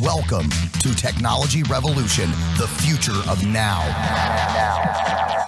Welcome 0.00 0.50
to 0.80 0.92
Technology 0.96 1.62
Revolution, 1.62 2.28
the 2.58 2.66
future 2.66 3.16
of 3.30 3.46
now. 3.46 3.80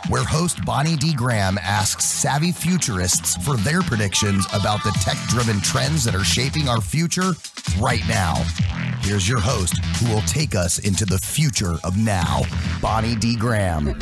Where 0.08 0.22
host 0.22 0.64
Bonnie 0.64 0.94
D. 0.94 1.14
Graham 1.14 1.58
asks 1.60 2.04
savvy 2.04 2.52
futurists 2.52 3.36
for 3.44 3.56
their 3.56 3.82
predictions 3.82 4.46
about 4.52 4.84
the 4.84 4.96
tech 5.00 5.16
driven 5.26 5.60
trends 5.62 6.04
that 6.04 6.14
are 6.14 6.22
shaping 6.22 6.68
our 6.68 6.80
future 6.80 7.32
right 7.80 8.06
now. 8.08 8.34
Here's 9.00 9.28
your 9.28 9.40
host 9.40 9.78
who 9.96 10.14
will 10.14 10.22
take 10.22 10.54
us 10.54 10.78
into 10.78 11.04
the 11.04 11.18
future 11.18 11.74
of 11.82 11.98
now, 11.98 12.42
Bonnie 12.80 13.16
D. 13.16 13.34
Graham. 13.34 13.98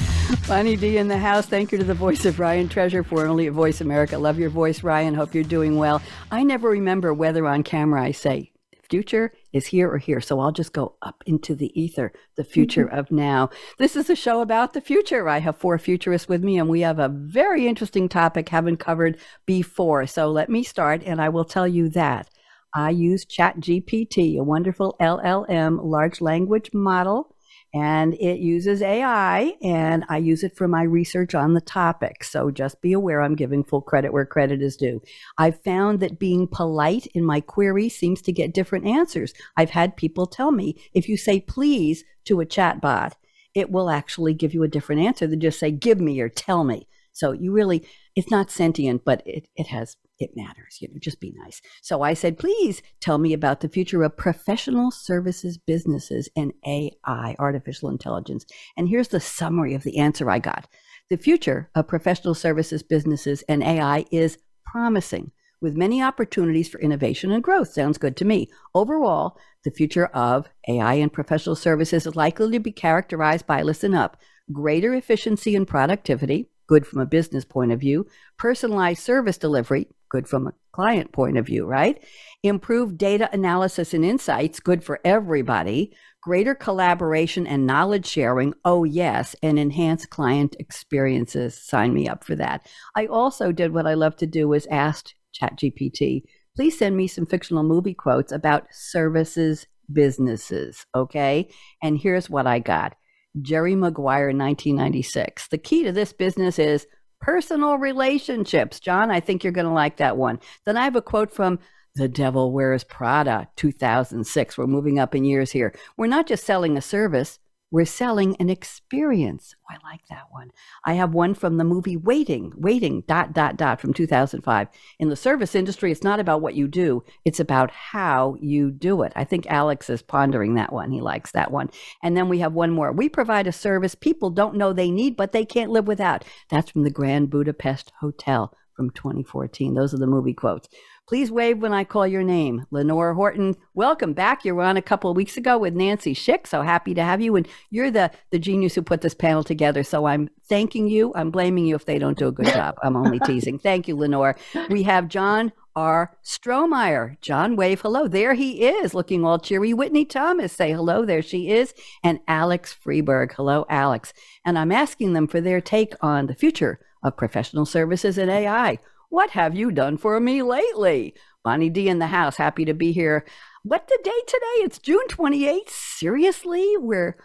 Bonnie 0.47 0.77
D 0.77 0.98
in 0.98 1.08
the 1.08 1.16
house. 1.16 1.47
Thank 1.47 1.72
you 1.72 1.78
to 1.78 1.84
the 1.84 1.95
voice 1.95 2.27
of 2.27 2.38
Ryan 2.38 2.69
Treasure, 2.69 3.02
formerly 3.02 3.47
at 3.47 3.55
Voice 3.55 3.80
America. 3.80 4.19
Love 4.19 4.38
your 4.38 4.50
voice, 4.50 4.83
Ryan. 4.83 5.14
Hope 5.14 5.34
you're 5.34 5.42
doing 5.42 5.78
well. 5.78 6.02
I 6.30 6.42
never 6.42 6.69
remember 6.69 7.14
whether 7.14 7.47
on 7.47 7.62
camera 7.62 8.02
I 8.02 8.12
say 8.12 8.50
future 8.91 9.33
is 9.54 9.66
here 9.66 9.90
or 9.90 9.98
here. 9.98 10.20
So 10.20 10.40
I'll 10.40 10.52
just 10.52 10.74
go 10.74 10.96
up 11.00 11.22
into 11.24 11.54
the 11.54 11.72
ether, 11.80 12.12
the 12.36 12.44
future 12.44 12.86
mm-hmm. 12.86 12.98
of 12.98 13.10
now. 13.10 13.48
This 13.78 13.96
is 13.96 14.10
a 14.10 14.16
show 14.16 14.42
about 14.42 14.74
the 14.74 14.80
future. 14.80 15.28
I 15.28 15.38
have 15.38 15.56
four 15.56 15.78
futurists 15.78 16.28
with 16.28 16.42
me, 16.44 16.58
and 16.58 16.68
we 16.68 16.80
have 16.80 16.98
a 16.98 17.08
very 17.08 17.66
interesting 17.66 18.08
topic 18.08 18.48
haven't 18.48 18.78
covered 18.78 19.18
before. 19.46 20.06
So 20.06 20.30
let 20.30 20.50
me 20.50 20.64
start, 20.64 21.02
and 21.06 21.22
I 21.22 21.28
will 21.30 21.44
tell 21.44 21.68
you 21.68 21.88
that 21.90 22.28
I 22.74 22.90
use 22.90 23.24
ChatGPT, 23.24 24.38
a 24.38 24.44
wonderful 24.44 24.96
LLM, 25.00 25.78
large 25.82 26.20
language 26.20 26.70
model 26.74 27.34
and 27.74 28.14
it 28.14 28.39
uses 28.39 28.83
AI, 28.83 29.53
and 29.61 30.05
I 30.08 30.19
use 30.19 30.44
it 30.44 30.56
for 30.56 30.69
my 30.69 30.84
research 30.84 31.34
on 31.34 31.55
the 31.55 31.61
topic. 31.61 32.22
So 32.22 32.53
just 32.53 32.80
be 32.80 32.92
aware 32.92 33.20
I'm 33.20 33.34
giving 33.34 33.64
full 33.64 33.83
credit 33.83 34.12
where 34.12 34.25
credit 34.25 34.62
is 34.62 34.77
due. 34.77 35.03
I've 35.39 35.61
found 35.64 35.98
that 35.98 36.20
being 36.20 36.47
polite 36.47 37.06
in 37.14 37.25
my 37.25 37.41
query 37.41 37.89
seems 37.89 38.22
to 38.22 38.33
get 38.33 38.55
different 38.55 38.86
answers. 38.86 39.34
I've 39.56 39.70
had 39.70 39.97
people 39.97 40.27
tell 40.27 40.52
me 40.52 40.77
if 40.95 41.08
you 41.08 41.17
say 41.17 41.41
please 41.41 42.05
to 42.27 42.41
a 42.41 42.47
chatbot, 42.47 43.14
it 43.55 43.72
will 43.72 43.91
actually 43.91 44.34
give 44.34 44.55
you 44.55 44.62
a 44.62 44.69
different 44.69 45.02
answer 45.02 45.27
than 45.27 45.41
just 45.41 45.58
say 45.58 45.72
give 45.72 46.00
me 46.00 46.20
or 46.20 46.28
tell 46.28 46.62
me. 46.62 46.86
So 47.12 47.33
you 47.33 47.52
really, 47.52 47.86
it's 48.17 48.31
not 48.31 48.51
sentient, 48.51 49.05
but 49.05 49.23
it, 49.27 49.48
it 49.57 49.67
has 49.69 49.97
it 50.19 50.31
matters. 50.37 50.79
You 50.81 50.89
know, 50.89 50.98
just 51.01 51.20
be 51.20 51.34
nice. 51.37 51.61
So 51.83 52.03
I 52.03 52.15
said, 52.15 52.39
please 52.39 52.83
tell 53.01 53.19
me 53.19 53.33
about 53.33 53.61
the 53.61 53.69
future 53.69 54.03
of 54.03 54.17
professional 54.17 54.91
services 54.91 55.59
businesses 55.59 56.29
and 56.37 56.53
AI, 56.65 57.35
artificial 57.39 57.89
intelligence. 57.89 58.47
And 58.77 58.89
here's 58.89 59.09
the 59.09 59.20
summary 59.20 59.75
of 59.75 59.83
the 59.83 59.98
answer 59.98 60.31
I 60.31 60.39
got. 60.39 60.69
The 61.11 61.17
future 61.17 61.70
of 61.75 61.89
professional 61.89 62.35
services 62.35 62.83
businesses 62.83 63.42
and 63.48 63.62
AI 63.62 64.05
is 64.11 64.39
promising 64.65 65.33
with 65.61 65.77
many 65.77 66.03
opportunities 66.03 66.69
for 66.69 66.81
innovation 66.81 67.33
and 67.33 67.42
growth. 67.42 67.73
Sounds 67.73 67.98
good 67.98 68.17
to 68.19 68.25
me. 68.25 68.51
Overall, 68.75 69.37
the 69.65 69.70
future 69.70 70.07
of 70.07 70.48
AI 70.69 70.95
and 70.95 71.12
professional 71.12 71.57
services 71.57 72.07
is 72.07 72.17
likely 72.17 72.53
to 72.53 72.61
be 72.61 72.73
characterized 72.73 73.47
by, 73.47 73.62
listen 73.62 73.95
up, 73.95 74.19
greater 74.53 74.95
efficiency 74.95 75.57
and 75.57 75.67
productivity, 75.67 76.51
good 76.67 76.87
from 76.87 77.01
a 77.01 77.07
business 77.07 77.45
point 77.45 77.73
of 77.73 77.81
view, 77.81 78.07
personalized 78.39 79.03
service 79.03 79.39
delivery, 79.39 79.89
good 80.09 80.29
from 80.29 80.47
a 80.47 80.53
client 80.73 81.12
point 81.12 81.37
of 81.37 81.47
view, 81.47 81.67
right? 81.67 82.03
Improved 82.43 82.98
data 82.98 83.29
analysis 83.33 83.95
and 83.95 84.05
insights, 84.05 84.61
good 84.61 84.83
for 84.83 85.01
everybody. 85.05 85.95
Greater 86.23 86.55
collaboration 86.55 87.47
and 87.47 87.67
knowledge 87.67 88.07
sharing, 88.07 88.55
oh 88.65 88.85
yes, 88.85 89.37
and 89.42 89.59
enhanced 89.59 90.09
client 90.09 90.57
experiences. 90.59 91.55
Sign 91.55 91.92
me 91.92 92.09
up 92.09 92.24
for 92.24 92.35
that. 92.35 92.67
I 92.97 93.07
also 93.07 93.53
did 93.53 93.74
what 93.74 93.86
I 93.86 93.92
love 93.95 94.17
to 94.17 94.27
do 94.27 94.53
is 94.55 94.67
asked 94.70 95.14
ChatGPT, 95.39 96.23
please 96.57 96.79
send 96.79 96.97
me 96.97 97.07
some 97.08 97.27
fictional 97.27 97.63
movie 97.63 97.95
quotes 97.95 98.33
about 98.33 98.69
services 98.70 99.67
businesses, 99.92 100.86
okay? 100.95 101.51
And 101.83 101.98
here's 101.98 102.30
what 102.30 102.47
I 102.47 102.58
got. 102.58 102.95
Jerry 103.42 103.74
Maguire, 103.74 104.27
1996. 104.27 105.48
The 105.48 105.58
key 105.58 105.84
to 105.84 105.92
this 105.92 106.12
business 106.12 106.58
is 106.58 106.86
personal 107.20 107.78
relationships. 107.78 108.80
John, 108.80 109.11
I 109.11 109.20
think 109.20 109.42
you're 109.42 109.52
going 109.52 109.67
to 109.67 109.72
like 109.72 109.96
that 109.96 110.17
one. 110.17 110.39
Then 110.64 110.77
I 110.77 110.84
have 110.84 110.96
a 110.96 111.02
quote 111.02 111.33
from 111.33 111.58
The 111.94 112.08
Devil 112.08 112.52
Wears 112.52 112.84
Prada, 112.84 113.48
2006. 113.56 114.58
We're 114.58 114.67
moving 114.67 114.98
up 114.98 115.14
in 115.14 115.24
years 115.24 115.50
here. 115.50 115.74
We're 115.96 116.06
not 116.06 116.27
just 116.27 116.44
selling 116.44 116.77
a 116.77 116.83
service, 116.83 117.39
we're 117.74 117.85
selling 117.85 118.36
an 118.36 118.48
experience. 118.48 119.57
Oh, 119.58 119.74
I 119.74 119.90
like 119.90 120.07
that 120.08 120.27
one. 120.30 120.52
I 120.85 120.92
have 120.92 121.12
one 121.12 121.35
from 121.35 121.57
the 121.57 121.64
movie 121.64 121.96
Waiting, 121.96 122.52
Waiting, 122.57 123.02
dot, 123.08 123.33
dot, 123.33 123.57
dot, 123.57 123.80
from 123.80 123.92
2005. 123.92 124.68
In 125.01 125.08
the 125.08 125.17
service 125.17 125.57
industry, 125.57 125.90
it's 125.90 126.05
not 126.05 126.20
about 126.20 126.40
what 126.40 126.55
you 126.55 126.68
do, 126.68 127.02
it's 127.24 127.40
about 127.40 127.73
how 127.73 128.37
you 128.40 128.70
do 128.70 129.02
it. 129.02 129.12
I 129.17 129.25
think 129.25 129.49
Alex 129.49 129.90
is 129.90 130.02
pondering 130.02 130.55
that 130.55 130.73
one. 130.73 130.93
He 130.93 131.00
likes 131.00 131.32
that 131.32 131.50
one. 131.50 131.69
And 132.00 132.17
then 132.17 132.29
we 132.29 132.38
have 132.38 132.52
one 132.52 132.70
more. 132.70 132.93
We 132.93 133.08
provide 133.08 133.49
a 133.49 133.52
service 133.52 133.96
people 133.96 134.31
don't 134.31 134.55
know 134.55 134.73
they 134.73 134.93
need, 134.93 135.17
but 135.17 135.32
they 135.32 135.44
can't 135.44 135.73
live 135.73 135.88
without. 135.88 136.25
That's 136.50 136.70
from 136.70 136.85
the 136.85 136.91
Grand 136.91 137.29
Budapest 137.29 137.91
Hotel 137.99 138.56
from 138.76 138.91
2014. 138.91 139.75
Those 139.75 139.93
are 139.93 139.99
the 139.99 140.06
movie 140.06 140.35
quotes. 140.35 140.69
Please 141.06 141.31
wave 141.31 141.59
when 141.59 141.75
I 141.75 141.85
call 141.85 142.06
your 142.06 142.23
name. 142.23 142.65
Lenore 142.70 143.12
Horton, 143.12 143.56
welcome 143.75 144.15
back. 144.15 144.43
You 144.43 144.55
were 144.55 144.62
on 144.62 144.79
a 144.79 144.82
couple 144.82 145.11
of 145.11 145.17
weeks 145.17 145.37
ago 145.37 145.59
with 145.59 145.75
Nancy 145.75 146.15
Schick. 146.15 146.47
So 146.47 146.62
happy 146.62 146.94
to 146.94 147.03
have 147.03 147.20
you. 147.20 147.37
And 147.37 147.47
you're 147.69 147.91
the, 147.91 148.11
the 148.31 148.38
genius 148.38 148.75
who 148.75 148.81
put 148.81 149.03
this 149.03 149.12
panel 149.12 149.44
together. 149.44 149.82
So 149.82 150.06
I'm 150.06 150.31
thanking 150.49 150.88
you. 150.88 151.12
I'm 151.15 151.31
blaming 151.31 151.67
you 151.67 151.75
if 151.75 151.85
they 151.85 151.99
don't 151.99 152.17
do 152.17 152.29
a 152.29 152.32
good 152.32 152.47
job. 152.55 152.76
I'm 152.82 152.97
only 152.97 153.20
teasing. 153.20 153.59
Thank 153.59 153.87
you, 153.87 153.97
Lenore. 153.97 154.37
We 154.70 154.82
have 154.85 155.09
John 155.09 155.53
R. 155.76 156.17
Strohmeyer. 156.25 157.21
John, 157.21 157.55
wave 157.55 157.82
hello. 157.82 158.09
There 158.09 158.32
he 158.32 158.65
is, 158.65 158.94
looking 158.94 159.26
all 159.26 159.38
cheery. 159.38 159.75
Whitney 159.75 160.06
Thomas, 160.06 160.55
say 160.55 160.73
hello. 160.73 161.05
There 161.05 161.21
she 161.21 161.50
is. 161.50 161.75
And 162.03 162.21
Alex 162.26 162.75
Freeburg. 162.75 163.32
Hello, 163.32 163.67
Alex. 163.69 164.15
And 164.47 164.59
I'm 164.59 164.73
asking 164.73 165.12
them 165.12 165.26
for 165.26 165.43
their 165.43 165.61
take 165.61 165.93
on 166.00 166.29
the 166.29 166.35
future 166.35 166.81
of 167.03 167.19
professional 167.19 167.67
services 167.67 168.17
and 168.17 168.31
AI. 168.31 168.79
What 169.14 169.31
have 169.31 169.55
you 169.55 169.70
done 169.70 169.97
for 169.97 170.19
me 170.19 170.43
lately? 170.43 171.14
Bonnie 171.44 171.70
D 171.70 171.88
in 171.88 172.00
the 172.00 172.08
house, 172.08 172.37
happy 172.37 172.64
to 172.64 172.75
be 172.75 172.91
here. 172.91 173.25
What 173.62 173.87
the 173.87 173.97
day 174.02 174.20
today? 174.26 174.64
It's 174.64 174.81
June 174.81 175.06
28th. 175.08 175.70
Seriously? 175.70 176.75
We're 176.79 177.17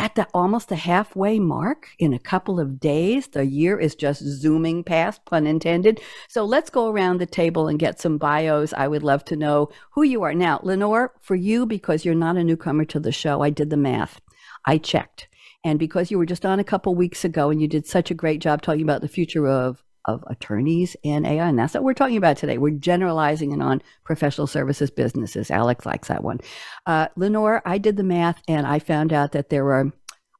at 0.00 0.14
the 0.14 0.26
almost 0.32 0.70
the 0.70 0.76
halfway 0.76 1.38
mark 1.38 1.90
in 1.98 2.14
a 2.14 2.18
couple 2.18 2.58
of 2.58 2.80
days. 2.80 3.26
The 3.28 3.44
year 3.44 3.78
is 3.78 3.94
just 3.94 4.22
zooming 4.22 4.82
past, 4.82 5.26
pun 5.26 5.46
intended. 5.46 6.00
So 6.26 6.42
let's 6.46 6.70
go 6.70 6.88
around 6.88 7.20
the 7.20 7.26
table 7.26 7.68
and 7.68 7.78
get 7.78 8.00
some 8.00 8.16
bios. 8.16 8.72
I 8.72 8.88
would 8.88 9.02
love 9.02 9.22
to 9.26 9.36
know 9.36 9.68
who 9.90 10.04
you 10.04 10.22
are. 10.22 10.32
Now, 10.32 10.60
Lenore, 10.62 11.12
for 11.20 11.34
you, 11.34 11.66
because 11.66 12.02
you're 12.02 12.14
not 12.14 12.38
a 12.38 12.44
newcomer 12.44 12.86
to 12.86 12.98
the 12.98 13.12
show, 13.12 13.42
I 13.42 13.50
did 13.50 13.68
the 13.68 13.76
math. 13.76 14.22
I 14.64 14.78
checked. 14.78 15.28
And 15.62 15.78
because 15.78 16.10
you 16.10 16.16
were 16.16 16.24
just 16.24 16.46
on 16.46 16.60
a 16.60 16.64
couple 16.64 16.94
weeks 16.94 17.26
ago 17.26 17.50
and 17.50 17.60
you 17.60 17.68
did 17.68 17.86
such 17.86 18.10
a 18.10 18.14
great 18.14 18.40
job 18.40 18.62
talking 18.62 18.80
about 18.80 19.02
the 19.02 19.08
future 19.08 19.46
of 19.46 19.82
of 20.06 20.24
attorneys 20.28 20.96
and 21.04 21.26
AI. 21.26 21.48
And 21.48 21.58
that's 21.58 21.74
what 21.74 21.82
we're 21.82 21.94
talking 21.94 22.16
about 22.16 22.36
today. 22.36 22.58
We're 22.58 22.70
generalizing 22.70 23.52
it 23.52 23.60
on 23.60 23.82
professional 24.04 24.46
services 24.46 24.90
businesses. 24.90 25.50
Alex 25.50 25.84
likes 25.84 26.08
that 26.08 26.24
one. 26.24 26.40
Uh, 26.86 27.08
Lenore, 27.16 27.62
I 27.66 27.78
did 27.78 27.96
the 27.96 28.04
math 28.04 28.40
and 28.48 28.66
I 28.66 28.78
found 28.78 29.12
out 29.12 29.32
that 29.32 29.50
there 29.50 29.72
are 29.72 29.92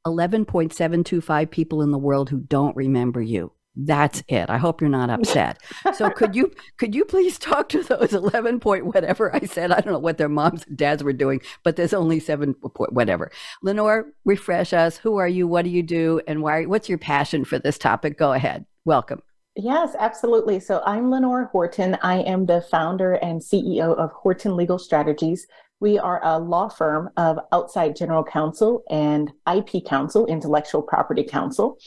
11.725 0.07 1.51
people 1.51 1.83
in 1.83 1.91
the 1.91 1.99
world 1.99 2.31
who 2.31 2.39
don't 2.39 2.77
remember 2.77 3.21
you. 3.21 3.53
That's 3.79 4.23
it. 4.29 4.49
I 4.49 4.57
hope 4.57 4.81
you're 4.81 4.89
not 4.89 5.11
upset. 5.11 5.61
so 5.95 6.09
could 6.09 6.35
you 6.35 6.51
could 6.79 6.95
you 6.95 7.05
please 7.05 7.39
talk 7.39 7.69
to 7.71 7.83
those 7.83 8.15
11 8.15 8.59
point 8.61 8.87
whatever 8.87 9.35
I 9.37 9.41
said? 9.41 9.71
I 9.71 9.81
don't 9.81 9.93
know 9.93 9.99
what 9.99 10.17
their 10.17 10.31
moms 10.31 10.65
and 10.67 10.79
dads 10.79 11.05
were 11.05 11.13
doing, 11.13 11.43
but 11.63 11.77
there's 11.77 11.93
only 11.93 12.19
7 12.19 12.55
point 12.55 12.95
whatever. 12.95 13.31
Lenore, 13.63 14.07
refresh 14.25 14.73
us. 14.73 14.97
Who 14.97 15.17
are 15.17 15.29
you? 15.29 15.47
What 15.47 15.67
do 15.67 15.71
you 15.71 15.83
do? 15.83 16.23
And 16.27 16.43
why 16.43 16.65
what's 16.65 16.89
your 16.89 16.99
passion 16.99 17.45
for 17.45 17.59
this 17.59 17.77
topic? 17.77 18.17
Go 18.17 18.33
ahead. 18.33 18.65
Welcome. 18.87 19.21
Yes, 19.59 19.97
absolutely. 19.99 20.61
So 20.61 20.83
I'm 20.85 21.11
Lenore 21.11 21.47
Horton. 21.47 21.97
I 22.03 22.17
am 22.17 22.45
the 22.45 22.61
founder 22.71 23.15
and 23.15 23.41
CEO 23.41 23.97
of 23.97 24.13
Horton 24.13 24.55
Legal 24.55 24.79
Strategies. 24.79 25.47
We 25.81 25.99
are 25.99 26.23
a 26.23 26.39
law 26.39 26.69
firm 26.69 27.09
of 27.17 27.39
outside 27.53 27.97
general 27.97 28.23
counsel 28.23 28.85
and 28.91 29.33
IP 29.51 29.83
counsel, 29.87 30.27
intellectual 30.27 30.83
property 30.83 31.23
counsel. 31.23 31.79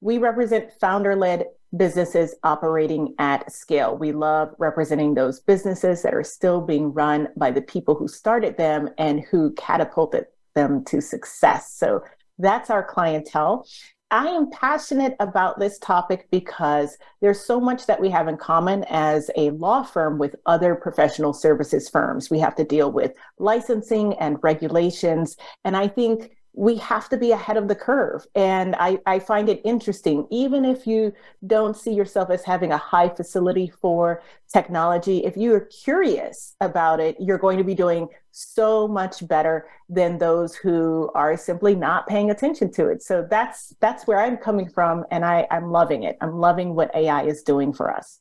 We 0.00 0.18
represent 0.18 0.70
founder 0.80 1.16
led 1.16 1.46
businesses 1.76 2.36
operating 2.44 3.16
at 3.18 3.50
scale. 3.50 3.96
We 3.96 4.12
love 4.12 4.54
representing 4.58 5.14
those 5.14 5.40
businesses 5.40 6.02
that 6.02 6.14
are 6.14 6.22
still 6.22 6.60
being 6.60 6.92
run 6.92 7.26
by 7.36 7.50
the 7.50 7.62
people 7.62 7.96
who 7.96 8.06
started 8.06 8.56
them 8.56 8.90
and 8.98 9.24
who 9.32 9.52
catapulted 9.54 10.26
them 10.54 10.84
to 10.84 11.00
success. 11.00 11.74
So 11.74 12.04
that's 12.38 12.70
our 12.70 12.84
clientele. 12.84 13.66
I 14.10 14.28
am 14.28 14.50
passionate 14.50 15.16
about 15.18 15.58
this 15.58 15.78
topic 15.80 16.28
because 16.30 16.96
there's 17.20 17.40
so 17.40 17.60
much 17.60 17.86
that 17.86 18.00
we 18.00 18.08
have 18.10 18.28
in 18.28 18.36
common 18.36 18.84
as 18.88 19.30
a 19.36 19.50
law 19.50 19.82
firm 19.82 20.18
with 20.18 20.36
other 20.46 20.76
professional 20.76 21.32
services 21.32 21.88
firms. 21.88 22.30
We 22.30 22.38
have 22.38 22.54
to 22.56 22.64
deal 22.64 22.92
with 22.92 23.14
licensing 23.38 24.14
and 24.14 24.38
regulations. 24.42 25.36
And 25.64 25.76
I 25.76 25.88
think 25.88 26.36
we 26.56 26.76
have 26.76 27.06
to 27.10 27.18
be 27.18 27.32
ahead 27.32 27.58
of 27.58 27.68
the 27.68 27.74
curve. 27.74 28.26
And 28.34 28.74
I, 28.76 28.98
I 29.04 29.18
find 29.18 29.50
it 29.50 29.60
interesting, 29.62 30.26
even 30.30 30.64
if 30.64 30.86
you 30.86 31.12
don't 31.46 31.76
see 31.76 31.92
yourself 31.92 32.30
as 32.30 32.44
having 32.44 32.72
a 32.72 32.78
high 32.78 33.10
facility 33.10 33.68
for 33.68 34.22
technology, 34.50 35.18
if 35.18 35.36
you 35.36 35.54
are 35.54 35.60
curious 35.60 36.56
about 36.62 36.98
it, 36.98 37.14
you're 37.20 37.36
going 37.36 37.58
to 37.58 37.64
be 37.64 37.74
doing 37.74 38.08
so 38.30 38.88
much 38.88 39.26
better 39.28 39.68
than 39.90 40.16
those 40.16 40.54
who 40.54 41.10
are 41.14 41.36
simply 41.36 41.74
not 41.74 42.06
paying 42.06 42.30
attention 42.30 42.72
to 42.72 42.88
it. 42.88 43.02
So 43.02 43.26
that's 43.30 43.74
that's 43.80 44.06
where 44.06 44.18
I'm 44.18 44.38
coming 44.38 44.68
from 44.68 45.04
and 45.10 45.26
I, 45.26 45.46
I'm 45.50 45.70
loving 45.70 46.04
it. 46.04 46.16
I'm 46.22 46.38
loving 46.38 46.74
what 46.74 46.90
AI 46.94 47.24
is 47.24 47.42
doing 47.42 47.74
for 47.74 47.94
us. 47.94 48.20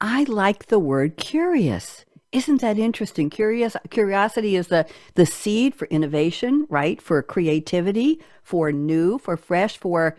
I 0.00 0.24
like 0.24 0.66
the 0.66 0.78
word 0.78 1.18
curious 1.18 2.06
isn't 2.34 2.60
that 2.60 2.78
interesting? 2.78 3.30
Curious 3.30 3.76
curiosity 3.90 4.56
is 4.56 4.66
the 4.66 4.86
the 5.14 5.24
seed 5.24 5.74
for 5.74 5.86
innovation, 5.86 6.66
right? 6.68 7.00
For 7.00 7.22
creativity, 7.22 8.20
for 8.42 8.72
new, 8.72 9.18
for 9.18 9.36
fresh, 9.36 9.78
for 9.78 10.16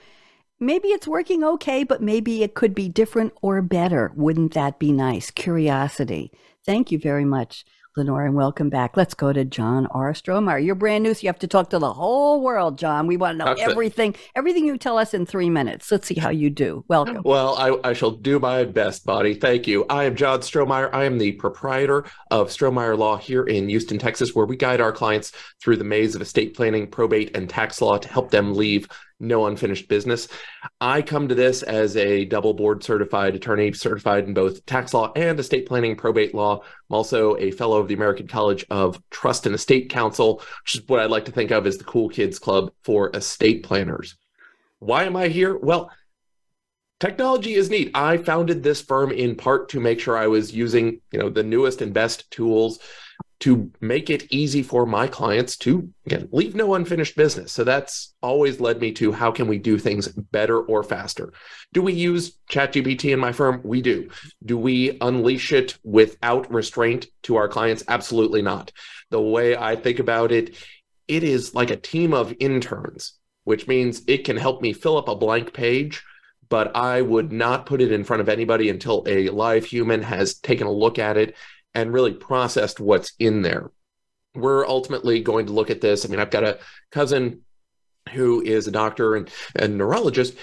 maybe 0.60 0.88
it's 0.90 1.08
working 1.08 1.44
okay, 1.44 1.84
but 1.84 2.02
maybe 2.02 2.42
it 2.42 2.56
could 2.56 2.74
be 2.74 2.88
different 2.90 3.34
or 3.42 3.62
better. 3.62 4.12
Wouldn't 4.16 4.54
that 4.54 4.80
be 4.80 4.92
nice? 4.94 5.30
Curiosity. 5.30 6.32
Thank 6.66 6.92
you 6.92 6.98
very 6.98 7.26
much. 7.26 7.66
Lenore, 7.98 8.26
and 8.26 8.36
welcome 8.36 8.70
back. 8.70 8.98
Let's 8.98 9.14
go 9.14 9.32
to 9.32 9.46
John 9.46 9.88
R. 9.92 10.12
Strohmeyer. 10.12 10.64
You're 10.64 10.76
brand 10.76 11.06
new, 11.06 11.14
so 11.14 11.22
you 11.22 11.30
have 11.30 11.40
to 11.40 11.48
talk 11.48 11.70
to 11.70 11.80
the 11.80 11.94
whole 11.94 12.42
world, 12.42 12.78
John. 12.78 13.08
We 13.08 13.16
want 13.16 13.36
to 13.36 13.38
know 13.38 13.56
That's 13.56 13.62
everything, 13.62 14.16
it. 14.16 14.20
everything 14.36 14.66
you 14.66 14.78
tell 14.78 14.98
us 14.98 15.14
in 15.14 15.26
three 15.26 15.50
minutes. 15.50 15.90
Let's 15.90 16.06
see 16.06 16.16
how 16.16 16.30
you 16.30 16.50
do. 16.50 16.84
Welcome. 16.90 17.22
Well, 17.24 17.56
I, 17.56 17.90
I 17.90 17.94
shall 17.94 18.12
do 18.12 18.38
my 18.38 18.66
best, 18.66 19.06
Bonnie. 19.06 19.34
Thank 19.34 19.66
you. 19.66 19.86
I 19.90 20.04
am 20.04 20.18
John 20.18 20.42
Strohmeyer. 20.42 20.94
I 20.94 21.06
am 21.06 21.18
the 21.18 21.32
proprietor 21.34 22.04
of 22.32 22.50
Strohmeyer 22.50 22.98
Law 22.98 23.16
here 23.16 23.44
in 23.44 23.70
Houston, 23.70 23.98
Texas, 23.98 24.36
where 24.36 24.46
we 24.46 24.58
guide 24.58 24.82
our 24.82 24.92
clients 24.92 25.32
through 25.64 25.78
the 25.78 25.86
maze 25.86 26.16
of 26.16 26.22
estate 26.22 26.54
planning, 26.54 26.88
probate, 26.88 27.38
and 27.38 27.50
tax 27.50 27.82
law 27.82 27.98
to 27.98 28.10
help 28.10 28.30
them 28.30 28.56
leave 28.56 28.90
no 29.20 29.46
unfinished 29.48 29.88
business. 29.88 30.28
I 30.82 31.02
come 31.02 31.28
to 31.28 31.36
this 31.36 31.64
as 31.64 31.96
a 31.96 32.26
double 32.26 32.54
board 32.54 32.84
certified 32.84 33.36
attorney, 33.36 33.72
certified 33.74 34.26
in 34.26 34.34
both 34.34 34.66
tax 34.66 34.94
law 34.94 35.12
and 35.16 35.40
estate 35.40 35.68
planning, 35.68 35.96
probate 35.96 36.36
law. 36.36 36.60
I'm 36.60 36.96
also 36.96 37.38
a 37.38 37.52
fellow 37.52 37.80
of 37.80 37.88
the 37.88 37.94
American 37.94 38.28
College 38.28 38.66
of 38.70 39.02
Trust 39.10 39.46
and 39.46 39.56
Estate 39.56 39.90
Counsel, 39.90 40.42
which 40.64 40.76
is 40.76 40.88
what 40.88 41.00
I'd 41.00 41.12
like 41.12 41.26
to 41.26 41.32
think 41.32 41.52
of 41.52 41.66
as 41.66 41.78
the 41.78 41.84
cool 41.84 42.10
kids 42.10 42.40
club 42.40 42.72
for 42.84 43.10
estate 43.16 43.64
planners. 43.64 44.18
Why 44.80 45.06
am 45.06 45.16
I 45.16 45.30
here? 45.30 45.58
Well, 45.58 45.90
technology 47.00 47.54
is 47.54 47.70
neat. 47.70 47.92
I 47.94 48.18
founded 48.18 48.64
this 48.64 48.82
firm 48.82 49.12
in 49.12 49.36
part 49.36 49.70
to 49.70 49.80
make 49.80 50.00
sure 50.00 50.18
I 50.18 50.28
was 50.28 50.54
using, 50.54 51.02
you 51.12 51.20
know, 51.20 51.30
the 51.30 51.44
newest 51.44 51.82
and 51.82 51.94
best 51.94 52.30
tools 52.32 52.80
to 53.42 53.72
make 53.82 54.10
it 54.10 54.32
easy 54.32 54.64
for 54.64 54.86
my 54.86 55.08
clients 55.08 55.58
to 55.58 55.90
again 56.06 56.30
leave 56.32 56.56
no 56.56 56.74
unfinished 56.74 57.16
business. 57.16 57.52
So 57.52 57.64
that's 57.64 58.14
always 58.22 58.60
led 58.60 58.80
me 58.80 58.92
to 58.94 59.12
how 59.12 59.32
can 59.32 59.48
we 59.48 59.58
do 59.58 59.78
things 59.78 60.08
better 60.08 60.60
or 60.60 60.84
faster? 60.84 61.34
Do 61.74 61.82
we 61.82 61.94
use 61.94 62.38
chatgpt 62.50 63.12
in 63.12 63.20
my 63.20 63.32
firm? 63.32 63.62
We 63.64 63.82
do. 63.82 64.10
Do 64.44 64.58
we 64.58 64.98
unleash 65.02 65.52
it 65.52 65.78
without 65.84 66.52
restraint 66.52 67.08
to 67.24 67.36
our 67.36 67.48
clients? 67.48 67.84
Absolutely 67.88 68.42
not. 68.42 68.72
The 69.10 69.22
way 69.22 69.56
i 69.56 69.76
think 69.76 70.00
about 70.00 70.32
it 70.32 70.56
it 71.08 71.24
is 71.24 71.54
like 71.54 71.70
a 71.70 71.78
team 71.78 72.14
of 72.14 72.34
interns 72.40 73.14
which 73.44 73.68
means 73.68 74.02
it 74.08 74.26
can 74.26 74.36
help 74.36 74.62
me 74.62 74.74
fill 74.74 74.98
up 74.98 75.08
a 75.08 75.16
blank 75.16 75.54
page 75.54 76.04
but 76.50 76.76
I 76.76 77.02
would 77.02 77.32
not 77.32 77.66
put 77.66 77.82
it 77.82 77.92
in 77.92 78.04
front 78.04 78.22
of 78.22 78.30
anybody 78.30 78.70
until 78.70 79.04
a 79.08 79.30
live 79.30 79.66
human 79.66 80.02
has 80.04 80.36
taken 80.36 80.68
a 80.68 80.72
look 80.72 81.00
at 81.00 81.18
it 81.18 81.36
and 81.76 81.94
really 81.94 82.14
processed 82.14 82.80
what's 82.80 83.14
in 83.20 83.42
there. 83.44 83.70
We're 84.34 84.68
ultimately 84.68 85.22
going 85.22 85.46
to 85.46 85.54
look 85.54 85.70
at 85.70 85.82
this. 85.82 86.06
I 86.06 86.10
mean, 86.10 86.20
I've 86.20 86.32
got 86.32 86.44
a 86.44 86.60
cousin 86.92 87.42
who 88.12 88.42
is 88.42 88.68
a 88.68 88.72
doctor 88.72 89.16
and 89.16 89.30
a 89.56 89.68
neurologist. 89.68 90.36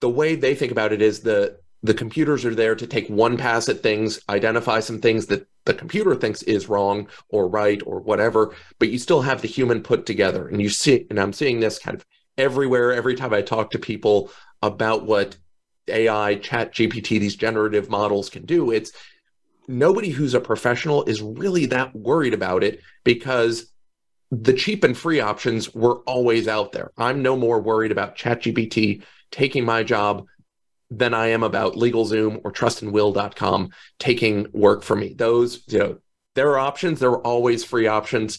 The 0.00 0.08
way 0.08 0.34
they 0.34 0.54
think 0.54 0.72
about 0.72 0.92
it 0.92 1.02
is 1.02 1.20
the 1.20 1.58
the 1.82 1.94
computers 1.94 2.44
are 2.44 2.54
there 2.54 2.74
to 2.74 2.86
take 2.86 3.08
one 3.08 3.36
pass 3.36 3.68
at 3.68 3.82
things, 3.82 4.20
identify 4.28 4.80
some 4.80 5.00
things 5.00 5.26
that 5.26 5.46
the 5.64 5.74
computer 5.74 6.14
thinks 6.16 6.42
is 6.42 6.68
wrong 6.68 7.08
or 7.28 7.46
right 7.48 7.80
or 7.86 8.00
whatever, 8.00 8.54
but 8.80 8.88
you 8.88 8.98
still 8.98 9.22
have 9.22 9.42
the 9.42 9.48
human 9.48 9.82
put 9.82 10.04
together. 10.04 10.48
And 10.48 10.60
you 10.60 10.70
see, 10.70 11.06
and 11.08 11.20
I'm 11.20 11.32
seeing 11.32 11.60
this 11.60 11.78
kind 11.78 11.96
of 11.96 12.04
everywhere, 12.36 12.92
every 12.92 13.14
time 13.14 13.32
I 13.32 13.42
talk 13.42 13.70
to 13.70 13.78
people 13.78 14.32
about 14.60 15.06
what 15.06 15.36
AI, 15.86 16.34
chat 16.36 16.74
GPT, 16.74 17.20
these 17.20 17.36
generative 17.36 17.88
models 17.88 18.28
can 18.28 18.44
do. 18.44 18.72
It's 18.72 18.92
nobody 19.68 20.08
who's 20.08 20.34
a 20.34 20.40
professional 20.40 21.04
is 21.04 21.22
really 21.22 21.66
that 21.66 21.94
worried 21.94 22.34
about 22.34 22.64
it 22.64 22.80
because 23.04 23.70
the 24.30 24.52
cheap 24.52 24.82
and 24.82 24.96
free 24.96 25.20
options 25.20 25.74
were 25.74 25.98
always 26.00 26.48
out 26.48 26.72
there. 26.72 26.90
I'm 26.96 27.22
no 27.22 27.36
more 27.36 27.60
worried 27.60 27.92
about 27.92 28.16
ChatGPT 28.16 29.02
taking 29.30 29.64
my 29.64 29.82
job 29.82 30.26
than 30.90 31.14
I 31.14 31.28
am 31.28 31.42
about 31.42 31.74
LegalZoom 31.74 32.40
or 32.44 32.52
trustandwill.com 32.52 33.70
taking 33.98 34.48
work 34.52 34.82
for 34.82 34.96
me. 34.96 35.14
Those, 35.14 35.62
you 35.68 35.78
know, 35.78 35.98
there 36.34 36.50
are 36.50 36.58
options, 36.58 37.00
there 37.00 37.10
are 37.10 37.26
always 37.26 37.64
free 37.64 37.86
options. 37.86 38.38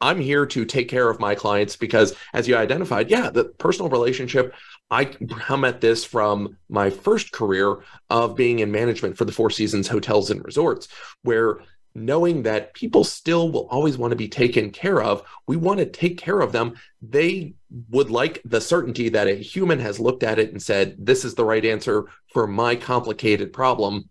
I'm 0.00 0.20
here 0.20 0.44
to 0.46 0.64
take 0.64 0.88
care 0.88 1.08
of 1.08 1.20
my 1.20 1.34
clients 1.34 1.76
because, 1.76 2.14
as 2.34 2.46
you 2.46 2.56
identified, 2.56 3.10
yeah, 3.10 3.30
the 3.30 3.44
personal 3.44 3.88
relationship 3.88 4.54
I 4.90 5.06
come 5.06 5.64
at 5.64 5.80
this 5.80 6.04
from 6.04 6.58
my 6.68 6.90
first 6.90 7.32
career 7.32 7.78
of 8.08 8.36
being 8.36 8.60
in 8.60 8.70
management 8.70 9.16
for 9.16 9.24
the 9.24 9.32
Four 9.32 9.50
Seasons 9.50 9.88
hotels 9.88 10.30
and 10.30 10.44
resorts, 10.44 10.88
where 11.22 11.60
knowing 11.94 12.42
that 12.42 12.74
people 12.74 13.02
still 13.02 13.50
will 13.50 13.66
always 13.68 13.96
want 13.96 14.10
to 14.10 14.16
be 14.16 14.28
taken 14.28 14.70
care 14.70 15.02
of, 15.02 15.22
we 15.46 15.56
want 15.56 15.78
to 15.78 15.86
take 15.86 16.18
care 16.18 16.40
of 16.40 16.52
them. 16.52 16.74
They 17.00 17.54
would 17.88 18.10
like 18.10 18.42
the 18.44 18.60
certainty 18.60 19.08
that 19.08 19.28
a 19.28 19.34
human 19.34 19.78
has 19.80 19.98
looked 19.98 20.22
at 20.22 20.38
it 20.38 20.50
and 20.50 20.62
said, 20.62 20.94
this 20.98 21.24
is 21.24 21.34
the 21.34 21.44
right 21.44 21.64
answer 21.64 22.04
for 22.28 22.46
my 22.46 22.76
complicated 22.76 23.52
problem, 23.52 24.10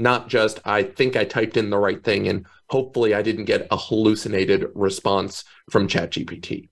not 0.00 0.28
just, 0.28 0.60
I 0.64 0.82
think 0.82 1.16
I 1.16 1.24
typed 1.24 1.56
in 1.56 1.70
the 1.70 1.78
right 1.78 2.02
thing 2.02 2.26
and 2.28 2.46
hopefully 2.68 3.14
I 3.14 3.22
didn't 3.22 3.44
get 3.44 3.66
a 3.70 3.76
hallucinated 3.76 4.66
response 4.74 5.44
from 5.70 5.88
ChatGPT. 5.88 6.68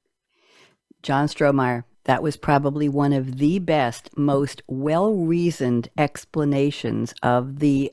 John 1.02 1.28
Strohmeyer, 1.28 1.84
that 2.04 2.22
was 2.22 2.36
probably 2.36 2.88
one 2.88 3.12
of 3.12 3.38
the 3.38 3.58
best, 3.58 4.16
most 4.16 4.62
well-reasoned 4.66 5.90
explanations 5.98 7.14
of 7.22 7.58
the 7.58 7.92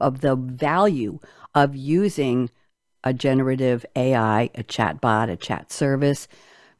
of 0.00 0.20
the 0.20 0.36
value 0.36 1.20
of 1.54 1.74
using 1.76 2.50
a 3.04 3.14
generative 3.14 3.86
AI, 3.96 4.50
a 4.54 4.62
chatbot, 4.62 5.30
a 5.30 5.36
chat 5.36 5.72
service. 5.72 6.28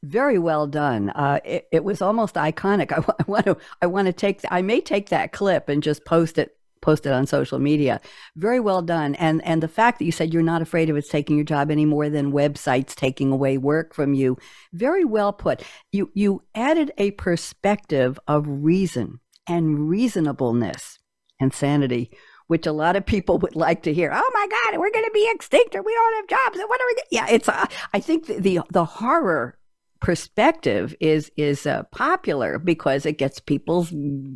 Very 0.02 0.38
well 0.38 0.66
done. 0.66 1.10
Uh, 1.10 1.40
it, 1.44 1.68
it, 1.70 1.84
was 1.84 2.02
almost 2.02 2.34
iconic. 2.34 2.92
I, 2.96 2.96
I 2.96 3.24
want 3.26 3.44
to. 3.44 3.56
I 3.82 3.86
want 3.86 4.06
to 4.06 4.12
take. 4.12 4.40
I 4.50 4.62
may 4.62 4.80
take 4.80 5.10
that 5.10 5.32
clip 5.32 5.68
and 5.68 5.82
just 5.82 6.04
post 6.04 6.38
it 6.38 6.56
posted 6.80 7.12
on 7.12 7.26
social 7.26 7.58
media. 7.58 8.00
Very 8.36 8.60
well 8.60 8.82
done. 8.82 9.14
And 9.16 9.44
and 9.44 9.62
the 9.62 9.68
fact 9.68 9.98
that 9.98 10.04
you 10.04 10.12
said 10.12 10.32
you're 10.32 10.42
not 10.42 10.62
afraid 10.62 10.90
of 10.90 10.96
it's 10.96 11.08
taking 11.08 11.36
your 11.36 11.44
job 11.44 11.70
any 11.70 11.84
more 11.84 12.08
than 12.08 12.32
websites 12.32 12.94
taking 12.94 13.32
away 13.32 13.58
work 13.58 13.94
from 13.94 14.14
you. 14.14 14.36
Very 14.72 15.04
well 15.04 15.32
put. 15.32 15.62
You 15.92 16.10
you 16.14 16.42
added 16.54 16.92
a 16.98 17.12
perspective 17.12 18.18
of 18.26 18.44
reason 18.46 19.20
and 19.48 19.88
reasonableness 19.88 20.98
and 21.40 21.52
sanity. 21.52 22.10
Which 22.46 22.66
a 22.66 22.72
lot 22.72 22.96
of 22.96 23.06
people 23.06 23.38
would 23.38 23.54
like 23.54 23.84
to 23.84 23.94
hear. 23.94 24.10
Oh 24.12 24.30
my 24.34 24.48
God, 24.50 24.80
we're 24.80 24.90
going 24.90 25.04
to 25.04 25.10
be 25.14 25.30
extinct, 25.32 25.76
or 25.76 25.82
we 25.82 25.94
don't 25.94 26.16
have 26.16 26.26
jobs. 26.26 26.58
What 26.58 26.80
are 26.80 26.86
we? 26.88 26.94
Gonna? 26.94 27.06
Yeah, 27.12 27.26
it's. 27.30 27.48
Uh, 27.48 27.66
I 27.94 28.00
think 28.00 28.26
the, 28.26 28.40
the 28.40 28.60
the 28.70 28.84
horror 28.84 29.56
perspective 30.00 30.94
is 31.00 31.30
is 31.36 31.66
uh, 31.66 31.82
popular 31.92 32.58
because 32.58 33.06
it 33.06 33.18
gets 33.18 33.38
people's 33.38 33.92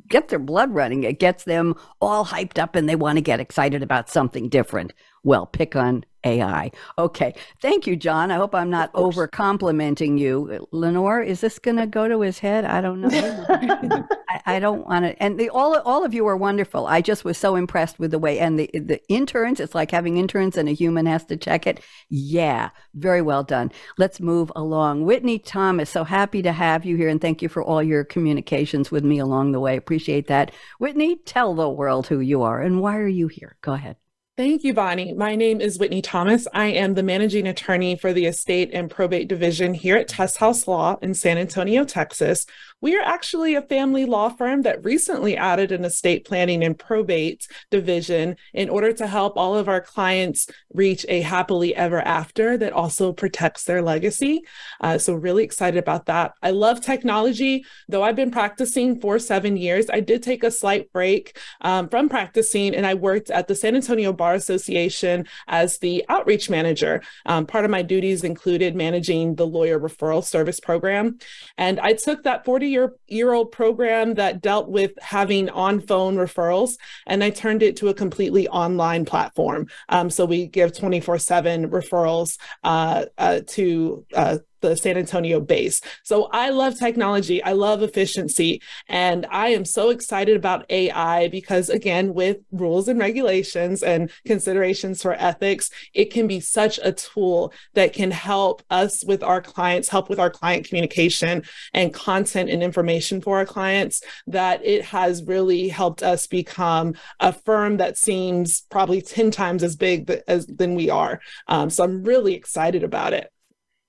get 0.09 0.29
their 0.29 0.39
blood 0.39 0.73
running. 0.73 1.05
It 1.05 1.19
gets 1.19 1.45
them 1.45 1.75
all 2.01 2.25
hyped 2.25 2.59
up 2.59 2.77
and 2.77 2.89
they 2.89 2.97
want 2.97 3.17
to 3.17 3.23
get 3.23 3.41
excited 3.41 3.83
about 3.83 4.09
something 4.09 4.49
different. 4.49 4.93
Well 5.23 5.47
pick 5.47 5.75
on 5.75 6.05
AI. 6.25 6.71
Okay. 6.99 7.35
Thank 7.61 7.87
you, 7.87 7.97
John. 7.97 8.31
I 8.31 8.37
hope 8.37 8.55
I'm 8.55 8.71
not 8.71 8.91
over 8.95 9.27
complimenting 9.27 10.19
you. 10.19 10.67
Lenore, 10.73 11.21
is 11.21 11.41
this 11.41 11.59
going 11.59 11.77
to 11.77 11.87
go 11.87 12.09
to 12.09 12.21
his 12.21 12.39
head? 12.39 12.65
I 12.65 12.81
don't 12.81 13.01
know. 13.01 13.09
I, 14.29 14.41
I, 14.47 14.59
don't 14.59 14.87
want 14.87 15.05
to. 15.05 15.23
And 15.23 15.39
the, 15.39 15.51
all, 15.51 15.79
all 15.81 16.05
of 16.05 16.15
you 16.15 16.27
are 16.27 16.37
wonderful. 16.37 16.87
I 16.87 17.01
just 17.01 17.25
was 17.25 17.39
so 17.39 17.57
impressed 17.57 17.99
with 17.99 18.11
the 18.11 18.19
way, 18.19 18.39
and 18.39 18.59
the, 18.59 18.71
the 18.73 19.01
interns, 19.09 19.61
it's 19.61 19.75
like 19.75 19.91
having 19.91 20.17
interns 20.17 20.57
and 20.57 20.69
a 20.69 20.73
human 20.73 21.07
has 21.07 21.25
to 21.27 21.37
check 21.37 21.67
it. 21.67 21.81
Yeah. 22.09 22.71
Very 22.95 23.23
well 23.23 23.43
done. 23.43 23.73
Let's 23.99 24.21
move 24.21 24.51
along. 24.57 25.05
Whitney 25.05 25.39
Thomas, 25.39 25.91
so 25.91 26.05
happy 26.05 26.43
to 26.43 26.53
have 26.53 26.85
you 26.85 26.97
here. 26.97 27.09
And 27.09 27.21
thank 27.21 27.43
you 27.43 27.49
for 27.49 27.63
all 27.63 27.83
your 27.83 28.05
communications 28.05 28.91
with 28.91 29.05
me 29.05 29.19
along 29.19 29.53
the 29.53 29.61
way. 29.61 29.77
Appreciate 29.77 30.29
that. 30.29 30.53
Whitney, 30.79 31.17
tell 31.17 31.55
the 31.55 31.69
world 31.69 32.07
who 32.07 32.21
you 32.21 32.43
are 32.43 32.61
and 32.61 32.81
why 32.81 32.97
are 32.97 33.09
you 33.09 33.29
here? 33.29 33.57
Go 33.61 33.73
ahead. 33.73 33.97
Thank 34.37 34.65
you, 34.65 34.75
Bonnie. 34.75 35.15
My 35.15 35.37
name 35.37 35.61
is 35.61 35.79
Whitney 35.79 36.03
Thomas. 36.03 36.49
I 36.53 36.67
am 36.67 36.95
the 36.95 37.05
managing 37.05 37.47
attorney 37.47 37.95
for 37.95 38.13
the 38.13 38.27
estate 38.27 38.71
and 38.73 38.91
probate 38.91 39.29
division 39.29 39.75
here 39.75 39.97
at 39.97 40.09
Test 40.09 40.39
House 40.39 40.67
Law 40.67 40.97
in 41.01 41.15
San 41.15 41.39
Antonio, 41.39 41.85
Texas. 41.85 42.45
We 42.85 42.99
are 42.99 43.03
actually 43.03 43.55
a 43.55 43.63
family 43.63 44.05
law 44.05 44.29
firm 44.29 44.61
that 44.61 44.85
recently 44.85 45.39
added 45.39 45.73
an 45.73 45.87
estate 45.87 46.27
planning 46.27 46.63
and 46.63 46.79
probate 46.79 47.49
division 47.71 48.37
in 48.53 48.69
order 48.69 48.93
to 48.93 49.07
help 49.07 49.39
all 49.39 49.57
of 49.57 49.71
our 49.71 49.81
clients 49.81 50.47
reach 50.75 51.07
a 51.09 51.23
happily 51.23 51.75
ever 51.75 52.03
after 52.03 52.59
that 52.59 52.75
also 52.75 53.11
protects 53.11 53.65
their 53.65 53.81
legacy. 53.81 54.43
Uh, 54.83 54.99
so, 54.99 55.15
really 55.15 55.43
excited 55.43 55.79
about 55.79 56.05
that. 56.05 56.35
I 56.43 56.51
love 56.51 56.83
technology, 56.83 57.65
though 57.89 58.03
I've 58.03 58.17
been 58.17 58.31
practicing 58.31 59.01
for 59.01 59.19
seven 59.19 59.57
years. 59.57 59.87
I 59.89 60.01
did 60.01 60.23
take 60.23 60.45
a 60.45 60.51
slight 60.51 60.93
break 60.93 61.39
um, 61.63 61.89
from 61.89 62.11
practicing 62.11 62.75
and 62.75 62.87
I 62.87 62.93
worked 62.93 63.31
at 63.31 63.49
the 63.49 63.55
San 63.55 63.77
Antonio 63.77 64.13
Bar 64.13 64.35
Association 64.35 65.27
as 65.49 65.79
the 65.79 66.05
outreach 66.11 66.51
manager. 66.51 67.03
Um, 67.25 67.47
part 67.47 67.65
of 67.65 67.71
my 67.71 67.81
duties 67.81 68.25
included 68.25 68.77
managing 68.77 69.37
the 69.37 69.47
lawyer 69.47 69.81
referral 69.81 70.23
service 70.23 70.61
program. 70.61 71.17
And 71.57 71.81
I 71.81 71.95
took 71.95 72.25
that 72.25 72.45
40 72.45 72.74
year, 72.75 72.95
year 73.09 73.33
old 73.33 73.53
program 73.53 74.15
that 74.15 74.43
dealt 74.43 74.69
with 74.69 74.93
having 75.01 75.49
on 75.51 75.81
phone 75.81 76.17
referrals 76.17 76.77
and 77.07 77.23
I 77.25 77.31
turned 77.31 77.63
it 77.63 77.77
to 77.79 77.89
a 77.89 77.95
completely 77.95 78.49
online 78.49 79.05
platform. 79.05 79.69
Um, 79.89 80.11
so 80.11 80.25
we 80.25 80.47
give 80.47 80.77
24 80.77 81.19
7 81.19 81.71
referrals 81.71 82.39
uh, 82.63 83.07
uh, 83.17 83.41
to 83.49 84.05
uh, 84.15 84.39
the 84.69 84.77
San 84.77 84.97
Antonio 84.97 85.41
base. 85.41 85.81
So 86.03 86.25
I 86.33 86.51
love 86.51 86.79
technology, 86.79 87.43
I 87.43 87.53
love 87.53 87.83
efficiency, 87.83 88.63
and 88.89 89.27
I 89.31 89.49
am 89.49 89.65
so 89.65 89.91
excited 89.91 90.37
about 90.37 90.67
AI 90.71 91.29
because, 91.29 91.69
again, 91.69 92.15
with 92.15 92.39
rules 92.51 92.89
and 92.89 92.99
regulations 92.99 93.83
and 93.83 94.11
considerations 94.25 95.03
for 95.03 95.13
ethics, 95.13 95.71
it 95.93 96.13
can 96.13 96.27
be 96.27 96.41
such 96.41 96.79
a 96.83 96.93
tool 96.93 97.53
that 97.75 97.93
can 97.93 98.11
help 98.11 98.63
us 98.71 99.05
with 99.05 99.23
our 99.23 99.41
clients, 99.43 99.89
help 99.89 100.09
with 100.09 100.19
our 100.19 100.31
client 100.31 100.67
communication 100.67 101.43
and 101.73 101.93
content 101.93 102.51
and 102.51 102.63
information 102.63 103.21
for 103.21 103.39
our 103.39 103.47
clients, 103.47 104.03
that 104.27 104.65
it 104.65 104.85
has 104.85 105.23
really 105.25 105.69
helped 105.69 106.03
us 106.03 106.27
become 106.27 106.95
a 107.21 107.33
firm 107.33 107.77
that 107.79 107.97
seems 107.97 108.63
probably 108.71 109.03
10 109.03 109.31
times 109.31 109.63
as 109.63 109.77
big 109.77 110.11
as 110.29 110.47
than 110.47 110.75
we 110.75 110.91
are. 110.91 111.21
Um, 111.49 111.71
so 111.71 111.85
I'm 111.85 112.03
really 112.03 112.35
excited 112.35 112.83
about 112.83 113.13
it. 113.13 113.31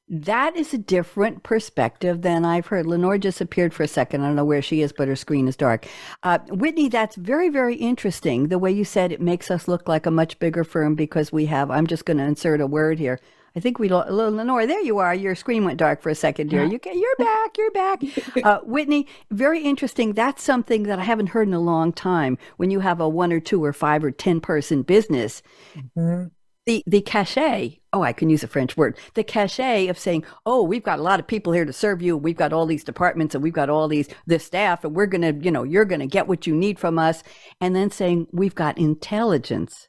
That 0.07 0.55
is 0.55 0.71
a 0.71 0.77
different 0.77 1.41
perspective 1.41 2.21
than 2.21 2.45
I've 2.45 2.67
heard. 2.67 2.85
Lenore 2.85 3.17
just 3.17 3.41
appeared 3.41 3.74
for 3.74 3.81
a 3.81 3.88
second. 3.88 4.21
I 4.21 4.27
don't 4.27 4.35
know 4.35 4.45
where 4.45 4.62
she 4.62 4.81
is, 4.81 4.93
but 4.93 5.07
her 5.07 5.15
screen 5.15 5.47
is 5.47 5.55
dark. 5.55 5.88
Uh, 6.21 6.38
Whitney, 6.50 6.89
that's 6.89 7.15
very, 7.15 7.50
very 7.50 7.75
interesting. 7.75 8.50
The 8.50 8.59
way 8.59 8.71
you 8.71 8.85
said 8.85 9.12
it 9.12 9.19
makes 9.19 9.50
us 9.50 9.67
look 9.67 9.88
like 9.88 10.05
a 10.05 10.12
much 10.12 10.38
bigger 10.38 10.63
firm 10.63 10.93
because 10.93 11.31
we 11.31 11.47
have, 11.47 11.71
I'm 11.71 11.88
just 11.88 12.05
going 12.05 12.17
to 12.17 12.24
insert 12.24 12.62
a 12.62 12.67
word 12.67 13.00
here. 13.00 13.19
I 13.55 13.62
think 13.62 13.79
we, 13.79 13.89
Lenore, 13.89 14.67
there 14.67 14.81
you 14.81 15.00
are. 15.00 15.15
Your 15.15 15.33
screen 15.33 15.65
went 15.65 15.79
dark 15.79 16.03
for 16.03 16.09
a 16.09 16.15
second 16.15 16.51
here. 16.51 16.65
You, 16.65 16.77
can, 16.77 17.00
you're 17.00 17.15
back. 17.17 17.57
You're 17.57 17.71
back. 17.71 18.03
Uh, 18.43 18.59
Whitney, 18.59 19.07
very 19.31 19.63
interesting. 19.63 20.13
That's 20.13 20.43
something 20.43 20.83
that 20.83 21.00
I 21.00 21.03
haven't 21.03 21.27
heard 21.27 21.47
in 21.47 21.53
a 21.53 21.59
long 21.59 21.93
time. 21.93 22.38
When 22.57 22.69
you 22.69 22.81
have 22.81 23.00
a 23.00 23.09
one 23.09 23.31
or 23.33 23.39
two 23.39 23.63
or 23.63 23.74
five 23.74 24.03
or 24.03 24.12
10 24.12 24.41
person 24.41 24.83
business, 24.83 25.41
mm-hmm 25.75 26.25
the 26.65 26.83
the 26.88 27.01
cachet 27.01 27.79
oh 27.96 28.04
i 28.04 28.14
can 28.14 28.30
use 28.30 28.44
a 28.44 28.48
french 28.48 28.78
word. 28.78 28.98
The 29.16 29.24
cachet 29.24 29.88
of 29.88 29.98
saying 29.98 30.25
oh 30.46 30.62
we've 30.62 30.84
got 30.84 31.00
a 31.00 31.04
lot 31.04 31.20
of 31.20 31.25
people 31.25 31.54
here 31.54 31.66
to 31.66 31.74
serve 31.74 32.02
you. 32.02 32.18
We've 32.18 32.36
got 32.36 32.54
all 32.54 32.66
these 32.66 32.84
departments 32.84 33.34
and 33.34 33.44
we've 33.44 33.54
got 33.54 33.70
all 33.70 33.88
these 33.88 34.10
this 34.28 34.46
staff 34.46 34.84
and 34.84 34.96
we're 34.96 35.08
gonna 35.08 35.34
you 35.42 35.50
know 35.50 35.64
you're 35.64 35.86
gonna 35.86 36.06
get 36.06 36.28
what 36.28 36.46
you 36.46 36.56
need 36.56 36.78
from 36.78 37.00
us. 37.00 37.24
And 37.62 37.75
then 37.75 37.90
saying 37.90 38.28
we've 38.32 38.56
got 38.56 38.78
intelligence 38.78 39.88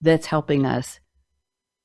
that's 0.00 0.26
helping 0.26 0.64
us 0.64 1.00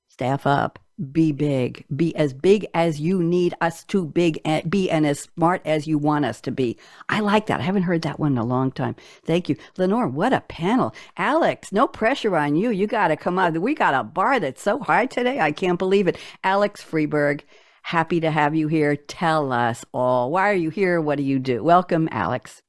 staff 0.10 0.46
up 0.46 0.80
be 1.12 1.32
big. 1.32 1.86
Be 1.96 2.16
as 2.16 2.34
big 2.34 2.68
as 2.74 3.00
you 3.00 3.22
need 3.22 3.54
us 3.62 3.84
to 3.86 4.06
big 4.06 4.40
and 4.46 4.70
be 4.70 4.90
and 4.90 5.06
as 5.06 5.20
smart 5.20 5.62
as 5.66 5.88
you 5.88 5.98
want 5.98 6.26
us 6.26 6.40
to 6.42 6.52
be. 6.52 6.78
I 7.10 7.20
like 7.20 7.48
that. 7.48 7.60
I 7.60 7.64
haven't 7.64 7.84
heard 7.84 8.04
that 8.04 8.20
one 8.20 8.34
in 8.34 8.38
a 8.38 8.46
long 8.46 8.72
time. 8.72 8.96
Thank 9.26 9.50
you. 9.50 9.58
Lenore 9.78 10.08
what 10.08 10.34
a 10.34 10.42
panel. 10.42 10.94
Alex 11.18 11.72
no 11.72 11.88
pressure 11.88 12.36
on 12.38 12.56
you. 12.56 12.70
You 12.70 12.88
got 12.88 13.10
to 13.10 13.18
come 13.18 13.38
out 13.38 13.58
we 13.58 13.74
got 13.74 13.94
a 13.94 14.04
bar 14.04 14.40
that's 14.40 14.62
so 14.62 14.80
high 14.80 15.06
today. 15.06 15.40
I 15.40 15.52
can't 15.52 15.80
believe 15.80 16.08
it. 16.08 16.18
Alex 16.44 16.84
freeburg 16.84 17.42
happy 17.84 18.20
to 18.20 18.32
have 18.32 18.56
you 18.56 18.68
here. 18.68 18.96
Tell 18.96 19.52
us 19.52 19.86
all. 19.94 20.32
Why 20.32 20.50
are 20.50 20.56
you 20.56 20.70
here? 20.70 21.00
What 21.00 21.18
do 21.18 21.24
you 21.24 21.40
do? 21.40 21.64
Welcome 21.64 22.08
alex. 22.12 22.62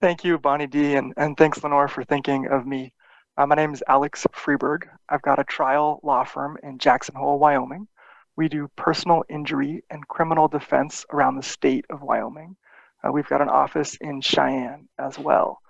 Thank 0.00 0.24
you 0.24 0.38
bonnie 0.38 0.66
d 0.66 0.94
and, 0.94 1.12
and 1.16 1.36
thanks 1.36 1.62
lenore 1.62 1.88
for 1.88 2.04
thinking 2.04 2.46
of 2.46 2.66
me. 2.66 2.92
Uh, 3.36 3.46
my 3.46 3.54
name 3.54 3.72
is 3.72 3.82
Alex 3.88 4.26
Freeburg. 4.34 4.84
I've 5.12 5.20
got 5.20 5.38
a 5.38 5.44
trial 5.44 6.00
law 6.02 6.24
firm 6.24 6.56
in 6.62 6.78
Jackson 6.78 7.14
Hole, 7.14 7.38
Wyoming. 7.38 7.86
We 8.34 8.48
do 8.48 8.70
personal 8.76 9.24
injury 9.28 9.84
and 9.90 10.08
criminal 10.08 10.48
defense 10.48 11.04
around 11.12 11.36
the 11.36 11.42
state 11.42 11.84
of 11.90 12.00
Wyoming. 12.00 12.56
Uh, 13.04 13.12
we've 13.12 13.28
got 13.28 13.42
an 13.42 13.50
office 13.50 13.94
in 14.00 14.22
Cheyenne 14.22 14.88
as 14.98 15.18
well. 15.18 15.60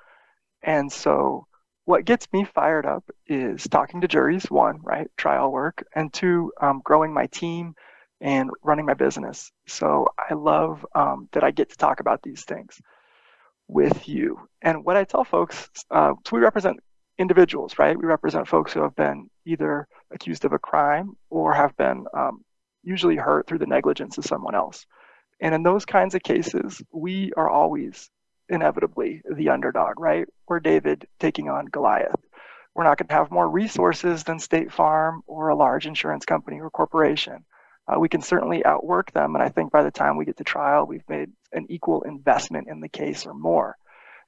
And 0.63 0.93
so, 0.93 1.49
what 1.87 2.05
gets 2.05 2.33
me 2.33 2.45
fired 2.45 2.87
up 2.87 3.03
is 3.27 3.65
talking 3.65 4.03
to 4.03 4.09
juries, 4.09 4.49
one, 4.49 4.79
right, 4.81 5.11
trial 5.17 5.51
work, 5.51 5.85
and 5.93 6.13
two, 6.13 6.53
um, 6.61 6.81
growing 6.85 7.13
my 7.13 7.27
team 7.27 7.75
and 8.21 8.49
running 8.63 8.87
my 8.87 8.95
business. 8.95 9.51
So, 9.67 10.07
I 10.17 10.35
love 10.35 10.87
um, 10.95 11.29
that 11.33 11.43
I 11.43 11.51
get 11.51 11.71
to 11.71 11.77
talk 11.77 11.99
about 11.99 12.23
these 12.23 12.45
things 12.45 12.81
with 13.67 14.09
you. 14.09 14.39
And 14.61 14.85
what 14.85 14.97
I 14.97 15.03
tell 15.03 15.25
folks, 15.25 15.69
uh, 15.91 16.15
so 16.25 16.37
we 16.37 16.43
represent 16.43 16.79
individuals, 17.19 17.79
right? 17.79 17.99
We 17.99 18.07
represent 18.07 18.49
folks 18.49 18.73
who 18.73 18.83
have 18.83 18.97
been 18.97 19.31
either 19.45 19.87
accused 20.11 20.45
of 20.45 20.53
a 20.53 20.59
crime 20.59 21.17
or 21.31 21.53
have 21.55 21.77
been 21.77 22.07
um, 22.15 22.45
usually 22.83 23.17
hurt 23.17 23.47
through 23.47 23.59
the 23.59 23.67
negligence 23.67 24.19
of 24.19 24.25
someone 24.25 24.55
else. 24.55 24.87
And 25.41 25.55
in 25.55 25.63
those 25.63 25.85
kinds 25.85 26.15
of 26.15 26.23
cases, 26.23 26.83
we 26.93 27.33
are 27.37 27.49
always 27.49 28.11
inevitably 28.49 29.23
the 29.31 29.49
underdog, 29.49 29.99
right? 29.99 30.27
We're 30.47 30.61
David 30.61 31.07
taking 31.19 31.49
on 31.49 31.67
Goliath. 31.67 32.21
We're 32.75 32.85
not 32.85 32.99
going 32.99 33.09
to 33.09 33.15
have 33.15 33.31
more 33.31 33.49
resources 33.49 34.25
than 34.25 34.39
State 34.39 34.73
Farm 34.73 35.23
or 35.27 35.49
a 35.49 35.57
large 35.57 35.87
insurance 35.87 36.25
company 36.25 36.61
or 36.61 36.71
corporation. 36.71 37.45
Uh, 37.87 37.99
we 37.99 38.09
can 38.09 38.23
certainly 38.23 38.65
outwork 38.65 39.13
them. 39.13 39.35
And 39.35 39.43
I 39.43 39.49
think 39.49 39.73
by 39.73 39.83
the 39.83 39.91
time 39.91 40.17
we 40.17 40.25
get 40.25 40.37
to 40.39 40.45
trial, 40.45 40.87
we've 40.87 41.09
made 41.09 41.31
an 41.53 41.67
equal 41.69 42.03
investment 42.03 42.69
in 42.69 42.81
the 42.81 42.89
case 42.89 43.27
or 43.27 43.35
more. 43.35 43.77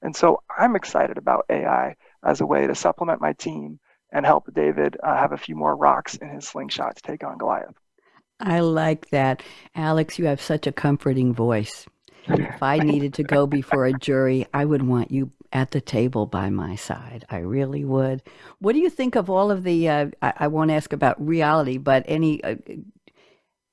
And 0.03 0.15
so 0.15 0.43
I'm 0.57 0.77
excited 0.77 1.17
about 1.17 1.47
AI 1.49 1.97
as 2.25 2.41
a 2.41 2.47
way 2.47 2.67
to 2.67 2.75
supplement 2.75 3.21
my 3.21 3.33
team 3.33 3.79
and 4.13 4.25
help 4.25 4.53
David 4.55 4.97
uh, 5.03 5.17
have 5.17 5.33
a 5.33 5.37
few 5.37 5.57
more 5.57 5.77
rocks 5.77 6.15
in 6.15 6.29
his 6.29 6.47
slingshot 6.47 6.97
to 6.97 7.03
take 7.03 7.25
on 7.25 7.39
Goliath. 7.39 7.75
I 8.41 8.61
like 8.61 9.11
that. 9.11 9.43
Alex, 9.75 10.19
you 10.19 10.27
have 10.27 10.41
such 10.41 10.67
a 10.67 10.73
comforting 10.73 11.35
voice. 11.35 11.87
If 12.27 12.63
I 12.63 12.79
needed 12.81 13.15
to 13.15 13.23
go 13.23 13.47
before 13.47 13.87
a 13.87 13.93
jury, 13.93 14.47
I 14.55 14.65
would 14.65 14.83
want 14.83 15.11
you 15.11 15.31
at 15.53 15.71
the 15.71 15.81
table 15.81 16.27
by 16.27 16.51
my 16.51 16.75
side. 16.75 17.25
I 17.31 17.39
really 17.39 17.85
would. 17.85 18.23
What 18.59 18.73
do 18.73 18.81
you 18.81 18.91
think 18.91 19.15
of 19.15 19.31
all 19.31 19.51
of 19.51 19.63
the? 19.63 19.89
Uh, 19.89 20.07
I, 20.21 20.33
I, 20.41 20.47
won't 20.49 20.73
ask 20.73 20.93
about 20.93 21.25
reality, 21.25 21.79
but 21.79 22.05
any 22.07 22.43
uh, 22.43 22.57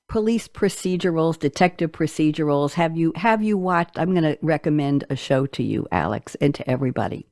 police 0.08 0.48
procedurals, 0.48 1.40
detective 1.40 1.92
procedurals. 1.92 2.74
Have 2.74 2.96
you 2.96 3.14
have 3.16 3.42
you 3.42 3.58
watched? 3.58 3.98
I'm 3.98 4.12
going 4.12 4.24
to 4.24 4.38
recommend 4.42 5.06
a 5.10 5.16
show 5.16 5.48
to 5.48 5.64
you, 5.64 5.88
Alex, 5.92 6.36
and 6.36 6.54
to 6.56 6.70
everybody. 6.70 7.26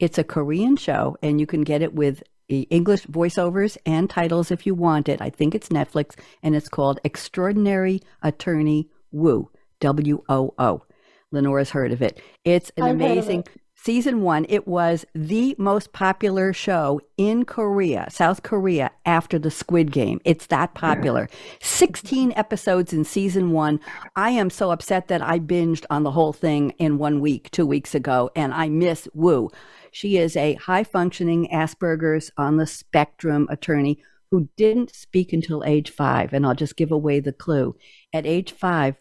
It's 0.00 0.18
a 0.18 0.24
Korean 0.24 0.76
show, 0.76 1.16
and 1.22 1.38
you 1.38 1.46
can 1.46 1.62
get 1.62 1.82
it 1.82 1.94
with 1.94 2.22
English 2.48 3.06
voiceovers 3.06 3.76
and 3.86 4.10
titles 4.10 4.50
if 4.50 4.66
you 4.66 4.74
want 4.74 5.08
it. 5.08 5.20
I 5.20 5.30
think 5.30 5.54
it's 5.54 5.68
Netflix, 5.68 6.16
and 6.42 6.56
it's 6.56 6.68
called 6.68 6.98
Extraordinary 7.04 8.00
Attorney 8.22 8.88
Woo, 9.12 9.50
W 9.80 10.24
O 10.28 10.54
O. 10.58 10.82
Lenore's 11.30 11.70
heard 11.70 11.92
of 11.92 12.02
it. 12.02 12.20
It's 12.44 12.72
an 12.76 12.84
I've 12.84 12.96
amazing 12.96 13.44
season 13.82 14.20
one, 14.20 14.44
it 14.48 14.68
was 14.68 15.06
the 15.14 15.54
most 15.58 15.92
popular 15.92 16.52
show 16.52 17.00
in 17.16 17.44
Korea, 17.44 18.06
South 18.10 18.42
Korea, 18.42 18.90
after 19.06 19.38
the 19.38 19.50
Squid 19.50 19.90
Game. 19.90 20.20
It's 20.24 20.46
that 20.46 20.74
popular. 20.74 21.28
16 21.62 22.32
episodes 22.36 22.92
in 22.92 23.04
season 23.04 23.52
one. 23.52 23.80
I 24.16 24.30
am 24.30 24.50
so 24.50 24.70
upset 24.70 25.08
that 25.08 25.22
I 25.22 25.38
binged 25.38 25.86
on 25.88 26.02
the 26.02 26.10
whole 26.10 26.32
thing 26.32 26.70
in 26.78 26.98
one 26.98 27.20
week, 27.20 27.50
two 27.50 27.66
weeks 27.66 27.94
ago, 27.94 28.30
and 28.36 28.52
I 28.52 28.68
miss 28.68 29.08
Woo. 29.14 29.50
She 29.92 30.16
is 30.16 30.36
a 30.36 30.54
high 30.54 30.84
functioning 30.84 31.48
Asperger's 31.52 32.30
on 32.36 32.56
the 32.56 32.66
spectrum 32.66 33.46
attorney 33.50 34.02
who 34.30 34.48
didn't 34.56 34.94
speak 34.94 35.32
until 35.32 35.64
age 35.64 35.90
five. 35.90 36.32
And 36.32 36.46
I'll 36.46 36.54
just 36.54 36.76
give 36.76 36.92
away 36.92 37.20
the 37.20 37.32
clue. 37.32 37.76
At 38.12 38.26
age 38.26 38.52
five, 38.52 38.96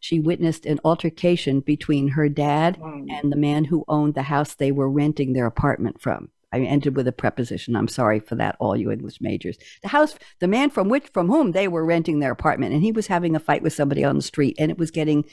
she 0.00 0.18
witnessed 0.18 0.66
an 0.66 0.80
altercation 0.84 1.60
between 1.60 2.08
her 2.08 2.28
dad 2.28 2.78
mm. 2.80 3.06
and 3.08 3.30
the 3.30 3.36
man 3.36 3.64
who 3.64 3.84
owned 3.86 4.14
the 4.14 4.22
house 4.22 4.54
they 4.54 4.72
were 4.72 4.90
renting 4.90 5.32
their 5.32 5.46
apartment 5.46 6.00
from. 6.00 6.30
I 6.52 6.58
ended 6.60 6.96
with 6.96 7.08
a 7.08 7.12
preposition. 7.12 7.76
I'm 7.76 7.88
sorry 7.88 8.20
for 8.20 8.34
that, 8.34 8.56
all 8.58 8.76
you 8.76 8.90
English 8.90 9.20
majors. 9.20 9.56
The 9.82 9.88
house, 9.88 10.16
the 10.40 10.48
man 10.48 10.70
from 10.70 10.88
which, 10.88 11.08
from 11.08 11.28
whom 11.28 11.52
they 11.52 11.66
were 11.66 11.84
renting 11.84 12.18
their 12.18 12.32
apartment, 12.32 12.74
and 12.74 12.82
he 12.82 12.92
was 12.92 13.06
having 13.06 13.34
a 13.34 13.40
fight 13.40 13.62
with 13.62 13.72
somebody 13.72 14.04
on 14.04 14.16
the 14.16 14.22
street, 14.22 14.56
and 14.58 14.70
it 14.70 14.76
was 14.76 14.90
getting 14.90 15.24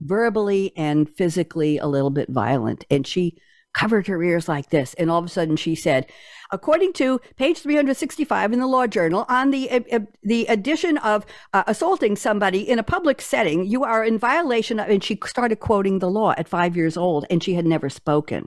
verbally 0.00 0.72
and 0.76 1.10
physically 1.10 1.76
a 1.78 1.86
little 1.86 2.10
bit 2.10 2.30
violent. 2.30 2.86
And 2.90 3.06
she 3.06 3.36
covered 3.74 4.06
her 4.06 4.22
ears 4.22 4.48
like 4.48 4.70
this, 4.70 4.94
and 4.94 5.10
all 5.10 5.18
of 5.18 5.24
a 5.24 5.28
sudden 5.28 5.56
she 5.56 5.74
said, 5.74 6.10
according 6.50 6.92
to 6.92 7.20
page 7.36 7.58
365 7.58 8.52
in 8.52 8.60
the 8.60 8.66
Law 8.66 8.86
Journal, 8.86 9.24
on 9.28 9.50
the 9.50 9.70
uh, 9.70 10.00
the 10.22 10.46
addition 10.46 10.98
of 10.98 11.26
uh, 11.52 11.64
assaulting 11.66 12.16
somebody 12.16 12.68
in 12.68 12.78
a 12.78 12.84
public 12.84 13.20
setting, 13.20 13.64
you 13.64 13.82
are 13.84 14.04
in 14.04 14.18
violation 14.18 14.78
of. 14.78 14.88
And 14.88 15.02
she 15.02 15.18
started 15.26 15.60
quoting 15.60 15.98
the 15.98 16.10
law 16.10 16.34
at 16.36 16.48
five 16.48 16.76
years 16.76 16.96
old, 16.96 17.26
and 17.30 17.42
she 17.42 17.54
had 17.54 17.66
never 17.66 17.88
spoken. 17.88 18.44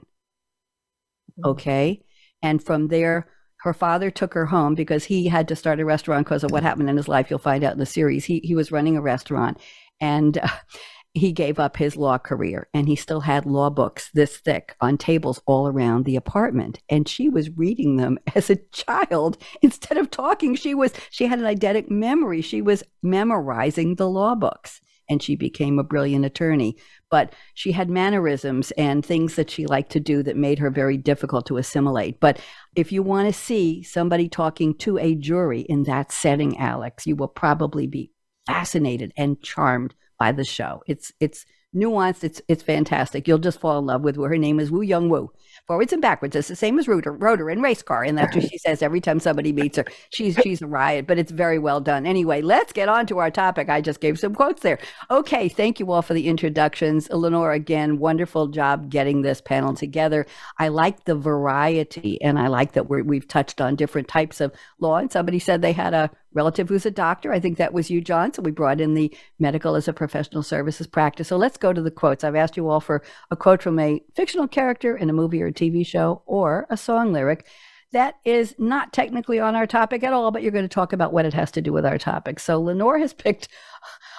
Mm-hmm. 1.38 1.50
Okay, 1.50 2.04
and 2.42 2.62
from 2.62 2.88
there. 2.88 3.28
Her 3.60 3.72
father 3.74 4.12
took 4.12 4.34
her 4.34 4.46
home 4.46 4.76
because 4.76 5.02
he 5.04 5.26
had 5.26 5.48
to 5.48 5.56
start 5.56 5.80
a 5.80 5.84
restaurant 5.84 6.24
because 6.24 6.44
of 6.44 6.52
what 6.52 6.62
happened 6.62 6.88
in 6.88 6.96
his 6.96 7.08
life. 7.08 7.28
You'll 7.30 7.40
find 7.40 7.64
out 7.64 7.72
in 7.72 7.80
the 7.80 7.86
series. 7.86 8.24
He 8.24 8.38
he 8.44 8.54
was 8.54 8.70
running 8.70 8.96
a 8.96 9.00
restaurant, 9.00 9.58
and 10.00 10.38
uh, 10.38 10.46
he 11.16 11.32
gave 11.32 11.58
up 11.58 11.78
his 11.78 11.96
law 11.96 12.18
career 12.18 12.68
and 12.74 12.86
he 12.86 12.94
still 12.94 13.20
had 13.20 13.46
law 13.46 13.70
books 13.70 14.10
this 14.12 14.36
thick 14.36 14.76
on 14.82 14.98
tables 14.98 15.40
all 15.46 15.66
around 15.66 16.04
the 16.04 16.16
apartment. 16.16 16.78
And 16.90 17.08
she 17.08 17.30
was 17.30 17.56
reading 17.56 17.96
them 17.96 18.18
as 18.34 18.50
a 18.50 18.56
child. 18.72 19.38
Instead 19.62 19.96
of 19.96 20.10
talking 20.10 20.54
she 20.54 20.74
was 20.74 20.92
she 21.10 21.26
had 21.26 21.38
an 21.38 21.46
eidetic 21.46 21.90
memory. 21.90 22.42
She 22.42 22.60
was 22.60 22.82
memorizing 23.02 23.94
the 23.94 24.08
law 24.08 24.34
books. 24.34 24.80
And 25.08 25.22
she 25.22 25.36
became 25.36 25.78
a 25.78 25.84
brilliant 25.84 26.24
attorney. 26.24 26.76
But 27.10 27.32
she 27.54 27.72
had 27.72 27.88
mannerisms 27.88 28.72
and 28.72 29.06
things 29.06 29.36
that 29.36 29.50
she 29.50 29.64
liked 29.64 29.92
to 29.92 30.00
do 30.00 30.22
that 30.24 30.36
made 30.36 30.58
her 30.58 30.68
very 30.68 30.96
difficult 30.96 31.46
to 31.46 31.56
assimilate. 31.56 32.18
But 32.20 32.40
if 32.74 32.90
you 32.90 33.02
want 33.02 33.28
to 33.28 33.32
see 33.32 33.84
somebody 33.84 34.28
talking 34.28 34.74
to 34.78 34.98
a 34.98 35.14
jury 35.14 35.60
in 35.60 35.84
that 35.84 36.12
setting 36.12 36.58
alex 36.58 37.06
you 37.06 37.16
will 37.16 37.28
probably 37.28 37.86
be 37.86 38.10
fascinated 38.46 39.12
and 39.16 39.40
charmed 39.40 39.94
by 40.18 40.32
the 40.32 40.44
show. 40.44 40.82
It's 40.86 41.12
it's 41.20 41.46
nuanced. 41.74 42.24
It's 42.24 42.40
it's 42.48 42.62
fantastic. 42.62 43.28
You'll 43.28 43.38
just 43.38 43.60
fall 43.60 43.78
in 43.78 43.86
love 43.86 44.02
with 44.02 44.16
her. 44.16 44.28
Her 44.28 44.38
name 44.38 44.58
is 44.58 44.70
Woo 44.70 44.82
Young 44.82 45.08
Woo. 45.08 45.30
Forwards 45.66 45.92
and 45.92 46.02
backwards. 46.02 46.36
It's 46.36 46.48
the 46.48 46.56
same 46.56 46.78
as 46.78 46.86
Rotor, 46.86 47.12
Rotor 47.12 47.50
in 47.50 47.60
race 47.60 47.82
car, 47.82 48.04
and 48.04 48.16
that's 48.16 48.36
what 48.36 48.48
she 48.48 48.58
says 48.58 48.82
every 48.82 49.00
time 49.00 49.18
somebody 49.18 49.52
meets 49.52 49.76
her. 49.76 49.84
She's 50.10 50.36
she's 50.36 50.62
a 50.62 50.66
riot, 50.66 51.06
but 51.06 51.18
it's 51.18 51.32
very 51.32 51.58
well 51.58 51.80
done. 51.80 52.06
Anyway, 52.06 52.40
let's 52.40 52.72
get 52.72 52.88
on 52.88 53.06
to 53.06 53.18
our 53.18 53.30
topic. 53.30 53.68
I 53.68 53.80
just 53.80 54.00
gave 54.00 54.18
some 54.18 54.34
quotes 54.34 54.62
there. 54.62 54.78
Okay, 55.10 55.48
thank 55.48 55.80
you 55.80 55.90
all 55.90 56.02
for 56.02 56.14
the 56.14 56.28
introductions. 56.28 57.08
Eleanor, 57.10 57.52
again, 57.52 57.98
wonderful 57.98 58.46
job 58.48 58.90
getting 58.90 59.22
this 59.22 59.40
panel 59.40 59.74
together. 59.74 60.26
I 60.58 60.68
like 60.68 61.04
the 61.04 61.16
variety, 61.16 62.20
and 62.22 62.38
I 62.38 62.46
like 62.46 62.72
that 62.72 62.88
we 62.88 63.02
we've 63.02 63.28
touched 63.28 63.60
on 63.60 63.76
different 63.76 64.08
types 64.08 64.40
of 64.40 64.52
law. 64.78 64.96
And 64.96 65.10
somebody 65.10 65.38
said 65.38 65.62
they 65.62 65.72
had 65.72 65.94
a 65.94 66.10
relative 66.36 66.68
who's 66.68 66.86
a 66.86 66.90
doctor. 66.90 67.32
I 67.32 67.40
think 67.40 67.56
that 67.56 67.72
was 67.72 67.90
you, 67.90 68.00
John. 68.00 68.32
So 68.32 68.42
we 68.42 68.50
brought 68.50 68.80
in 68.80 68.94
the 68.94 69.12
medical 69.38 69.74
as 69.74 69.88
a 69.88 69.92
professional 69.92 70.42
services 70.42 70.86
practice. 70.86 71.28
So 71.28 71.36
let's 71.36 71.56
go 71.56 71.72
to 71.72 71.80
the 71.80 71.90
quotes. 71.90 72.22
I've 72.22 72.36
asked 72.36 72.56
you 72.56 72.68
all 72.68 72.80
for 72.80 73.02
a 73.30 73.36
quote 73.36 73.62
from 73.62 73.78
a 73.78 74.02
fictional 74.14 74.46
character 74.46 74.96
in 74.96 75.10
a 75.10 75.14
movie 75.14 75.42
or 75.42 75.46
a 75.46 75.52
TV 75.52 75.84
show 75.84 76.22
or 76.26 76.66
a 76.70 76.76
song 76.76 77.12
lyric. 77.12 77.46
That 77.92 78.16
is 78.24 78.54
not 78.58 78.92
technically 78.92 79.40
on 79.40 79.56
our 79.56 79.66
topic 79.66 80.04
at 80.04 80.12
all, 80.12 80.30
but 80.30 80.42
you're 80.42 80.52
going 80.52 80.68
to 80.68 80.68
talk 80.68 80.92
about 80.92 81.12
what 81.12 81.24
it 81.24 81.32
has 81.32 81.50
to 81.52 81.62
do 81.62 81.72
with 81.72 81.86
our 81.86 81.98
topic. 81.98 82.38
So 82.38 82.60
Lenore 82.60 82.98
has 82.98 83.14
picked 83.24 83.48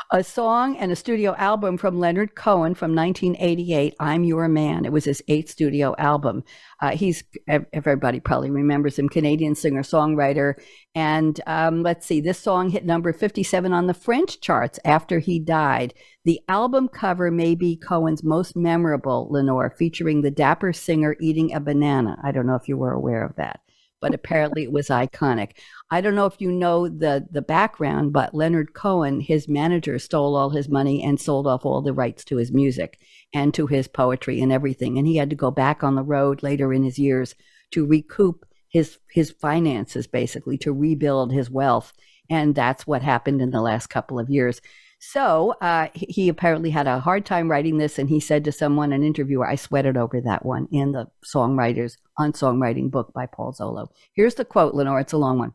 a 0.09 0.23
song 0.23 0.77
and 0.77 0.89
a 0.89 0.95
studio 0.95 1.35
album 1.35 1.77
from 1.77 1.99
Leonard 1.99 2.33
Cohen 2.33 2.75
from 2.75 2.95
1988, 2.95 3.93
I'm 3.99 4.23
Your 4.23 4.47
Man. 4.47 4.85
It 4.85 4.91
was 4.93 5.03
his 5.03 5.21
eighth 5.27 5.49
studio 5.49 5.95
album. 5.97 6.45
Uh, 6.81 6.91
he's, 6.91 7.25
everybody 7.47 8.21
probably 8.21 8.49
remembers 8.49 8.97
him, 8.97 9.09
Canadian 9.09 9.53
singer 9.53 9.83
songwriter. 9.83 10.53
And 10.95 11.41
um, 11.45 11.83
let's 11.83 12.05
see, 12.05 12.21
this 12.21 12.39
song 12.39 12.69
hit 12.69 12.85
number 12.85 13.11
57 13.11 13.73
on 13.73 13.87
the 13.87 13.93
French 13.93 14.39
charts 14.39 14.79
after 14.85 15.19
he 15.19 15.39
died. 15.39 15.93
The 16.23 16.39
album 16.47 16.87
cover 16.87 17.29
may 17.29 17.53
be 17.53 17.75
Cohen's 17.75 18.23
most 18.23 18.55
memorable, 18.55 19.27
Lenore, 19.29 19.75
featuring 19.77 20.21
the 20.21 20.31
dapper 20.31 20.71
singer 20.71 21.17
eating 21.19 21.53
a 21.53 21.59
banana. 21.59 22.17
I 22.23 22.31
don't 22.31 22.47
know 22.47 22.55
if 22.55 22.69
you 22.69 22.77
were 22.77 22.93
aware 22.93 23.25
of 23.25 23.35
that 23.35 23.59
but 24.01 24.13
apparently 24.13 24.63
it 24.63 24.71
was 24.71 24.89
iconic. 24.89 25.51
I 25.89 26.01
don't 26.01 26.15
know 26.15 26.25
if 26.25 26.39
you 26.39 26.51
know 26.51 26.87
the 26.87 27.27
the 27.31 27.41
background, 27.41 28.13
but 28.13 28.33
Leonard 28.33 28.73
Cohen, 28.73 29.21
his 29.21 29.47
manager, 29.47 29.99
stole 29.99 30.35
all 30.35 30.49
his 30.49 30.69
money 30.69 31.03
and 31.03 31.19
sold 31.19 31.47
off 31.47 31.65
all 31.65 31.81
the 31.81 31.93
rights 31.93 32.23
to 32.25 32.37
his 32.37 32.51
music 32.51 32.99
and 33.33 33.53
to 33.53 33.67
his 33.67 33.87
poetry 33.87 34.41
and 34.41 34.51
everything. 34.51 34.97
And 34.97 35.07
he 35.07 35.17
had 35.17 35.29
to 35.29 35.35
go 35.35 35.51
back 35.51 35.83
on 35.83 35.95
the 35.95 36.03
road 36.03 36.43
later 36.43 36.73
in 36.73 36.83
his 36.83 36.99
years 36.99 37.35
to 37.71 37.85
recoup 37.85 38.45
his 38.69 38.97
his 39.11 39.31
finances, 39.31 40.07
basically 40.07 40.57
to 40.59 40.73
rebuild 40.73 41.31
his 41.31 41.49
wealth. 41.49 41.93
And 42.29 42.53
that's 42.53 42.85
what 42.85 43.01
happened 43.01 43.41
in 43.41 43.51
the 43.51 43.61
last 43.61 43.87
couple 43.87 44.19
of 44.19 44.29
years. 44.29 44.61
So 44.99 45.53
uh, 45.61 45.87
he 45.93 46.27
apparently 46.27 46.71
had 46.71 46.87
a 46.87 46.99
hard 46.99 47.25
time 47.25 47.49
writing 47.49 47.77
this, 47.77 47.99
and 47.99 48.09
he 48.09 48.19
said 48.19 48.43
to 48.45 48.51
someone, 48.51 48.91
an 48.91 49.03
interviewer, 49.03 49.47
I 49.47 49.55
sweated 49.55 49.95
over 49.95 50.19
that 50.21 50.45
one 50.45 50.67
in 50.71 50.91
the 50.91 51.07
songwriters 51.23 51.97
on 52.17 52.33
songwriting 52.33 52.89
book 52.89 53.13
by 53.13 53.27
Paul 53.27 53.53
Zollo. 53.53 53.89
Here's 54.13 54.35
the 54.35 54.45
quote, 54.45 54.73
Lenore. 54.73 54.99
It's 54.99 55.13
a 55.13 55.17
long 55.17 55.37
one. 55.37 55.53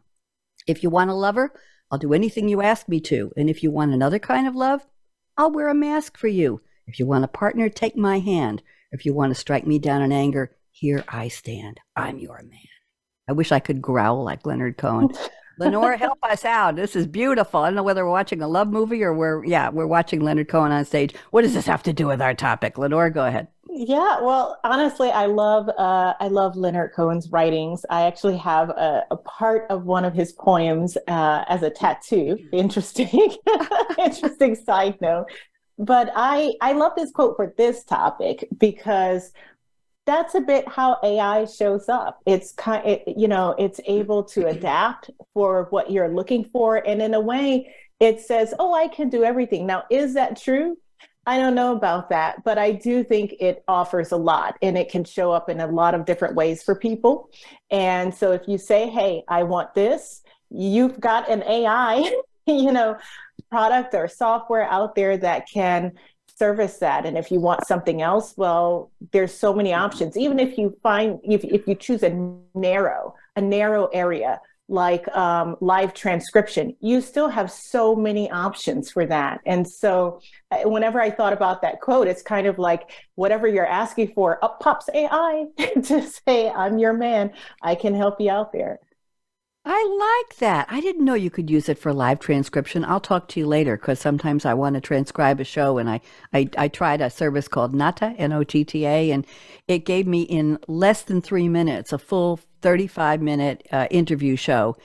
If 0.67 0.83
you 0.83 0.91
want 0.91 1.11
a 1.11 1.15
lover, 1.15 1.53
I'll 1.91 1.99
do 1.99 2.15
anything 2.15 2.49
you 2.49 2.63
ask 2.63 2.89
me 2.89 3.01
to. 3.01 3.33
And 3.37 3.51
if 3.51 3.63
you 3.63 3.71
want 3.71 3.93
another 3.93 4.19
kind 4.19 4.47
of 4.47 4.55
love, 4.55 4.87
I'll 5.37 5.51
wear 5.51 5.69
a 5.69 5.75
mask 5.75 6.17
for 6.17 6.29
you. 6.29 6.61
If 6.87 6.99
you 6.99 7.07
want 7.07 7.25
a 7.25 7.29
partner, 7.29 7.69
take 7.69 7.97
my 7.97 8.21
hand. 8.21 8.63
If 8.93 9.05
you 9.05 9.13
want 9.13 9.31
to 9.33 9.41
strike 9.41 9.67
me 9.67 9.79
down 9.79 10.03
in 10.03 10.13
anger, 10.13 10.55
here 10.71 11.05
I 11.09 11.29
stand. 11.29 11.81
I'm 11.97 12.19
your 12.19 12.41
man. 12.43 12.61
I 13.29 13.33
wish 13.33 13.51
I 13.51 13.61
could 13.61 13.83
growl 13.83 14.25
like 14.25 14.47
Leonard 14.47 14.77
Cohen. 14.77 15.11
Lenore, 15.59 15.97
help 15.97 16.19
us 16.23 16.45
out. 16.45 16.77
This 16.77 16.97
is 16.97 17.07
beautiful. 17.07 17.61
I 17.61 17.69
don't 17.69 17.77
know 17.77 17.83
whether 17.83 18.05
we're 18.05 18.11
watching 18.11 18.43
a 18.43 18.49
love 18.49 18.69
movie 18.69 19.03
or 19.03 19.15
we're, 19.15 19.45
yeah, 19.45 19.69
we're 19.69 19.87
watching 19.87 20.21
Leonard 20.21 20.49
Cohen 20.49 20.73
on 20.73 20.85
stage. 20.85 21.15
What 21.31 21.43
does 21.43 21.55
this 21.55 21.67
have 21.67 21.83
to 21.85 21.93
do 21.93 22.07
with 22.07 22.21
our 22.21 22.35
topic? 22.35 22.79
Lenore, 22.79 23.11
go 23.11 23.25
ahead. 23.27 23.49
Yeah, 23.75 24.21
well, 24.21 24.59
honestly, 24.65 25.11
I 25.11 25.25
love 25.27 25.67
uh, 25.79 26.13
I 26.21 26.29
love 26.29 26.57
Leonard 26.57 26.93
Cohen's 26.95 27.31
writings. 27.31 27.87
I 27.89 28.03
actually 28.03 28.37
have 28.37 28.69
a, 28.69 29.07
a 29.11 29.17
part 29.17 29.65
of 29.71 29.85
one 29.85 30.05
of 30.05 30.13
his 30.13 30.33
poems 30.33 30.99
uh, 31.09 31.45
as 31.49 31.63
a 31.63 31.71
tattoo. 31.71 32.37
Interesting, 32.53 33.35
interesting 33.99 34.57
side 34.57 35.01
note. 35.01 35.27
But 35.79 36.13
I 36.15 36.53
I 36.61 36.73
love 36.73 36.93
this 36.97 37.13
quote 37.13 37.35
for 37.37 37.55
this 37.57 37.83
topic 37.85 38.47
because 38.59 39.33
that's 40.07 40.35
a 40.35 40.41
bit 40.41 40.69
how 40.69 40.99
AI 41.03 41.45
shows 41.45 41.89
up. 41.89 42.21
It's 42.27 42.53
kind, 42.53 42.85
it, 42.87 43.05
you 43.17 43.29
know, 43.29 43.55
it's 43.59 43.81
able 43.87 44.25
to 44.25 44.47
adapt 44.49 45.11
for 45.35 45.67
what 45.71 45.91
you're 45.91 46.09
looking 46.09 46.45
for, 46.45 46.77
and 46.77 47.01
in 47.01 47.15
a 47.15 47.21
way, 47.21 47.75
it 48.01 48.21
says, 48.21 48.55
"Oh, 48.59 48.75
I 48.75 48.89
can 48.89 49.09
do 49.09 49.25
everything." 49.25 49.67
Now, 49.67 49.85
is 49.91 50.15
that 50.15 50.41
true? 50.41 50.77
I 51.25 51.39
don't 51.39 51.55
know 51.55 51.73
about 51.73 52.09
that, 52.09 52.43
but 52.43 52.59
I 52.59 52.73
do 52.73 53.05
think 53.05 53.35
it 53.39 53.63
offers 53.69 54.11
a 54.11 54.17
lot 54.17 54.57
and 54.61 54.77
it 54.77 54.91
can 54.91 55.05
show 55.05 55.31
up 55.31 55.49
in 55.49 55.61
a 55.61 55.69
lot 55.69 55.95
of 55.95 56.05
different 56.05 56.35
ways 56.35 56.65
for 56.65 56.75
people. 56.75 57.31
And 57.71 58.13
so 58.13 58.33
if 58.33 58.43
you 58.49 58.59
say, 58.59 58.89
"Hey, 58.89 59.23
I 59.29 59.45
want 59.45 59.75
this," 59.75 60.23
you've 60.51 60.99
got 61.01 61.31
an 61.31 61.43
AI, 61.45 62.13
you 62.47 62.73
know, 62.73 62.97
product 63.51 63.95
or 63.95 64.09
software 64.09 64.65
out 64.65 64.95
there 64.95 65.17
that 65.19 65.49
can 65.49 65.93
service 66.43 66.79
that. 66.79 67.07
And 67.07 67.17
if 67.17 67.31
you 67.31 67.39
want 67.39 67.67
something 67.69 68.03
else 68.03 68.35
well 68.37 68.91
there's 69.13 69.33
so 69.33 69.51
many 69.55 69.73
options. 69.73 70.17
Even 70.17 70.39
if 70.41 70.59
you 70.59 70.77
find 70.83 71.21
if, 71.23 71.45
if 71.45 71.63
you 71.69 71.75
choose 71.77 72.03
a 72.03 72.11
narrow 72.55 73.15
a 73.37 73.41
narrow 73.41 73.87
area 74.05 74.41
like 74.69 75.07
um, 75.25 75.57
live 75.61 75.93
transcription 75.95 76.75
you 76.81 77.01
still 77.01 77.29
have 77.29 77.49
so 77.51 77.95
many 77.95 78.25
options 78.47 78.91
for 78.91 79.05
that. 79.07 79.41
And 79.47 79.63
so 79.83 80.21
uh, 80.51 80.69
whenever 80.75 80.99
i 81.01 81.11
thought 81.11 81.35
about 81.41 81.63
that 81.63 81.81
quote 81.81 82.09
it's 82.09 82.25
kind 82.35 82.47
of 82.51 82.59
like 82.59 82.83
whatever 83.15 83.47
you're 83.47 83.73
asking 83.83 84.09
for 84.17 84.45
up 84.45 84.55
pops 84.65 84.89
ai 85.01 85.47
to 85.89 85.97
say 86.27 86.51
i'm 86.63 86.77
your 86.85 86.95
man. 87.07 87.25
I 87.71 87.75
can 87.83 87.95
help 87.95 88.21
you 88.21 88.31
out 88.39 88.51
there 88.53 88.81
I 89.65 90.25
like 90.29 90.39
that. 90.39 90.67
I 90.71 90.81
didn't 90.81 91.05
know 91.05 91.15
you 91.15 91.31
could 91.31 91.49
use 91.49 91.69
it 91.69 91.79
for 91.79 91.93
live 91.93 92.19
transcription. 92.19 92.85
I'll 92.85 92.99
talk 92.99 93.29
to 93.29 93.41
you 93.41 93.47
later 93.47 93.77
because 93.77 94.01
sometimes 94.01 94.45
I 94.45 94.55
want 94.55 94.75
to 94.75 94.81
transcribe 94.81 95.39
a 95.39 95.45
show 95.45 95.79
and 95.79 95.89
I, 95.89 96.01
I, 96.33 96.49
I 96.59 96.67
tried 96.67 97.01
a 97.01 97.09
service 97.09 97.47
called 97.47 97.73
Notta, 97.73 98.17
N 98.19 98.33
O 98.33 98.43
T 98.43 98.65
T 98.65 98.85
A, 98.85 99.13
and 99.13 99.25
it 99.69 99.85
gave 99.85 100.09
me 100.09 100.23
in 100.23 100.59
less 100.67 101.03
than 101.03 101.23
three 101.23 101.49
minutes 101.49 101.93
a 101.93 101.99
full 101.99 102.41
35 102.63 103.23
minute 103.23 103.67
uh, 103.71 103.87
interview 103.91 104.35
show 104.35 104.77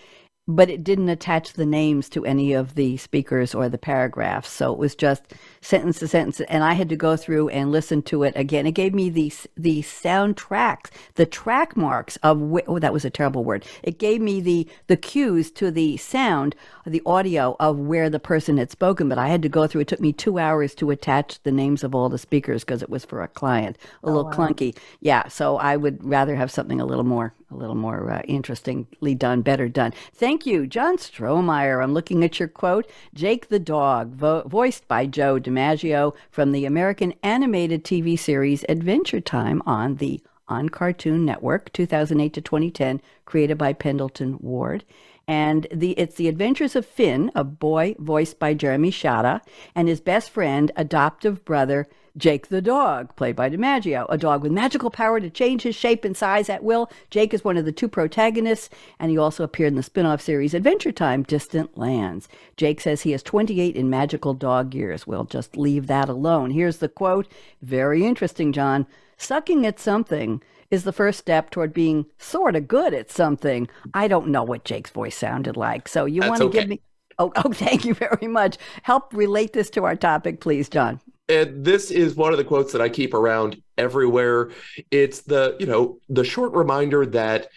but 0.47 0.69
it 0.69 0.83
didn't 0.83 1.10
attach 1.10 1.53
the 1.53 1.65
names 1.65 2.07
to 2.10 2.25
any 2.25 2.53
of 2.53 2.75
the 2.75 2.95
speakers 2.97 3.53
or 3.53 3.67
the 3.67 3.77
paragraphs. 3.77 4.49
So 4.49 4.71
it 4.71 4.79
was 4.79 4.95
just 4.95 5.23
sentence 5.60 5.99
to 5.99 6.07
sentence. 6.07 6.39
And 6.41 6.63
I 6.63 6.73
had 6.73 6.88
to 6.89 6.95
go 6.95 7.17
through 7.17 7.49
and 7.49 7.71
listen 7.71 8.01
to 8.03 8.23
it 8.23 8.33
again. 8.36 8.65
It 8.65 8.71
gave 8.71 8.93
me 8.93 9.10
the, 9.10 9.33
the 9.57 9.81
soundtracks, 9.81 10.89
the 11.15 11.25
track 11.25 11.75
marks 11.75 12.15
of, 12.17 12.39
wh- 12.39 12.67
oh, 12.67 12.79
that 12.79 12.93
was 12.93 13.03
a 13.03 13.10
terrible 13.10 13.43
word. 13.43 13.65
It 13.83 13.99
gave 13.99 14.21
me 14.21 14.39
the, 14.39 14.67
the 14.88 14.95
cues 14.95 15.51
to 15.51 15.69
the 15.69 15.97
sound, 15.97 16.55
the 16.86 17.01
audio 17.05 17.57
of 17.60 17.77
where 17.77 18.10
the 18.10 18.19
person 18.19 18.57
had 18.57 18.71
spoken. 18.71 19.10
But 19.10 19.17
I 19.17 19.27
had 19.27 19.41
to 19.41 19.49
go 19.49 19.67
through, 19.67 19.81
it 19.81 19.89
took 19.89 19.99
me 19.99 20.13
two 20.13 20.39
hours 20.39 20.73
to 20.75 20.91
attach 20.91 21.43
the 21.43 21.51
names 21.51 21.83
of 21.83 21.93
all 21.93 22.07
the 22.07 22.17
speakers 22.17 22.63
because 22.63 22.81
it 22.81 22.89
was 22.89 23.03
for 23.03 23.21
a 23.21 23.27
client, 23.27 23.77
a 24.01 24.07
oh, 24.07 24.12
little 24.12 24.25
wow. 24.25 24.31
clunky. 24.31 24.77
Yeah. 25.01 25.27
So 25.27 25.57
I 25.57 25.75
would 25.75 26.01
rather 26.05 26.38
have 26.38 26.51
something 26.51 26.79
a 26.79 26.86
little 26.86 27.03
more 27.03 27.33
a 27.49 27.55
little 27.55 27.75
more 27.75 28.12
uh, 28.12 28.21
interestingly 28.27 29.15
done, 29.15 29.41
better 29.41 29.69
done. 29.69 29.93
Thank 30.13 30.45
you, 30.45 30.67
John 30.67 30.97
Strohmeyer. 30.97 31.81
I'm 31.81 31.93
looking 31.93 32.23
at 32.23 32.39
your 32.39 32.49
quote. 32.49 32.89
Jake 33.13 33.47
the 33.47 33.60
dog, 33.60 34.13
vo- 34.13 34.43
voiced 34.43 34.88
by 34.88 35.05
Joe 35.05 35.39
DiMaggio 35.39 36.13
from 36.29 36.51
the 36.51 36.65
American 36.65 37.13
animated 37.23 37.83
TV 37.83 38.19
series 38.19 38.65
Adventure 38.67 39.21
Time 39.21 39.62
on 39.65 39.95
the 39.95 40.21
on 40.49 40.69
Cartoon 40.69 41.25
Network, 41.25 41.73
2008 41.73 42.33
to 42.33 42.41
2010, 42.41 43.01
created 43.25 43.57
by 43.57 43.73
Pendleton 43.73 44.38
Ward. 44.39 44.86
And 45.27 45.67
the 45.73 45.91
it's 45.91 46.15
the 46.15 46.29
adventures 46.29 46.75
of 46.75 46.86
Finn, 46.86 47.31
a 47.36 47.43
boy 47.43 47.95
voiced 47.99 48.39
by 48.39 48.53
Jeremy 48.53 48.91
Shada, 48.91 49.41
and 49.75 49.89
his 49.89 49.99
best 49.99 50.29
friend, 50.29 50.71
adoptive 50.77 51.43
brother 51.43 51.88
Jake 52.17 52.47
the 52.47 52.62
dog, 52.62 53.15
played 53.15 53.36
by 53.36 53.49
DiMaggio, 53.49 54.08
a 54.10 54.17
dog 54.17 54.41
with 54.41 54.51
magical 54.51 54.89
power 54.89 55.19
to 55.19 55.30
change 55.30 55.62
his 55.62 55.75
shape 55.75 56.03
and 56.03 56.17
size 56.17 56.49
at 56.49 56.63
will. 56.63 56.89
Jake 57.12 57.34
is 57.34 57.43
one 57.43 57.58
of 57.58 57.65
the 57.65 57.71
two 57.71 57.88
protagonists, 57.88 58.69
and 58.99 59.12
he 59.12 59.17
also 59.17 59.43
appeared 59.43 59.73
in 59.73 59.75
the 59.75 59.84
spin 59.84 60.06
off 60.06 60.21
series 60.21 60.53
Adventure 60.53 60.91
Time 60.91 61.23
Distant 61.23 61.77
Lands. 61.77 62.27
Jake 62.56 62.82
says 62.82 63.01
he 63.01 63.13
is 63.13 63.21
28 63.21 63.75
in 63.75 63.89
magical 63.89 64.34
dog 64.34 64.73
years. 64.73 65.06
We'll 65.06 65.25
just 65.25 65.56
leave 65.56 65.88
that 65.88 66.10
alone. 66.10 66.51
Here's 66.51 66.77
the 66.77 66.89
quote 66.89 67.27
Very 67.62 68.06
interesting, 68.06 68.51
John. 68.51 68.88
Sucking 69.17 69.65
at 69.65 69.80
something 69.80 70.41
is 70.69 70.84
the 70.84 70.93
first 70.93 71.19
step 71.19 71.49
toward 71.49 71.73
being 71.73 72.06
sort 72.17 72.56
of 72.56 72.67
good 72.67 72.93
at 72.93 73.12
something. 73.12 73.67
I 73.93 74.08
don't 74.08 74.27
know 74.27 74.43
what 74.43 74.65
Jake's 74.65 74.91
voice 74.91 75.15
sounded 75.15 75.56
like. 75.56 75.88
So 75.88 76.06
you 76.06 76.21
want 76.21 76.39
to 76.39 76.45
okay. 76.45 76.60
give 76.60 76.69
me. 76.69 76.82
Oh, 77.19 77.32
oh, 77.38 77.53
thank 77.53 77.86
you 77.86 77.93
very 77.93 78.27
much. 78.27 78.58
Help 78.84 79.13
relate 79.13 79.53
this 79.53 79.69
to 79.71 79.86
our 79.86 79.95
topic, 79.95 80.39
please, 80.39 80.69
John. 80.69 80.99
And 81.30 81.66
this 81.66 81.92
is 81.92 82.16
one 82.16 82.32
of 82.32 82.38
the 82.38 82.46
quotes 82.46 82.72
that 82.72 82.82
I 82.82 82.90
keep 82.90 83.13
around 83.13 83.62
everywhere. 83.78 84.52
It's 84.92 85.22
the, 85.22 85.58
you 85.60 85.66
know, 85.66 86.00
the 86.08 86.24
short 86.24 86.54
reminder 86.54 87.06
that 87.08 87.48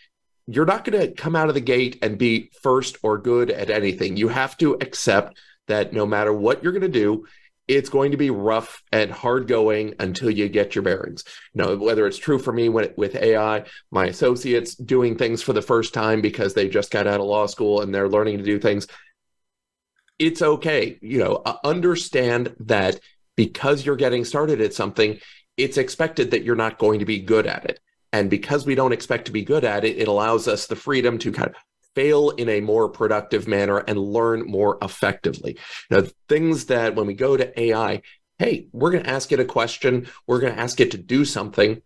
you're 0.47 0.67
not 0.67 0.85
going 0.85 1.01
to 1.01 1.13
come 1.13 1.37
out 1.37 1.49
of 1.49 1.55
the 1.55 1.61
gate 1.61 1.99
and 2.03 2.19
be 2.19 2.51
first 2.63 2.99
or 3.03 3.19
good 3.19 3.51
at 3.51 3.71
anything. 3.71 4.17
You 4.17 4.29
have 4.29 4.57
to 4.59 4.75
accept 4.75 5.39
that 5.69 5.93
no 5.93 6.05
matter 6.05 6.33
what 6.33 6.63
you're 6.63 6.73
going 6.73 6.83
to 6.83 6.89
do, 6.89 7.25
it's 7.69 7.89
going 7.89 8.11
to 8.11 8.17
be 8.17 8.31
rough 8.31 8.83
and 8.91 9.13
hard 9.13 9.47
going 9.47 9.95
until 10.01 10.29
you 10.29 10.49
get 10.49 10.75
your 10.75 10.83
bearings. 10.83 11.23
You 11.55 11.63
know, 11.63 11.77
whether 11.77 12.05
it's 12.09 12.19
true 12.19 12.41
for 12.41 12.53
me 12.53 12.69
when, 12.69 12.93
with 12.97 13.15
AI, 13.15 13.63
my 13.93 14.07
associates 14.07 14.75
doing 14.75 15.17
things 15.17 15.41
for 15.41 15.53
the 15.53 15.63
first 15.63 15.95
time 15.95 16.21
because 16.21 16.53
they 16.53 16.69
just 16.69 16.91
got 16.91 17.07
out 17.07 17.21
of 17.21 17.27
law 17.27 17.47
school 17.47 17.81
and 17.81 17.95
they're 17.95 18.09
learning 18.09 18.39
to 18.39 18.45
do 18.45 18.59
things. 18.59 18.89
It's 20.19 20.43
okay. 20.43 20.99
You 21.01 21.21
know, 21.21 21.43
uh, 21.47 21.59
understand 21.63 22.57
that 22.59 22.99
because 23.37 23.85
you're 23.85 23.97
getting 23.97 24.25
started 24.25 24.61
at 24.61 24.75
something, 24.75 25.19
it's 25.57 25.79
expected 25.79 26.31
that 26.31 26.45
you're 26.45 26.57
not 26.57 26.79
going 26.79 26.99
to 26.99 27.05
be 27.05 27.21
good 27.21 27.47
at 27.47 27.65
it. 27.65 27.81
And 28.13 28.29
because 28.29 28.67
we 28.67 28.75
don't 28.75 28.93
expect 28.93 29.27
to 29.27 29.33
be 29.33 29.45
good 29.45 29.65
at 29.65 29.85
it, 29.85 29.99
it 29.99 30.09
allows 30.09 30.49
us 30.49 30.67
the 30.67 30.77
freedom 30.77 31.19
to 31.19 31.33
kind 31.33 31.49
of 31.49 31.55
fail 31.95 32.31
in 32.31 32.49
a 32.49 32.61
more 32.61 32.89
productive 32.89 33.49
manner 33.49 33.79
and 33.79 33.99
learn 33.99 34.47
more 34.47 34.79
effectively. 34.83 35.59
Now, 35.91 36.05
things 36.29 36.67
that 36.67 36.95
when 36.95 37.07
we 37.07 37.15
go 37.15 37.37
to 37.37 37.61
AI, 37.61 38.03
hey, 38.39 38.69
we're 38.73 38.91
going 38.91 39.05
to 39.05 39.11
ask 39.11 39.33
it 39.33 39.41
a 39.41 39.45
question, 39.45 40.09
we're 40.27 40.41
going 40.41 40.55
to 40.55 40.61
ask 40.61 40.81
it 40.81 40.93
to 40.93 40.99
do 40.99 41.25
something, 41.25 41.83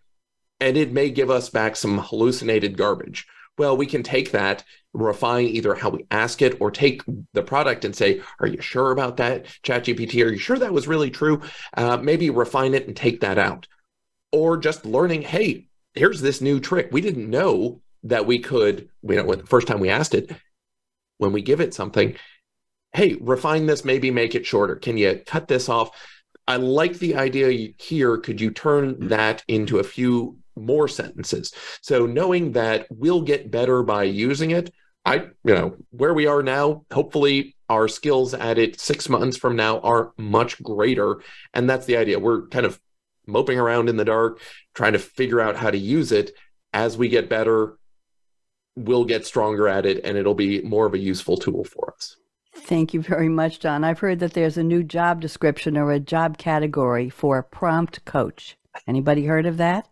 and 0.60 0.76
it 0.76 0.92
may 0.92 1.10
give 1.10 1.30
us 1.30 1.50
back 1.50 1.76
some 1.76 1.98
hallucinated 1.98 2.76
garbage. 2.76 3.26
Well, 3.56 3.76
we 3.76 3.86
can 3.86 4.02
take 4.02 4.32
that, 4.32 4.64
refine 4.92 5.46
either 5.46 5.74
how 5.74 5.90
we 5.90 6.06
ask 6.10 6.42
it 6.42 6.60
or 6.60 6.70
take 6.70 7.02
the 7.32 7.42
product 7.42 7.84
and 7.84 7.94
say, 7.94 8.20
Are 8.40 8.46
you 8.46 8.60
sure 8.60 8.90
about 8.90 9.16
that, 9.18 9.46
ChatGPT? 9.62 10.24
Are 10.24 10.32
you 10.32 10.38
sure 10.38 10.58
that 10.58 10.72
was 10.72 10.88
really 10.88 11.10
true? 11.10 11.42
Uh, 11.76 11.96
maybe 11.96 12.30
refine 12.30 12.74
it 12.74 12.86
and 12.86 12.96
take 12.96 13.20
that 13.20 13.38
out. 13.38 13.68
Or 14.32 14.56
just 14.56 14.84
learning, 14.84 15.22
hey, 15.22 15.68
here's 15.94 16.20
this 16.20 16.40
new 16.40 16.58
trick. 16.58 16.88
We 16.90 17.00
didn't 17.00 17.30
know 17.30 17.80
that 18.02 18.26
we 18.26 18.38
could, 18.40 18.88
you 19.02 19.16
know, 19.16 19.34
the 19.34 19.46
first 19.46 19.68
time 19.68 19.80
we 19.80 19.88
asked 19.88 20.14
it, 20.14 20.30
when 21.18 21.32
we 21.32 21.42
give 21.42 21.60
it 21.60 21.74
something, 21.74 22.16
hey, 22.92 23.16
refine 23.20 23.66
this, 23.66 23.84
maybe 23.84 24.10
make 24.10 24.34
it 24.34 24.46
shorter. 24.46 24.76
Can 24.76 24.96
you 24.96 25.22
cut 25.24 25.48
this 25.48 25.68
off? 25.68 25.90
I 26.46 26.56
like 26.56 26.98
the 26.98 27.16
idea 27.16 27.72
here. 27.78 28.18
Could 28.18 28.40
you 28.40 28.50
turn 28.50 29.08
that 29.08 29.42
into 29.48 29.78
a 29.78 29.84
few 29.84 30.38
more 30.56 30.88
sentences? 30.88 31.52
So 31.82 32.06
knowing 32.06 32.52
that 32.52 32.86
we'll 32.90 33.22
get 33.22 33.50
better 33.50 33.82
by 33.82 34.04
using 34.04 34.50
it, 34.50 34.72
I, 35.04 35.16
you 35.16 35.54
know, 35.54 35.76
where 35.90 36.14
we 36.14 36.26
are 36.26 36.42
now, 36.42 36.84
hopefully 36.90 37.56
our 37.68 37.88
skills 37.88 38.34
at 38.34 38.58
it 38.58 38.80
six 38.80 39.08
months 39.08 39.36
from 39.36 39.56
now 39.56 39.80
are 39.80 40.12
much 40.16 40.62
greater. 40.62 41.20
And 41.52 41.68
that's 41.68 41.86
the 41.86 41.96
idea. 41.96 42.18
We're 42.18 42.46
kind 42.48 42.66
of 42.66 42.80
moping 43.26 43.58
around 43.58 43.88
in 43.88 43.96
the 43.96 44.04
dark, 44.04 44.40
trying 44.74 44.92
to 44.92 44.98
figure 44.98 45.40
out 45.40 45.56
how 45.56 45.70
to 45.70 45.78
use 45.78 46.12
it. 46.12 46.32
As 46.72 46.96
we 46.96 47.08
get 47.08 47.28
better, 47.28 47.78
we'll 48.76 49.04
get 49.04 49.26
stronger 49.26 49.68
at 49.68 49.86
it 49.86 50.04
and 50.04 50.18
it'll 50.18 50.34
be 50.34 50.62
more 50.62 50.86
of 50.86 50.94
a 50.94 50.98
useful 50.98 51.36
tool 51.36 51.64
for 51.64 51.94
us. 51.94 52.16
Thank 52.56 52.94
you 52.94 53.02
very 53.02 53.28
much, 53.28 53.60
John. 53.60 53.84
I've 53.84 53.98
heard 53.98 54.20
that 54.20 54.32
there's 54.32 54.56
a 54.56 54.62
new 54.62 54.82
job 54.82 55.20
description 55.20 55.76
or 55.76 55.90
a 55.90 56.00
job 56.00 56.38
category 56.38 57.10
for 57.10 57.42
prompt 57.42 58.04
coach. 58.04 58.56
Anybody 58.86 59.26
heard 59.26 59.46
of 59.46 59.56
that? 59.58 59.88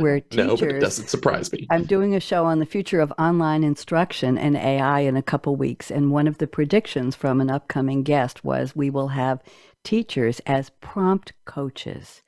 Where 0.00 0.20
teachers, 0.20 0.46
no, 0.46 0.56
but 0.56 0.76
it 0.76 0.80
doesn't 0.80 1.08
surprise 1.08 1.52
me. 1.52 1.66
I'm 1.70 1.84
doing 1.84 2.14
a 2.14 2.20
show 2.20 2.44
on 2.44 2.58
the 2.58 2.66
future 2.66 3.00
of 3.00 3.12
online 3.18 3.64
instruction 3.64 4.38
and 4.38 4.56
AI 4.56 5.00
in 5.00 5.16
a 5.16 5.22
couple 5.22 5.56
weeks, 5.56 5.90
and 5.90 6.10
one 6.10 6.26
of 6.26 6.38
the 6.38 6.46
predictions 6.46 7.16
from 7.16 7.40
an 7.40 7.50
upcoming 7.50 8.02
guest 8.02 8.44
was 8.44 8.76
we 8.76 8.90
will 8.90 9.08
have 9.08 9.42
teachers 9.84 10.40
as 10.46 10.70
prompt 10.80 11.32
coaches, 11.44 12.22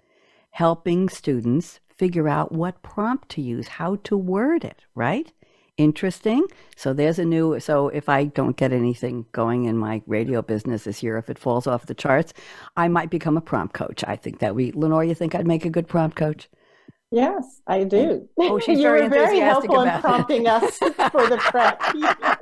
helping 0.50 1.08
students 1.08 1.80
figure 1.96 2.28
out 2.28 2.52
what 2.52 2.82
prompt 2.82 3.28
to 3.30 3.42
use, 3.42 3.68
how 3.68 3.96
to 3.96 4.16
word 4.16 4.64
it, 4.64 4.84
right? 4.94 5.32
interesting. 5.80 6.46
So 6.76 6.92
there's 6.92 7.18
a 7.18 7.24
new. 7.24 7.58
So 7.58 7.88
if 7.88 8.08
I 8.08 8.24
don't 8.24 8.56
get 8.56 8.72
anything 8.72 9.24
going 9.32 9.64
in 9.64 9.78
my 9.78 10.02
radio 10.06 10.42
business 10.42 10.84
this 10.84 11.02
year, 11.02 11.16
if 11.16 11.30
it 11.30 11.38
falls 11.38 11.66
off 11.66 11.86
the 11.86 11.94
charts, 11.94 12.34
I 12.76 12.88
might 12.88 13.10
become 13.10 13.36
a 13.36 13.40
prompt 13.40 13.74
coach. 13.74 14.04
I 14.06 14.16
think 14.16 14.38
that 14.40 14.54
we, 14.54 14.72
Lenore, 14.72 15.04
you 15.04 15.14
think 15.14 15.34
I'd 15.34 15.46
make 15.46 15.64
a 15.64 15.70
good 15.70 15.88
prompt 15.88 16.16
coach? 16.16 16.48
Yes, 17.12 17.60
I 17.66 17.84
do. 17.84 18.28
Oh, 18.38 18.58
she's 18.64 18.78
you 18.78 18.84
very, 18.84 19.02
were 19.02 19.08
very 19.08 19.38
helpful 19.40 19.80
in 19.80 20.00
prompting 20.00 20.46
us 20.46 20.78
for 20.78 21.26
the 21.26 21.38
prep. 21.38 21.82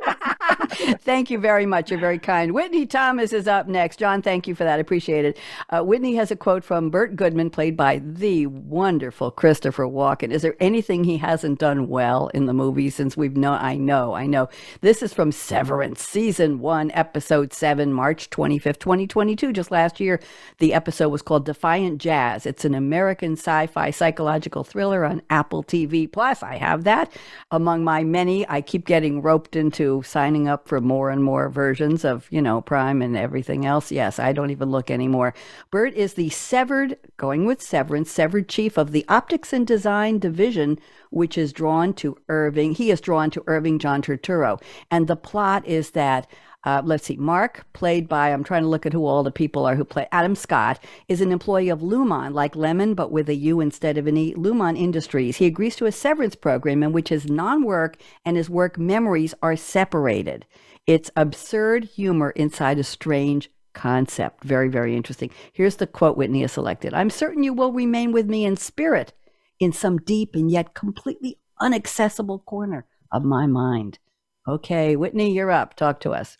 thank 1.01 1.31
you 1.31 1.39
very 1.39 1.67
much. 1.67 1.91
You're 1.91 1.99
very 1.99 2.19
kind. 2.19 2.53
Whitney 2.53 2.87
Thomas 2.87 3.33
is 3.33 3.49
up 3.49 3.67
next. 3.67 3.99
John, 3.99 4.23
thank 4.23 4.47
you 4.47 4.55
for 4.55 4.65
that. 4.65 4.77
I 4.77 4.81
appreciate 4.81 5.25
it. 5.25 5.39
Uh, 5.71 5.83
Whitney 5.83 6.15
has 6.15 6.31
a 6.31 6.37
quote 6.37 6.63
from 6.63 6.91
Burt 6.91 7.17
Goodman, 7.17 7.51
played 7.51 7.77
by 7.77 8.01
the 8.05 8.47
wonderful 8.47 9.31
Christopher 9.31 9.85
Walken. 9.85 10.31
Is 10.31 10.43
there 10.43 10.57
anything 10.61 11.03
he 11.03 11.17
hasn't 11.17 11.59
done 11.59 11.89
well 11.89 12.29
in 12.29 12.47
the 12.47 12.53
movie 12.53 12.91
since 12.91 13.17
we've 13.17 13.37
known? 13.37 13.59
I 13.59 13.77
know, 13.77 14.15
I 14.15 14.27
know. 14.27 14.49
This 14.81 15.03
is 15.03 15.13
from 15.13 15.33
Severance, 15.33 16.01
season 16.03 16.61
one, 16.61 16.93
episode 16.93 17.53
seven, 17.53 17.93
March 17.93 18.31
25th, 18.31 18.79
2022. 18.79 19.53
Just 19.53 19.71
last 19.71 19.99
year, 19.99 20.21
the 20.59 20.75
episode 20.75 21.09
was 21.09 21.23
called 21.23 21.47
Defiant 21.47 22.01
Jazz. 22.01 22.47
It's 22.47 22.65
an 22.65 22.75
American 22.75 23.33
sci 23.33 23.67
fi 23.67 23.91
psychological 23.91 24.63
thriller 24.63 25.05
on 25.05 25.23
Apple 25.29 25.65
TV 25.65 26.11
Plus. 26.11 26.43
I 26.43 26.57
have 26.57 26.85
that 26.85 27.13
among 27.51 27.83
my 27.83 28.05
many. 28.05 28.49
I 28.49 28.61
keep 28.61 28.87
getting 28.87 29.23
roped 29.23 29.57
into 29.57 30.03
signing 30.05 30.47
up 30.47 30.68
for 30.69 30.81
more 30.81 31.11
and 31.11 31.25
more 31.25 31.49
versions 31.49 32.05
of, 32.05 32.29
you 32.31 32.43
know, 32.43 32.61
Prime 32.61 33.03
and 33.03 33.17
everything 33.17 33.65
else. 33.65 33.91
Yes, 33.91 34.19
I 34.19 34.33
don't 34.33 34.51
even 34.51 34.71
look 34.71 34.91
anymore. 34.91 35.35
Bert 35.71 35.95
is 35.95 36.15
the 36.15 36.29
severed, 36.29 36.97
going 37.17 37.47
with 37.47 37.63
Severance, 37.63 38.11
severed 38.11 38.49
chief 38.49 38.77
of 38.77 38.93
the 38.93 39.05
Optics 39.09 39.53
and 39.53 39.67
Design 39.67 40.19
Division, 40.19 40.79
which 41.11 41.39
is 41.39 41.53
drawn 41.53 41.95
to 41.95 42.19
Irving. 42.29 42.75
He 42.75 42.91
is 42.91 43.01
drawn 43.01 43.31
to 43.31 43.43
Irving 43.47 43.79
John 43.79 44.03
Turturro. 44.03 44.61
And 44.91 45.07
the 45.07 45.17
plot 45.17 45.67
is 45.67 45.91
that 45.93 46.31
uh, 46.65 46.83
let's 46.85 47.07
see, 47.07 47.17
Mark, 47.17 47.65
played 47.73 48.09
by, 48.09 48.31
I'm 48.31 48.43
trying 48.43 48.63
to 48.63 48.69
look 48.69 48.85
at 48.85 48.93
who 48.93 49.07
all 49.07 49.23
the 49.23 49.31
people 49.31 49.65
are 49.65 49.77
who 49.77 49.85
play, 49.85 50.09
Adam 50.11 50.35
Scott, 50.35 50.83
is 51.07 51.21
an 51.21 51.31
employee 51.31 51.69
of 51.69 51.81
Lumon, 51.81 52.35
like 52.35 52.57
Lemon, 52.57 52.95
but 52.95 53.13
with 53.13 53.29
a 53.29 53.35
U 53.35 53.61
instead 53.61 53.97
of 53.97 54.09
an 54.09 54.17
E, 54.17 54.35
Lumon 54.35 54.77
Industries. 54.77 55.37
He 55.37 55.47
agrees 55.47 55.77
to 55.77 55.87
a 55.87 55.93
severance 55.93 56.35
program 56.35 56.83
in 56.83 56.93
which 56.93 57.11
his 57.11 57.31
non 57.31 57.63
work 57.63 57.97
and 58.25 58.37
his 58.37 58.51
work 58.51 58.77
memories 58.77 59.35
are 59.41 59.55
separated. 59.55 60.47
It's 60.85 61.13
absurd 61.15 61.85
humor 61.85 62.31
inside 62.31 62.79
a 62.79 62.85
strange 62.85 63.51
concept. 63.73 64.43
Very, 64.43 64.69
very 64.69 64.97
interesting. 64.97 65.31
Here's 65.53 65.77
the 65.77 65.87
quote 65.87 66.17
Whitney 66.17 66.41
has 66.41 66.53
selected 66.53 66.93
I'm 66.93 67.11
certain 67.11 67.45
you 67.45 67.53
will 67.53 67.73
remain 67.73 68.11
with 68.11 68.27
me 68.27 68.45
in 68.45 68.57
spirit 68.57 69.13
in 69.61 69.73
some 69.73 69.99
deep 69.99 70.35
and 70.35 70.51
yet 70.51 70.75
completely 70.75 71.39
inaccessible 71.63 72.41
corner 72.41 72.85
of 73.13 73.23
my 73.23 73.47
mind. 73.47 74.01
Okay, 74.47 74.97
Whitney, 74.97 75.33
you're 75.33 75.51
up. 75.51 75.75
Talk 75.75 76.01
to 76.01 76.11
us 76.11 76.37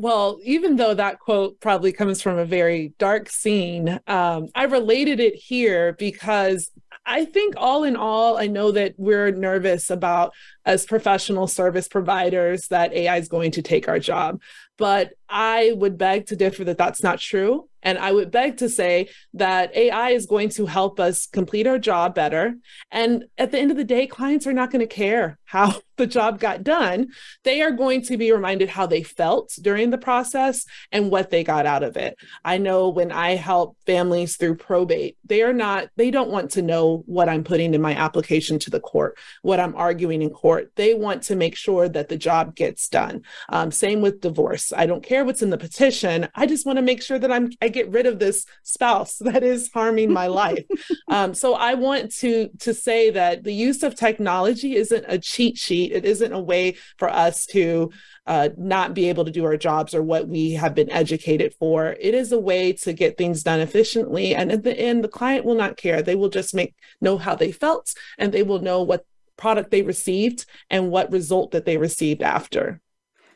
well, 0.00 0.38
even 0.42 0.76
though 0.76 0.94
that 0.94 1.18
quote 1.18 1.60
probably 1.60 1.92
comes 1.92 2.22
from 2.22 2.38
a 2.38 2.44
very 2.44 2.94
dark 2.98 3.28
scene, 3.28 4.00
um, 4.06 4.48
I 4.54 4.64
related 4.64 5.20
it 5.20 5.34
here 5.34 5.92
because 5.92 6.70
I 7.04 7.24
think 7.24 7.54
all 7.56 7.84
in 7.84 7.96
all, 7.96 8.38
I 8.38 8.46
know 8.46 8.70
that 8.72 8.94
we're 8.96 9.30
nervous 9.30 9.90
about 9.90 10.32
as 10.64 10.86
professional 10.86 11.46
service 11.46 11.88
providers 11.88 12.68
that 12.68 12.92
AI 12.92 13.16
is 13.16 13.28
going 13.28 13.50
to 13.52 13.62
take 13.62 13.88
our 13.88 13.98
job. 13.98 14.40
But 14.80 15.12
I 15.28 15.72
would 15.76 15.96
beg 15.96 16.26
to 16.26 16.36
differ 16.36 16.64
that 16.64 16.78
that's 16.78 17.02
not 17.04 17.20
true. 17.20 17.68
And 17.82 17.98
I 17.98 18.12
would 18.12 18.30
beg 18.30 18.58
to 18.58 18.68
say 18.68 19.08
that 19.34 19.74
AI 19.74 20.10
is 20.10 20.26
going 20.26 20.50
to 20.50 20.66
help 20.66 21.00
us 21.00 21.26
complete 21.26 21.66
our 21.66 21.78
job 21.78 22.14
better. 22.14 22.54
And 22.90 23.24
at 23.38 23.52
the 23.52 23.58
end 23.58 23.70
of 23.70 23.76
the 23.76 23.84
day, 23.84 24.06
clients 24.06 24.46
are 24.46 24.52
not 24.52 24.70
going 24.70 24.86
to 24.86 24.94
care 24.94 25.38
how 25.44 25.80
the 25.96 26.06
job 26.06 26.40
got 26.40 26.62
done. 26.62 27.08
They 27.44 27.60
are 27.62 27.70
going 27.70 28.02
to 28.02 28.16
be 28.16 28.32
reminded 28.32 28.70
how 28.70 28.86
they 28.86 29.02
felt 29.02 29.52
during 29.60 29.90
the 29.90 29.98
process 29.98 30.64
and 30.92 31.10
what 31.10 31.30
they 31.30 31.44
got 31.44 31.66
out 31.66 31.82
of 31.82 31.96
it. 31.96 32.16
I 32.44 32.56
know 32.58 32.88
when 32.88 33.12
I 33.12 33.34
help 33.36 33.76
families 33.84 34.36
through 34.36 34.56
probate, 34.56 35.18
they 35.24 35.42
are 35.42 35.52
not, 35.52 35.88
they 35.96 36.10
don't 36.10 36.30
want 36.30 36.52
to 36.52 36.62
know 36.62 37.02
what 37.06 37.28
I'm 37.28 37.44
putting 37.44 37.74
in 37.74 37.82
my 37.82 37.94
application 37.94 38.58
to 38.60 38.70
the 38.70 38.80
court, 38.80 39.18
what 39.42 39.60
I'm 39.60 39.76
arguing 39.76 40.22
in 40.22 40.30
court. 40.30 40.72
They 40.76 40.94
want 40.94 41.22
to 41.24 41.36
make 41.36 41.56
sure 41.56 41.88
that 41.88 42.08
the 42.08 42.16
job 42.16 42.54
gets 42.54 42.88
done. 42.88 43.22
Um, 43.50 43.70
same 43.70 44.00
with 44.00 44.22
divorce. 44.22 44.69
I 44.72 44.86
don't 44.86 45.02
care 45.02 45.24
what's 45.24 45.42
in 45.42 45.50
the 45.50 45.58
petition. 45.58 46.28
I 46.34 46.46
just 46.46 46.66
want 46.66 46.76
to 46.76 46.82
make 46.82 47.02
sure 47.02 47.18
that 47.18 47.32
I'm, 47.32 47.50
I 47.60 47.68
get 47.68 47.90
rid 47.90 48.06
of 48.06 48.18
this 48.18 48.46
spouse 48.62 49.16
that 49.20 49.42
is 49.42 49.70
harming 49.72 50.12
my 50.12 50.26
life. 50.26 50.64
Um, 51.08 51.34
so 51.34 51.54
I 51.54 51.74
want 51.74 52.14
to 52.16 52.50
to 52.60 52.72
say 52.72 53.10
that 53.10 53.42
the 53.42 53.52
use 53.52 53.82
of 53.82 53.96
technology 53.96 54.76
isn't 54.76 55.04
a 55.08 55.18
cheat 55.18 55.58
sheet. 55.58 55.90
It 55.90 56.04
isn't 56.04 56.32
a 56.32 56.38
way 56.38 56.76
for 56.98 57.08
us 57.08 57.46
to 57.46 57.90
uh, 58.26 58.50
not 58.56 58.94
be 58.94 59.08
able 59.08 59.24
to 59.24 59.30
do 59.32 59.44
our 59.44 59.56
jobs 59.56 59.92
or 59.92 60.02
what 60.02 60.28
we 60.28 60.52
have 60.52 60.74
been 60.74 60.90
educated 60.90 61.52
for. 61.58 61.96
It 62.00 62.14
is 62.14 62.30
a 62.30 62.38
way 62.38 62.72
to 62.74 62.92
get 62.92 63.18
things 63.18 63.42
done 63.42 63.58
efficiently, 63.58 64.34
and 64.36 64.52
at 64.52 64.62
the 64.62 64.78
end, 64.78 65.02
the 65.02 65.08
client 65.08 65.44
will 65.44 65.56
not 65.56 65.76
care. 65.76 66.00
They 66.00 66.14
will 66.14 66.28
just 66.28 66.54
make 66.54 66.76
know 67.00 67.18
how 67.18 67.34
they 67.34 67.50
felt, 67.50 67.92
and 68.18 68.32
they 68.32 68.44
will 68.44 68.60
know 68.60 68.82
what 68.82 69.04
product 69.36 69.70
they 69.70 69.82
received 69.82 70.44
and 70.68 70.90
what 70.90 71.10
result 71.10 71.50
that 71.52 71.64
they 71.64 71.76
received 71.76 72.22
after. 72.22 72.80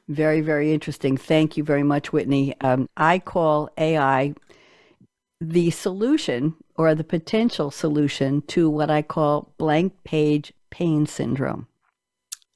Very, 0.09 0.41
very 0.43 0.73
interesting. 0.73 1.17
Thank 1.17 1.57
you 1.57 1.65
very 1.65 1.83
much, 1.83 2.13
Whitney. 2.13 2.55
Um, 2.61 2.89
I 2.97 3.19
call 3.19 3.71
AI 3.79 4.35
the 5.41 5.71
solution 5.71 6.55
or 6.77 6.95
the 6.95 7.05
potential 7.05 7.71
solution 7.71 8.43
to 8.43 8.69
what 8.69 8.91
I 8.91 9.03
call 9.03 9.55
blank 9.59 9.95
page 10.05 10.53
pain 10.71 11.07
syndrome. 11.07 11.69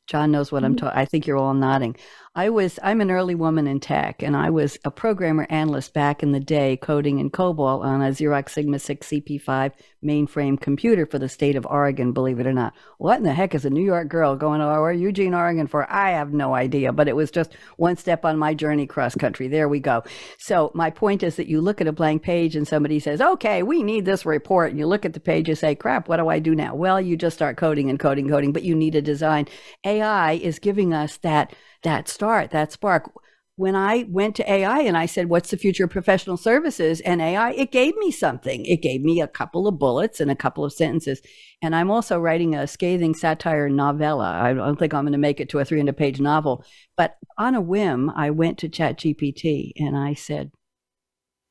John 0.07 0.31
knows 0.31 0.51
what 0.51 0.65
I'm 0.65 0.75
mm-hmm. 0.75 0.87
talking. 0.87 0.99
I 0.99 1.05
think 1.05 1.27
you're 1.27 1.37
all 1.37 1.55
nodding. 1.55 1.97
I 2.35 2.51
was 2.51 2.79
I'm 2.83 3.01
an 3.01 3.11
early 3.11 3.35
woman 3.35 3.67
in 3.67 3.81
tech, 3.81 4.23
and 4.23 4.37
I 4.37 4.51
was 4.51 4.79
a 4.85 4.91
programmer 4.91 5.47
analyst 5.51 5.95
back 5.95 6.23
in 6.23 6.33
the 6.33 6.41
day, 6.41 6.77
coding 6.77 7.19
in 7.19 7.31
COBOL 7.31 7.83
on 7.83 8.03
a 8.03 8.11
Xerox 8.11 8.51
Sigma 8.51 8.79
6 8.79 9.07
CP5 9.07 9.73
mainframe 10.05 10.61
computer 10.61 11.07
for 11.07 11.19
the 11.19 11.29
state 11.29 11.57
of 11.57 11.67
Oregon. 11.67 12.13
Believe 12.13 12.39
it 12.39 12.47
or 12.47 12.53
not, 12.53 12.75
what 12.99 13.19
in 13.19 13.25
the 13.25 13.33
heck 13.33 13.55
is 13.55 13.65
a 13.65 13.71
New 13.71 13.85
York 13.85 14.09
girl 14.09 14.37
going 14.37 14.61
to 14.61 14.99
Eugene, 14.99 15.35
Oregon 15.35 15.67
for? 15.67 15.91
I 15.91 16.11
have 16.11 16.33
no 16.33 16.55
idea, 16.55 16.93
but 16.93 17.09
it 17.09 17.17
was 17.17 17.31
just 17.31 17.57
one 17.77 17.97
step 17.97 18.25
on 18.25 18.39
my 18.39 18.55
journey 18.55 18.87
cross 18.87 19.15
country. 19.15 19.49
There 19.49 19.69
we 19.69 19.81
go. 19.81 20.05
So 20.39 20.71
my 20.75 20.91
point 20.91 21.23
is 21.23 21.37
that 21.37 21.49
you 21.49 21.61
look 21.61 21.81
at 21.81 21.89
a 21.89 21.93
blank 21.93 22.23
page 22.23 22.55
and 22.55 22.69
somebody 22.69 23.01
says, 23.01 23.21
"Okay, 23.21 23.63
we 23.63 23.83
need 23.83 24.05
this 24.05 24.25
report," 24.27 24.71
and 24.71 24.79
you 24.79 24.87
look 24.87 25.05
at 25.05 25.15
the 25.15 25.21
page 25.21 25.49
and 25.49 25.59
say, 25.59 25.75
"Crap, 25.75 26.09
what 26.09 26.19
do 26.19 26.29
I 26.29 26.39
do 26.39 26.55
now?" 26.55 26.75
Well, 26.75 27.01
you 27.01 27.17
just 27.17 27.37
start 27.37 27.57
coding 27.57 27.91
and 27.91 27.99
coding, 27.99 28.27
and 28.27 28.33
coding, 28.33 28.53
but 28.53 28.63
you 28.63 28.75
need 28.75 28.95
a 28.95 29.03
design. 29.03 29.47
AI 29.85 30.33
is 30.35 30.59
giving 30.59 30.93
us 30.93 31.17
that 31.19 31.55
that 31.83 32.09
start, 32.19 32.51
that 32.51 32.73
spark. 32.73 33.13
When 33.55 33.77
I 33.77 34.07
went 34.09 34.35
to 34.37 34.53
AI 34.53 34.81
and 34.81 34.97
I 34.97 35.07
said, 35.07 35.29
What's 35.29 35.51
the 35.51 35.57
future 35.57 35.85
of 35.85 35.91
professional 35.91 36.37
services 36.37 37.01
and 37.01 37.23
AI? 37.23 37.53
It 37.53 37.71
gave 37.71 37.97
me 37.97 38.11
something. 38.11 38.65
It 38.67 38.83
gave 38.83 39.03
me 39.03 39.21
a 39.21 39.29
couple 39.29 39.69
of 39.69 39.79
bullets 39.79 40.21
and 40.21 40.29
a 40.29 40.37
couple 40.37 40.65
of 40.65 40.73
sentences. 40.73 41.21
And 41.63 41.77
I'm 41.77 41.93
also 41.93 42.19
writing 42.19 42.57
a 42.57 42.67
scathing 42.67 43.15
satire 43.15 43.69
novella. 43.69 44.33
I 44.33 44.53
don't 44.53 44.79
think 44.79 44.95
I'm 44.95 45.05
going 45.05 45.13
to 45.13 45.19
make 45.19 45.39
it 45.39 45.49
to 45.51 45.61
a 45.61 45.65
300 45.65 45.97
page 45.97 46.21
novel. 46.21 46.65
But 46.97 47.17
on 47.37 47.55
a 47.55 47.61
whim, 47.61 48.11
I 48.11 48.31
went 48.31 48.59
to 48.59 48.69
ChatGPT 48.69 49.73
and 49.77 49.97
I 49.97 50.15
said, 50.15 50.51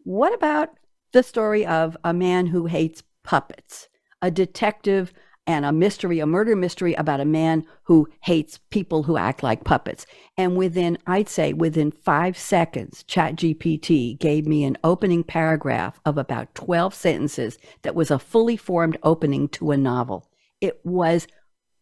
What 0.03 0.33
about 0.33 0.69
the 1.13 1.23
story 1.23 1.65
of 1.65 1.95
a 2.03 2.13
man 2.13 2.47
who 2.47 2.65
hates 2.65 3.03
puppets? 3.23 3.87
A 4.21 4.31
detective 4.31 5.13
and 5.47 5.65
a 5.65 5.71
mystery, 5.71 6.19
a 6.19 6.25
murder 6.25 6.55
mystery 6.55 6.93
about 6.95 7.21
a 7.21 7.25
man 7.25 7.65
who 7.83 8.07
hates 8.21 8.59
people 8.69 9.03
who 9.03 9.17
act 9.17 9.41
like 9.41 9.63
puppets. 9.63 10.05
And 10.37 10.57
within, 10.57 10.97
I'd 11.07 11.29
say 11.29 11.53
within 11.53 11.89
five 11.89 12.37
seconds, 12.37 13.03
ChatGPT 13.07 14.19
gave 14.19 14.45
me 14.45 14.65
an 14.65 14.77
opening 14.83 15.23
paragraph 15.23 15.99
of 16.05 16.17
about 16.17 16.53
12 16.53 16.93
sentences 16.93 17.57
that 17.81 17.95
was 17.95 18.11
a 18.11 18.19
fully 18.19 18.57
formed 18.57 18.97
opening 19.03 19.47
to 19.49 19.71
a 19.71 19.77
novel. 19.77 20.29
It 20.59 20.81
was 20.83 21.27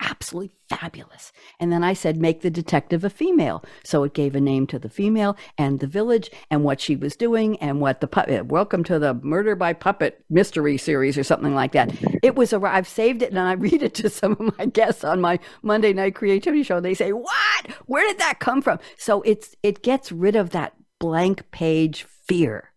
absolutely 0.05 0.51
fabulous. 0.69 1.31
And 1.59 1.71
then 1.71 1.83
I 1.83 1.93
said, 1.93 2.17
make 2.17 2.41
the 2.41 2.49
detective 2.49 3.03
a 3.03 3.09
female. 3.09 3.63
So 3.83 4.03
it 4.03 4.13
gave 4.13 4.35
a 4.35 4.41
name 4.41 4.67
to 4.67 4.79
the 4.79 4.89
female 4.89 5.35
and 5.57 5.79
the 5.79 5.87
village 5.87 6.29
and 6.49 6.63
what 6.63 6.79
she 6.79 6.95
was 6.95 7.15
doing 7.15 7.57
and 7.57 7.81
what 7.81 8.01
the 8.01 8.07
puppet, 8.07 8.45
welcome 8.47 8.83
to 8.85 8.99
the 8.99 9.15
murder 9.15 9.55
by 9.55 9.73
puppet 9.73 10.23
mystery 10.29 10.77
series 10.77 11.17
or 11.17 11.23
something 11.23 11.55
like 11.55 11.73
that. 11.73 11.91
It 12.23 12.35
was, 12.35 12.53
a, 12.53 12.61
I've 12.61 12.87
saved 12.87 13.21
it 13.21 13.31
and 13.31 13.39
I 13.39 13.53
read 13.65 13.81
it 13.81 13.95
to 13.95 14.09
some 14.09 14.33
of 14.33 14.57
my 14.57 14.65
guests 14.67 15.03
on 15.03 15.21
my 15.21 15.39
Monday 15.61 15.93
night 15.93 16.15
creativity 16.15 16.63
show. 16.63 16.79
They 16.79 16.93
say, 16.93 17.11
what? 17.11 17.71
Where 17.85 18.07
did 18.07 18.19
that 18.19 18.39
come 18.39 18.61
from? 18.61 18.79
So 18.97 19.21
it's, 19.23 19.55
it 19.63 19.83
gets 19.83 20.11
rid 20.11 20.35
of 20.35 20.51
that 20.51 20.73
blank 20.99 21.49
page 21.51 22.03
fear. 22.27 22.71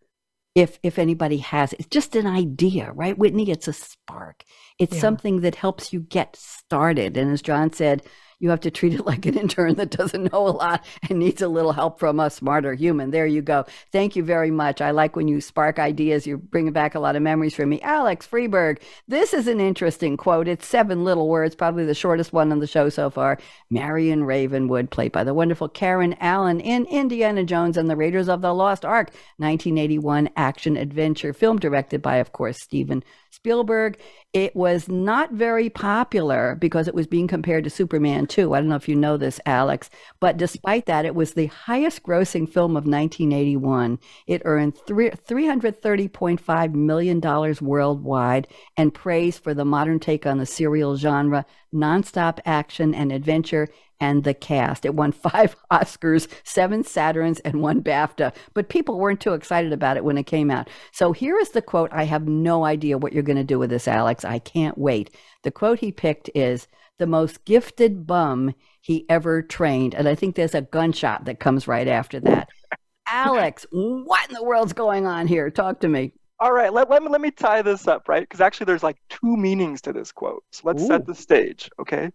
If, 0.58 0.78
if 0.82 0.98
anybody 0.98 1.36
has 1.38 1.72
it's 1.74 1.86
just 1.86 2.16
an 2.16 2.26
idea, 2.26 2.90
right, 2.92 3.16
Whitney? 3.16 3.50
It's 3.50 3.68
a 3.68 3.72
spark. 3.72 4.44
It's 4.78 4.94
yeah. 4.96 5.00
something 5.00 5.40
that 5.42 5.54
helps 5.54 5.92
you 5.92 6.00
get 6.00 6.34
started. 6.34 7.16
And 7.16 7.32
as 7.32 7.42
John 7.42 7.72
said, 7.72 8.02
you 8.40 8.50
have 8.50 8.60
to 8.60 8.70
treat 8.70 8.94
it 8.94 9.06
like 9.06 9.26
an 9.26 9.36
intern 9.36 9.74
that 9.76 9.90
doesn't 9.90 10.32
know 10.32 10.46
a 10.46 10.50
lot 10.50 10.84
and 11.08 11.18
needs 11.18 11.42
a 11.42 11.48
little 11.48 11.72
help 11.72 11.98
from 11.98 12.20
a 12.20 12.30
smarter 12.30 12.74
human. 12.74 13.10
There 13.10 13.26
you 13.26 13.42
go. 13.42 13.66
Thank 13.92 14.16
you 14.16 14.22
very 14.22 14.50
much. 14.50 14.80
I 14.80 14.90
like 14.90 15.16
when 15.16 15.28
you 15.28 15.40
spark 15.40 15.78
ideas. 15.78 16.26
You're 16.26 16.38
bringing 16.38 16.72
back 16.72 16.94
a 16.94 17.00
lot 17.00 17.16
of 17.16 17.22
memories 17.22 17.54
for 17.54 17.66
me. 17.66 17.80
Alex 17.82 18.26
Freeburg, 18.26 18.80
this 19.06 19.34
is 19.34 19.46
an 19.48 19.60
interesting 19.60 20.16
quote. 20.16 20.48
It's 20.48 20.66
seven 20.66 21.04
little 21.04 21.28
words, 21.28 21.54
probably 21.54 21.84
the 21.84 21.94
shortest 21.94 22.32
one 22.32 22.52
on 22.52 22.60
the 22.60 22.66
show 22.66 22.88
so 22.88 23.10
far. 23.10 23.38
Marion 23.70 24.24
Ravenwood, 24.24 24.90
played 24.90 25.12
by 25.12 25.24
the 25.24 25.34
wonderful 25.34 25.68
Karen 25.68 26.14
Allen 26.20 26.60
in 26.60 26.86
Indiana 26.86 27.44
Jones 27.44 27.76
and 27.76 27.90
the 27.90 27.96
Raiders 27.96 28.28
of 28.28 28.40
the 28.40 28.54
Lost 28.54 28.84
Ark, 28.84 29.10
1981 29.38 30.30
action 30.36 30.76
adventure 30.76 31.32
film 31.32 31.58
directed 31.58 32.02
by, 32.02 32.16
of 32.16 32.32
course, 32.32 32.62
Steven 32.62 33.02
Spielberg. 33.30 33.98
It 34.32 34.54
was 34.54 34.88
not 34.88 35.32
very 35.32 35.70
popular 35.70 36.54
because 36.54 36.86
it 36.86 36.94
was 36.94 37.06
being 37.06 37.26
compared 37.26 37.64
to 37.64 37.70
Superman 37.70 38.26
2. 38.28 38.54
I 38.54 38.60
don't 38.60 38.68
know 38.68 38.76
if 38.76 38.88
you 38.88 38.96
know 38.96 39.16
this, 39.16 39.40
Alex, 39.46 39.90
but 40.20 40.36
despite 40.36 40.86
that, 40.86 41.04
it 41.04 41.14
was 41.14 41.32
the 41.32 41.46
highest 41.46 42.02
grossing 42.02 42.48
film 42.48 42.72
of 42.72 42.84
1981. 42.84 43.98
It 44.26 44.42
earned 44.44 44.76
$330.5 44.86 46.74
million 46.74 47.56
worldwide 47.60 48.48
and 48.76 48.94
praise 48.94 49.38
for 49.38 49.54
the 49.54 49.64
modern 49.64 50.00
take 50.00 50.26
on 50.26 50.38
the 50.38 50.46
serial 50.46 50.96
genre, 50.96 51.44
nonstop 51.74 52.38
action 52.44 52.94
and 52.94 53.12
adventure, 53.12 53.68
and 54.00 54.24
the 54.24 54.34
cast. 54.34 54.84
It 54.84 54.94
won 54.94 55.12
five 55.12 55.56
Oscars, 55.70 56.28
seven 56.44 56.84
Saturns, 56.84 57.40
and 57.44 57.60
one 57.62 57.82
BAFTA, 57.82 58.34
but 58.54 58.68
people 58.68 58.98
weren't 58.98 59.20
too 59.20 59.34
excited 59.34 59.72
about 59.72 59.96
it 59.96 60.04
when 60.04 60.18
it 60.18 60.24
came 60.24 60.50
out. 60.50 60.68
So 60.92 61.12
here 61.12 61.38
is 61.38 61.50
the 61.50 61.62
quote. 61.62 61.90
I 61.92 62.04
have 62.04 62.28
no 62.28 62.64
idea 62.64 62.98
what 62.98 63.12
you're 63.12 63.22
going 63.22 63.36
to 63.36 63.44
do 63.44 63.58
with 63.58 63.70
this, 63.70 63.88
Alex. 63.88 64.24
I 64.24 64.38
can't 64.38 64.78
wait. 64.78 65.10
The 65.42 65.50
quote 65.50 65.78
he 65.80 65.92
picked 65.92 66.30
is 66.34 66.68
the 66.98 67.06
most 67.06 67.44
gifted 67.44 68.06
bum 68.06 68.54
he 68.80 69.06
ever 69.08 69.42
trained. 69.42 69.94
And 69.94 70.08
I 70.08 70.14
think 70.14 70.34
there's 70.34 70.54
a 70.54 70.62
gunshot 70.62 71.24
that 71.24 71.40
comes 71.40 71.68
right 71.68 71.88
after 71.88 72.20
that. 72.20 72.48
Alex, 73.06 73.66
what 73.70 74.28
in 74.28 74.34
the 74.34 74.42
world's 74.44 74.72
going 74.72 75.06
on 75.06 75.26
here? 75.26 75.50
Talk 75.50 75.80
to 75.80 75.88
me. 75.88 76.12
All 76.40 76.52
right, 76.52 76.72
let, 76.72 76.88
let, 76.88 77.02
me, 77.02 77.08
let 77.08 77.20
me 77.20 77.30
tie 77.30 77.62
this 77.62 77.88
up, 77.88 78.08
right? 78.08 78.22
Because 78.22 78.40
actually, 78.40 78.66
there's 78.66 78.82
like 78.82 78.96
two 79.08 79.36
meanings 79.36 79.80
to 79.82 79.92
this 79.92 80.12
quote. 80.12 80.44
So 80.52 80.62
let's 80.64 80.82
Ooh. 80.82 80.86
set 80.86 81.06
the 81.06 81.14
stage, 81.14 81.68
okay? 81.80 82.10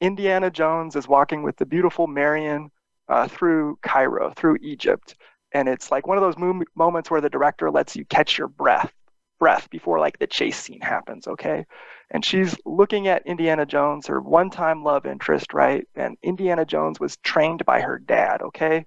Indiana 0.00 0.50
Jones 0.50 0.94
is 0.96 1.08
walking 1.08 1.42
with 1.42 1.56
the 1.56 1.66
beautiful 1.66 2.06
Marion 2.06 2.70
uh, 3.08 3.26
through 3.26 3.78
Cairo, 3.82 4.32
through 4.36 4.58
Egypt, 4.62 5.16
and 5.52 5.68
it's 5.68 5.90
like 5.90 6.06
one 6.06 6.16
of 6.16 6.22
those 6.22 6.38
mo- 6.38 6.62
moments 6.76 7.10
where 7.10 7.20
the 7.20 7.30
director 7.30 7.70
lets 7.70 7.96
you 7.96 8.04
catch 8.04 8.38
your 8.38 8.48
breath, 8.48 8.92
breath 9.38 9.68
before 9.70 9.98
like 10.00 10.18
the 10.18 10.26
chase 10.26 10.58
scene 10.58 10.80
happens. 10.80 11.26
Okay, 11.26 11.66
and 12.10 12.24
she's 12.24 12.56
looking 12.64 13.08
at 13.08 13.26
Indiana 13.26 13.66
Jones, 13.66 14.06
her 14.06 14.20
one-time 14.20 14.84
love 14.84 15.06
interest, 15.06 15.52
right? 15.54 15.86
And 15.94 16.16
Indiana 16.22 16.64
Jones 16.64 17.00
was 17.00 17.16
trained 17.18 17.64
by 17.64 17.80
her 17.80 17.98
dad. 17.98 18.42
Okay, 18.42 18.86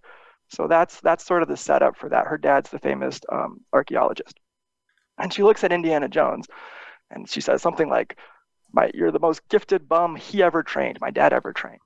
so 0.50 0.68
that's 0.68 1.00
that's 1.02 1.26
sort 1.26 1.42
of 1.42 1.50
the 1.50 1.58
setup 1.58 1.98
for 1.98 2.10
that. 2.10 2.28
Her 2.28 2.38
dad's 2.38 2.70
the 2.70 2.80
famous 2.80 3.20
um, 3.32 3.62
archaeologist, 3.74 4.40
and 5.18 5.34
she 5.34 5.44
looks 5.44 5.64
at 5.64 5.72
Indiana 5.72 6.08
Jones, 6.08 6.48
and 7.12 7.30
she 7.30 7.42
says 7.42 7.62
something 7.62 7.90
like 7.90 8.18
my 8.74 8.92
you're 8.94 9.12
the 9.12 9.20
most 9.20 9.48
gifted 9.50 9.88
bum 9.88 10.16
he 10.16 10.44
ever 10.44 10.64
trained, 10.64 11.00
my 11.02 11.12
dad 11.12 11.34
ever 11.34 11.54
trained. 11.54 11.82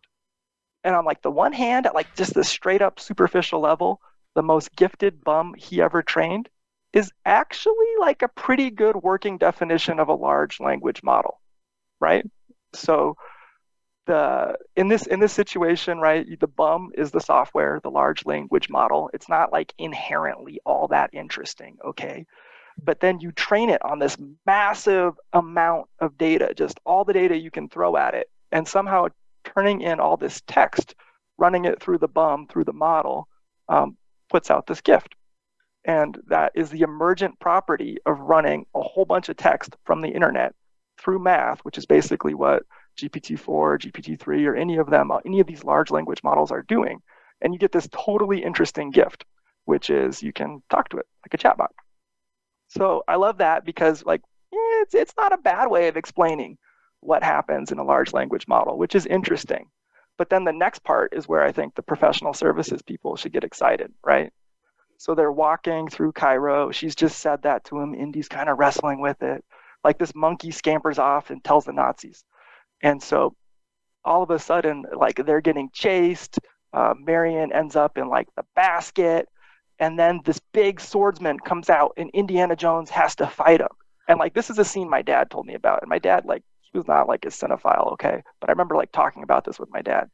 And 0.83 0.95
I'm 0.95 1.05
like 1.05 1.21
the 1.21 1.31
one 1.31 1.53
hand, 1.53 1.85
at 1.85 1.93
like 1.93 2.15
just 2.15 2.33
the 2.33 2.43
straight 2.43 2.81
up 2.81 2.99
superficial 2.99 3.59
level, 3.59 4.01
the 4.35 4.41
most 4.41 4.75
gifted 4.75 5.23
bum 5.23 5.53
he 5.55 5.81
ever 5.81 6.01
trained 6.01 6.49
is 6.93 7.11
actually 7.25 7.73
like 7.99 8.21
a 8.21 8.27
pretty 8.27 8.69
good 8.69 8.95
working 8.97 9.37
definition 9.37 9.99
of 9.99 10.09
a 10.09 10.13
large 10.13 10.59
language 10.59 11.01
model, 11.03 11.39
right? 11.99 12.25
So 12.73 13.15
the 14.07 14.57
in 14.75 14.87
this 14.87 15.05
in 15.05 15.19
this 15.19 15.33
situation, 15.33 15.99
right? 15.99 16.25
The 16.39 16.47
BUM 16.47 16.91
is 16.95 17.11
the 17.11 17.19
software, 17.19 17.79
the 17.81 17.91
large 17.91 18.25
language 18.25 18.69
model. 18.69 19.09
It's 19.13 19.29
not 19.29 19.51
like 19.51 19.73
inherently 19.77 20.59
all 20.65 20.87
that 20.89 21.11
interesting, 21.13 21.77
okay? 21.85 22.25
But 22.83 22.99
then 22.99 23.19
you 23.19 23.31
train 23.31 23.69
it 23.69 23.83
on 23.83 23.99
this 23.99 24.17
massive 24.45 25.13
amount 25.33 25.87
of 25.99 26.17
data, 26.17 26.53
just 26.55 26.79
all 26.85 27.05
the 27.05 27.13
data 27.13 27.37
you 27.37 27.51
can 27.51 27.69
throw 27.69 27.95
at 27.95 28.15
it, 28.15 28.27
and 28.51 28.67
somehow 28.67 29.07
turning 29.43 29.81
in 29.81 29.99
all 29.99 30.17
this 30.17 30.41
text, 30.47 30.95
running 31.37 31.65
it 31.65 31.81
through 31.81 31.99
the 31.99 32.07
BUM, 32.07 32.47
through 32.47 32.63
the 32.65 32.73
model, 32.73 33.27
um, 33.69 33.97
puts 34.29 34.49
out 34.49 34.67
this 34.67 34.81
gift. 34.81 35.15
And 35.85 36.19
that 36.27 36.51
is 36.55 36.69
the 36.69 36.81
emergent 36.81 37.39
property 37.39 37.97
of 38.05 38.19
running 38.19 38.65
a 38.75 38.81
whole 38.81 39.05
bunch 39.05 39.29
of 39.29 39.37
text 39.37 39.75
from 39.83 40.01
the 40.01 40.09
internet 40.09 40.53
through 40.99 41.19
math, 41.19 41.59
which 41.61 41.77
is 41.77 41.85
basically 41.85 42.33
what 42.33 42.63
GPT-4, 42.99 43.79
GPT-3, 43.79 44.45
or 44.45 44.55
any 44.55 44.77
of 44.77 44.89
them, 44.89 45.11
any 45.25 45.39
of 45.39 45.47
these 45.47 45.63
large 45.63 45.89
language 45.89 46.21
models 46.23 46.51
are 46.51 46.63
doing. 46.63 47.01
And 47.41 47.53
you 47.53 47.59
get 47.59 47.71
this 47.71 47.89
totally 47.91 48.43
interesting 48.43 48.91
gift, 48.91 49.25
which 49.65 49.89
is 49.89 50.21
you 50.21 50.31
can 50.31 50.61
talk 50.69 50.89
to 50.89 50.97
it 50.97 51.07
like 51.25 51.33
a 51.33 51.37
chatbot. 51.37 51.69
So 52.67 53.03
I 53.07 53.15
love 53.15 53.39
that 53.39 53.65
because 53.65 54.05
like 54.05 54.21
it's 54.51 54.93
it's 54.93 55.13
not 55.17 55.33
a 55.33 55.37
bad 55.37 55.67
way 55.67 55.87
of 55.87 55.97
explaining 55.97 56.57
what 56.99 57.23
happens 57.23 57.71
in 57.71 57.79
a 57.79 57.83
large 57.83 58.13
language 58.13 58.47
model, 58.47 58.77
which 58.77 58.95
is 58.95 59.05
interesting. 59.07 59.65
But 60.17 60.29
then 60.29 60.43
the 60.43 60.53
next 60.53 60.83
part 60.83 61.13
is 61.15 61.27
where 61.27 61.41
I 61.41 61.51
think 61.51 61.73
the 61.73 61.81
professional 61.81 62.33
services 62.33 62.81
people 62.81 63.15
should 63.15 63.33
get 63.33 63.43
excited, 63.43 63.91
right? 64.05 64.31
So 65.01 65.15
they're 65.15 65.31
walking 65.31 65.87
through 65.87 66.11
Cairo. 66.11 66.69
She's 66.69 66.93
just 66.93 67.21
said 67.21 67.41
that 67.41 67.63
to 67.65 67.79
him. 67.79 67.95
Indy's 67.95 68.27
kind 68.27 68.47
of 68.47 68.59
wrestling 68.59 69.01
with 69.01 69.23
it. 69.23 69.43
Like 69.83 69.97
this 69.97 70.13
monkey 70.13 70.51
scampers 70.51 70.99
off 70.99 71.31
and 71.31 71.43
tells 71.43 71.65
the 71.65 71.73
Nazis. 71.73 72.23
And 72.83 73.01
so 73.01 73.35
all 74.05 74.21
of 74.21 74.29
a 74.29 74.37
sudden, 74.37 74.85
like 74.95 75.15
they're 75.25 75.41
getting 75.41 75.71
chased. 75.73 76.37
Uh, 76.71 76.93
Marion 76.99 77.51
ends 77.51 77.75
up 77.75 77.97
in 77.97 78.09
like 78.09 78.27
the 78.35 78.43
basket. 78.55 79.27
And 79.79 79.97
then 79.97 80.21
this 80.23 80.39
big 80.53 80.79
swordsman 80.79 81.39
comes 81.39 81.71
out 81.71 81.93
and 81.97 82.11
Indiana 82.11 82.55
Jones 82.55 82.91
has 82.91 83.15
to 83.15 83.25
fight 83.25 83.59
him. 83.59 83.73
And 84.07 84.19
like 84.19 84.35
this 84.35 84.51
is 84.51 84.59
a 84.59 84.65
scene 84.65 84.87
my 84.87 85.01
dad 85.01 85.31
told 85.31 85.47
me 85.47 85.55
about. 85.55 85.81
And 85.81 85.89
my 85.89 85.97
dad, 85.97 86.25
like, 86.25 86.43
he 86.61 86.77
was 86.77 86.87
not 86.87 87.07
like 87.07 87.25
a 87.25 87.29
cinephile, 87.29 87.93
okay? 87.93 88.21
But 88.39 88.51
I 88.51 88.53
remember 88.53 88.75
like 88.75 88.91
talking 88.91 89.23
about 89.23 89.45
this 89.45 89.59
with 89.59 89.71
my 89.71 89.81
dad. 89.81 90.11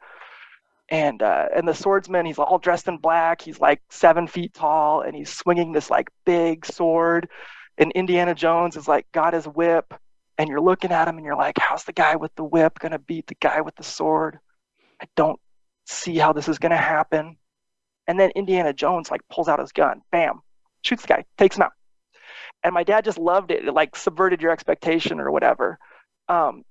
And 0.89 1.21
uh, 1.21 1.47
and 1.55 1.67
the 1.67 1.73
swordsman, 1.73 2.25
he's 2.25 2.39
all 2.39 2.59
dressed 2.59 2.87
in 2.87 2.97
black. 2.97 3.41
He's 3.41 3.59
like 3.59 3.81
seven 3.89 4.25
feet 4.25 4.53
tall, 4.53 5.01
and 5.01 5.15
he's 5.15 5.29
swinging 5.29 5.73
this 5.73 5.89
like 5.89 6.09
big 6.25 6.65
sword. 6.65 7.27
And 7.77 7.91
Indiana 7.91 8.33
Jones 8.33 8.77
is 8.77 8.87
like 8.87 9.05
got 9.11 9.33
his 9.33 9.45
whip, 9.45 9.93
and 10.37 10.49
you're 10.49 10.61
looking 10.61 10.91
at 10.91 11.07
him 11.07 11.17
and 11.17 11.25
you're 11.25 11.35
like, 11.35 11.57
how's 11.57 11.83
the 11.83 11.93
guy 11.93 12.15
with 12.15 12.33
the 12.35 12.43
whip 12.43 12.79
going 12.79 12.91
to 12.91 12.99
beat 12.99 13.27
the 13.27 13.35
guy 13.35 13.61
with 13.61 13.75
the 13.75 13.83
sword? 13.83 14.39
I 15.01 15.05
don't 15.15 15.39
see 15.85 16.17
how 16.17 16.33
this 16.33 16.47
is 16.47 16.59
going 16.59 16.71
to 16.71 16.77
happen. 16.77 17.37
And 18.07 18.19
then 18.19 18.31
Indiana 18.35 18.73
Jones 18.73 19.11
like 19.11 19.21
pulls 19.29 19.47
out 19.47 19.59
his 19.59 19.71
gun, 19.71 20.01
bam, 20.11 20.41
shoots 20.83 21.01
the 21.01 21.07
guy, 21.09 21.25
takes 21.37 21.57
him 21.57 21.63
out. 21.63 21.73
And 22.63 22.73
my 22.73 22.83
dad 22.83 23.03
just 23.03 23.17
loved 23.17 23.51
it. 23.51 23.65
It 23.65 23.73
like 23.73 23.95
subverted 23.95 24.41
your 24.41 24.51
expectation 24.51 25.19
or 25.19 25.31
whatever. 25.31 25.77
Um, 26.29 26.63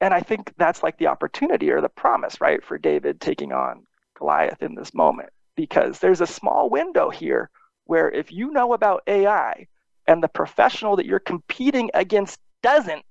and 0.00 0.12
I 0.12 0.20
think 0.20 0.52
that's 0.56 0.82
like 0.82 0.98
the 0.98 1.06
opportunity 1.06 1.70
or 1.70 1.80
the 1.80 1.88
promise, 1.88 2.40
right, 2.40 2.64
for 2.64 2.78
David 2.78 3.20
taking 3.20 3.52
on 3.52 3.86
Goliath 4.18 4.62
in 4.62 4.74
this 4.74 4.94
moment, 4.94 5.30
because 5.56 5.98
there's 5.98 6.20
a 6.20 6.26
small 6.26 6.68
window 6.70 7.10
here 7.10 7.50
where 7.84 8.10
if 8.10 8.32
you 8.32 8.50
know 8.50 8.72
about 8.72 9.02
AI 9.06 9.66
and 10.06 10.22
the 10.22 10.28
professional 10.28 10.96
that 10.96 11.06
you're 11.06 11.18
competing 11.18 11.90
against 11.94 12.38
doesn't, 12.62 13.02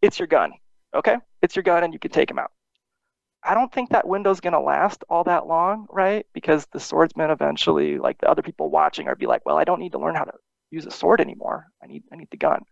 it's 0.00 0.18
your 0.18 0.28
gun. 0.28 0.52
Okay? 0.94 1.16
It's 1.40 1.56
your 1.56 1.62
gun 1.62 1.84
and 1.84 1.92
you 1.92 1.98
can 1.98 2.10
take 2.10 2.30
him 2.30 2.38
out. 2.38 2.50
I 3.44 3.54
don't 3.54 3.72
think 3.72 3.90
that 3.90 4.06
window's 4.06 4.40
going 4.40 4.52
to 4.52 4.60
last 4.60 5.04
all 5.08 5.24
that 5.24 5.46
long, 5.46 5.86
right? 5.90 6.26
Because 6.32 6.66
the 6.66 6.78
swordsman 6.78 7.30
eventually, 7.30 7.98
like 7.98 8.18
the 8.18 8.30
other 8.30 8.42
people 8.42 8.70
watching, 8.70 9.08
are 9.08 9.16
be 9.16 9.26
like, 9.26 9.44
well, 9.44 9.58
I 9.58 9.64
don't 9.64 9.80
need 9.80 9.92
to 9.92 9.98
learn 9.98 10.14
how 10.14 10.24
to 10.24 10.34
use 10.70 10.86
a 10.86 10.92
sword 10.92 11.20
anymore. 11.20 11.66
I 11.82 11.86
need, 11.86 12.04
I 12.12 12.16
need 12.16 12.30
the 12.30 12.36
gun. 12.36 12.62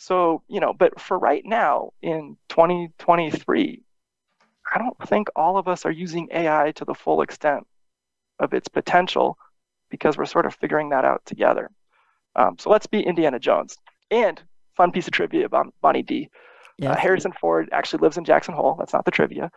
So, 0.00 0.42
you 0.48 0.60
know, 0.60 0.72
but 0.72 0.98
for 0.98 1.18
right 1.18 1.42
now 1.44 1.92
in 2.00 2.38
2023, 2.48 3.82
I 4.74 4.78
don't 4.78 4.96
think 5.06 5.28
all 5.36 5.58
of 5.58 5.68
us 5.68 5.84
are 5.84 5.90
using 5.90 6.26
AI 6.32 6.72
to 6.76 6.86
the 6.86 6.94
full 6.94 7.20
extent 7.20 7.66
of 8.38 8.54
its 8.54 8.66
potential 8.66 9.36
because 9.90 10.16
we're 10.16 10.24
sort 10.24 10.46
of 10.46 10.54
figuring 10.54 10.88
that 10.88 11.04
out 11.04 11.20
together. 11.26 11.70
Um, 12.34 12.56
so 12.58 12.70
let's 12.70 12.86
be 12.86 13.02
Indiana 13.02 13.38
Jones. 13.38 13.76
And 14.10 14.40
fun 14.74 14.90
piece 14.90 15.06
of 15.06 15.12
trivia 15.12 15.44
about 15.44 15.74
Bonnie 15.82 16.02
D. 16.02 16.30
Uh, 16.32 16.38
yes. 16.78 16.96
Uh, 16.96 16.98
Harrison 16.98 17.32
Ford 17.38 17.68
actually 17.70 18.00
lives 18.00 18.16
in 18.16 18.24
Jackson 18.24 18.54
Hole. 18.54 18.76
That's 18.78 18.94
not 18.94 19.04
the 19.04 19.10
trivia. 19.10 19.50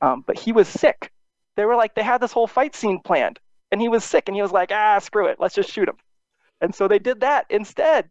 Um, 0.00 0.24
but 0.26 0.38
he 0.38 0.50
was 0.50 0.66
sick. 0.66 1.12
They 1.56 1.66
were 1.66 1.76
like, 1.76 1.94
they 1.94 2.02
had 2.02 2.22
this 2.22 2.32
whole 2.32 2.46
fight 2.46 2.74
scene 2.74 3.00
planned, 3.04 3.38
and 3.70 3.82
he 3.82 3.90
was 3.90 4.02
sick, 4.02 4.28
and 4.28 4.34
he 4.34 4.40
was 4.40 4.52
like, 4.52 4.72
ah, 4.72 4.98
screw 4.98 5.26
it, 5.26 5.36
let's 5.38 5.54
just 5.54 5.70
shoot 5.70 5.90
him. 5.90 5.96
And 6.62 6.74
so 6.74 6.88
they 6.88 6.98
did 6.98 7.20
that 7.20 7.44
instead. 7.50 8.08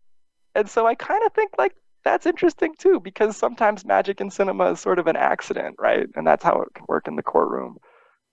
And 0.56 0.70
so 0.70 0.86
I 0.88 0.96
kind 0.96 1.24
of 1.26 1.34
think 1.34 1.52
like 1.58 1.76
that's 2.04 2.26
interesting 2.26 2.76
too, 2.78 3.00
because 3.00 3.38
sometimes 3.38 3.86
magic 3.86 4.22
in 4.22 4.30
cinema 4.30 4.72
is 4.72 4.80
sort 4.80 5.00
of 5.00 5.08
an 5.08 5.16
accident, 5.16 5.76
right? 5.80 6.08
And 6.16 6.26
that's 6.26 6.44
how 6.44 6.62
it 6.62 6.74
can 6.74 6.86
work 6.88 7.08
in 7.08 7.16
the 7.16 7.24
courtroom 7.24 7.78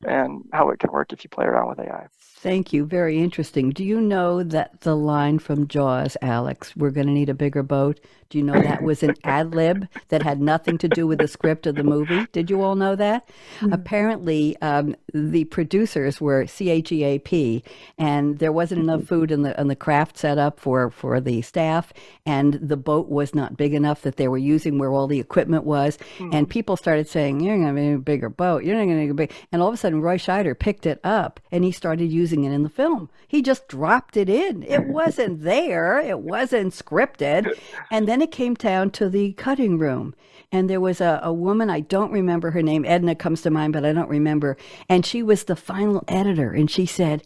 and 0.04 0.44
how 0.52 0.70
it 0.70 0.78
can 0.78 0.92
work 0.92 1.12
if 1.12 1.24
you 1.24 1.30
play 1.30 1.46
around 1.46 1.68
with 1.68 1.80
AI. 1.80 2.08
Thank 2.38 2.72
you. 2.72 2.84
Very 2.84 3.18
interesting. 3.18 3.70
Do 3.70 3.82
you 3.82 4.00
know 4.00 4.42
that 4.42 4.82
the 4.82 4.94
line 4.94 5.38
from 5.38 5.68
Jaws, 5.68 6.16
Alex, 6.20 6.76
we're 6.76 6.90
going 6.90 7.06
to 7.06 7.12
need 7.12 7.30
a 7.30 7.34
bigger 7.34 7.62
boat? 7.62 7.98
Do 8.28 8.38
you 8.38 8.44
know 8.44 8.60
that 8.60 8.82
was 8.82 9.02
an 9.02 9.14
ad 9.24 9.54
lib 9.54 9.86
that 10.08 10.22
had 10.22 10.40
nothing 10.40 10.78
to 10.78 10.88
do 10.88 11.06
with 11.06 11.18
the 11.18 11.28
script 11.28 11.66
of 11.66 11.76
the 11.76 11.84
movie? 11.84 12.26
Did 12.32 12.50
you 12.50 12.60
all 12.62 12.74
know 12.74 12.96
that? 12.96 13.28
Mm-hmm. 13.60 13.72
Apparently, 13.72 14.56
um, 14.62 14.96
the 15.14 15.44
producers 15.44 16.20
were 16.20 16.44
CHEAP, 16.44 17.64
and 17.98 18.38
there 18.38 18.52
wasn't 18.52 18.82
enough 18.82 19.00
mm-hmm. 19.00 19.06
food 19.06 19.30
in 19.30 19.42
the 19.42 19.58
in 19.60 19.68
the 19.68 19.76
craft 19.76 20.18
setup 20.18 20.58
for 20.58 20.90
for 20.90 21.20
the 21.20 21.42
staff, 21.42 21.92
and 22.24 22.54
the 22.54 22.76
boat 22.76 23.08
was 23.08 23.34
not 23.34 23.56
big 23.56 23.74
enough 23.74 24.02
that 24.02 24.16
they 24.16 24.28
were 24.28 24.38
using 24.38 24.78
where 24.78 24.90
all 24.90 25.06
the 25.06 25.20
equipment 25.20 25.64
was. 25.64 25.96
Mm-hmm. 26.18 26.30
And 26.32 26.50
people 26.50 26.76
started 26.76 27.08
saying, 27.08 27.40
"You're 27.40 27.56
going 27.56 27.74
to 27.74 27.80
need 27.80 27.94
a 27.94 27.98
bigger 27.98 28.28
boat. 28.28 28.64
You're 28.64 28.74
not 28.74 28.84
going 28.84 28.96
to 28.96 29.02
need 29.02 29.10
a 29.10 29.14
big." 29.14 29.32
And 29.52 29.62
all 29.62 29.68
of 29.68 29.74
a 29.74 29.76
sudden, 29.76 29.85
Roy 29.94 30.18
Scheider 30.18 30.58
picked 30.58 30.86
it 30.86 31.00
up 31.04 31.38
and 31.52 31.62
he 31.62 31.70
started 31.70 32.10
using 32.10 32.42
it 32.42 32.52
in 32.52 32.64
the 32.64 32.68
film. 32.68 33.08
He 33.28 33.40
just 33.40 33.68
dropped 33.68 34.16
it 34.16 34.28
in. 34.28 34.64
It 34.64 34.84
wasn't 34.86 35.42
there. 35.42 36.00
It 36.00 36.20
wasn't 36.20 36.74
scripted, 36.74 37.52
and 37.90 38.08
then 38.08 38.16
then 38.16 38.22
it 38.22 38.30
came 38.30 38.54
down 38.54 38.88
to 38.88 39.10
the 39.10 39.34
cutting 39.34 39.78
room. 39.78 40.14
And 40.50 40.70
there 40.70 40.80
was 40.80 41.02
a, 41.02 41.20
a 41.22 41.34
woman, 41.34 41.68
I 41.68 41.80
don't 41.80 42.10
remember 42.10 42.50
her 42.52 42.62
name, 42.62 42.86
Edna 42.86 43.14
comes 43.14 43.42
to 43.42 43.50
mind, 43.50 43.74
but 43.74 43.84
I 43.84 43.92
don't 43.92 44.08
remember. 44.08 44.56
And 44.88 45.04
she 45.04 45.22
was 45.22 45.44
the 45.44 45.54
final 45.54 46.02
editor. 46.08 46.50
And 46.50 46.70
she 46.70 46.86
said, 46.86 47.24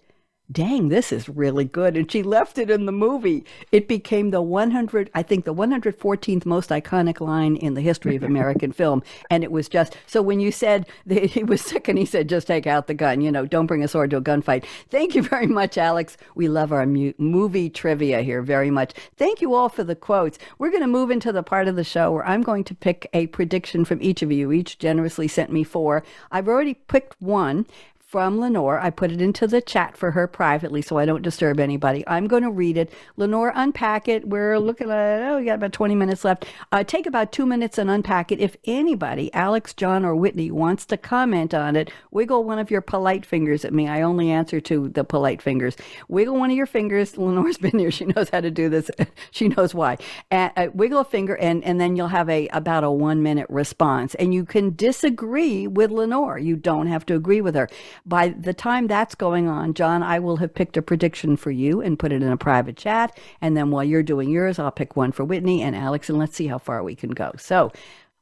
dang, 0.51 0.89
this 0.89 1.13
is 1.13 1.29
really 1.29 1.65
good. 1.65 1.97
And 1.97 2.11
she 2.11 2.23
left 2.23 2.59
it 2.59 2.71
in 2.71 2.87
the 2.87 2.93
movie. 2.93 3.45
It 3.73 3.89
became 3.89 4.31
the 4.31 4.43
100, 4.43 5.11
I 5.15 5.23
think 5.23 5.45
the 5.45 5.55
114th 5.55 6.47
most 6.47 6.71
iconic 6.71 7.21
line 7.21 7.57
in 7.57 7.75
the 7.75 7.81
history 7.81 8.17
of 8.17 8.23
American 8.23 8.73
film. 8.73 9.03
And 9.31 9.45
it 9.45 9.53
was 9.53 9.69
just, 9.69 9.97
so 10.07 10.23
when 10.23 10.41
you 10.41 10.51
said 10.51 10.87
that 11.07 11.25
he 11.25 11.45
was 11.45 11.61
sick 11.61 11.89
and 11.89 11.99
he 11.99 12.05
said, 12.05 12.29
just 12.29 12.47
take 12.47 12.67
out 12.67 12.87
the 12.87 12.95
gun, 12.95 13.21
you 13.21 13.31
know, 13.31 13.47
don't 13.47 13.67
bring 13.67 13.85
a 13.85 13.89
sword 13.89 14.11
to 14.11 14.17
a 14.17 14.23
gunfight. 14.23 14.65
Thank 14.89 15.15
you 15.15 15.23
very 15.23 15.47
much, 15.47 15.79
Alex. 15.79 16.17
We 16.35 16.49
love 16.49 16.73
our 16.73 16.87
mu- 16.87 17.13
movie 17.19 17.71
trivia 17.71 18.23
here 18.23 18.43
very 18.43 18.71
much. 18.71 18.93
Thank 19.17 19.41
you 19.41 19.55
all 19.55 19.69
for 19.69 19.85
the 19.85 19.97
quotes. 19.97 20.39
We're 20.59 20.71
going 20.71 20.83
to 20.83 20.87
move 20.87 21.11
into 21.11 21.33
the 21.33 21.43
part 21.43 21.69
of 21.69 21.77
the 21.77 21.85
show 21.85 22.13
where 22.13 22.27
I'm 22.27 22.43
going 22.43 22.65
to 22.65 22.75
pick 22.75 23.09
a 23.13 23.29
prediction 23.29 23.85
from 23.85 24.03
each 24.03 24.23
of 24.23 24.33
you. 24.33 24.53
Each 24.53 24.79
generously 24.79 25.29
sent 25.29 25.53
me 25.53 25.65
four. 25.65 26.03
I've 26.31 26.49
already 26.49 26.75
picked 26.75 27.21
one 27.21 27.67
from 28.11 28.41
Lenore. 28.41 28.81
I 28.81 28.91
put 28.91 29.13
it 29.13 29.23
into 29.23 29.47
the 29.47 29.61
chat 29.61 29.97
for 29.97 30.11
her 30.11 30.27
privately 30.27 30.83
so 30.83 30.99
I 30.99 31.05
don't 31.05 31.23
disturb 31.23 31.61
anybody. 31.61 32.03
I'm 32.09 32.27
going 32.27 32.43
to 32.43 32.51
read 32.51 32.77
it. 32.77 32.93
Lenore, 33.17 33.53
unpack 33.55 34.09
it. 34.09 34.27
We're 34.27 34.59
looking 34.59 34.91
at, 34.91 35.23
oh, 35.31 35.39
we 35.39 35.45
got 35.45 35.55
about 35.55 35.73
20 35.73 35.95
minutes 35.95 36.25
left. 36.25 36.45
Uh, 36.73 36.83
take 36.83 37.07
about 37.07 37.31
two 37.31 37.47
minutes 37.47 37.79
and 37.79 37.89
unpack 37.89 38.33
it. 38.33 38.41
If 38.41 38.57
anybody, 38.65 39.33
Alex, 39.33 39.73
John, 39.75 40.05
or 40.05 40.17
Whitney, 40.17 40.51
wants 40.51 40.87
to 40.87 40.97
comment 40.97 41.55
on 41.55 41.77
it, 41.77 41.93
wiggle 42.11 42.43
one 42.43 42.59
of 42.59 42.69
your 42.69 42.81
polite 42.81 43.25
fingers 43.25 43.65
at 43.65 43.73
me. 43.73 43.87
I 43.87 44.03
only 44.03 44.29
answer 44.29 44.61
to 44.61 44.89
the 44.89 45.05
polite 45.05 45.41
fingers. 45.41 45.77
Wiggle 46.09 46.37
one 46.37 46.51
of 46.51 46.57
your 46.57 46.67
fingers. 46.67 47.17
Lenore's 47.17 47.59
been 47.59 47.79
here. 47.79 47.93
She 47.93 48.07
knows 48.07 48.29
how 48.31 48.41
to 48.41 48.51
do 48.51 48.69
this. 48.69 48.91
she 49.31 49.47
knows 49.47 49.73
why. 49.73 49.99
Uh, 50.33 50.67
wiggle 50.75 50.99
a 50.99 51.05
finger, 51.05 51.37
and, 51.37 51.63
and 51.63 51.81
then 51.81 51.95
you'll 51.95 52.09
have 52.09 52.29
a 52.29 52.49
about 52.49 52.83
a 52.83 52.91
one 52.91 53.23
minute 53.23 53.47
response. 53.49 54.17
And 54.17 54.35
you 54.35 54.45
can 54.45 54.75
disagree 54.75 55.69
with 55.69 55.93
Lenore. 55.93 56.41
You 56.41 56.57
don't 56.57 56.89
have 56.89 57.07
to 57.07 57.15
agree 57.15 57.41
with 57.41 57.55
her. 57.55 57.69
By 58.07 58.29
the 58.29 58.55
time 58.55 58.87
that's 58.87 59.15
going 59.15 59.49
on, 59.49 59.75
John, 59.75 60.03
I 60.03 60.19
will 60.19 60.39
have 60.39 60.55
picked 60.55 60.77
a 60.77 60.83
prediction 60.83 61.37
for 61.37 61.51
you 61.51 61.81
and 61.81 61.99
put 61.99 62.13
it 62.13 62.23
in 62.23 62.31
a 62.31 62.37
private 62.37 62.77
chat. 62.77 63.17
And 63.41 63.57
then 63.57 63.71
while 63.71 63.85
you're 63.85 64.03
doing 64.03 64.31
yours, 64.31 64.59
I'll 64.59 64.71
pick 64.71 64.97
one 64.97 65.13
for 65.13 65.25
Whitney 65.25 65.63
and 65.63 65.77
Alex, 65.77 66.09
and 66.09 66.19
let's 66.19 66.37
see 66.37 66.47
how 66.47 66.59
far 66.59 66.83
we 66.83 66.95
can 66.95 67.11
go. 67.11 67.33
So, 67.37 67.73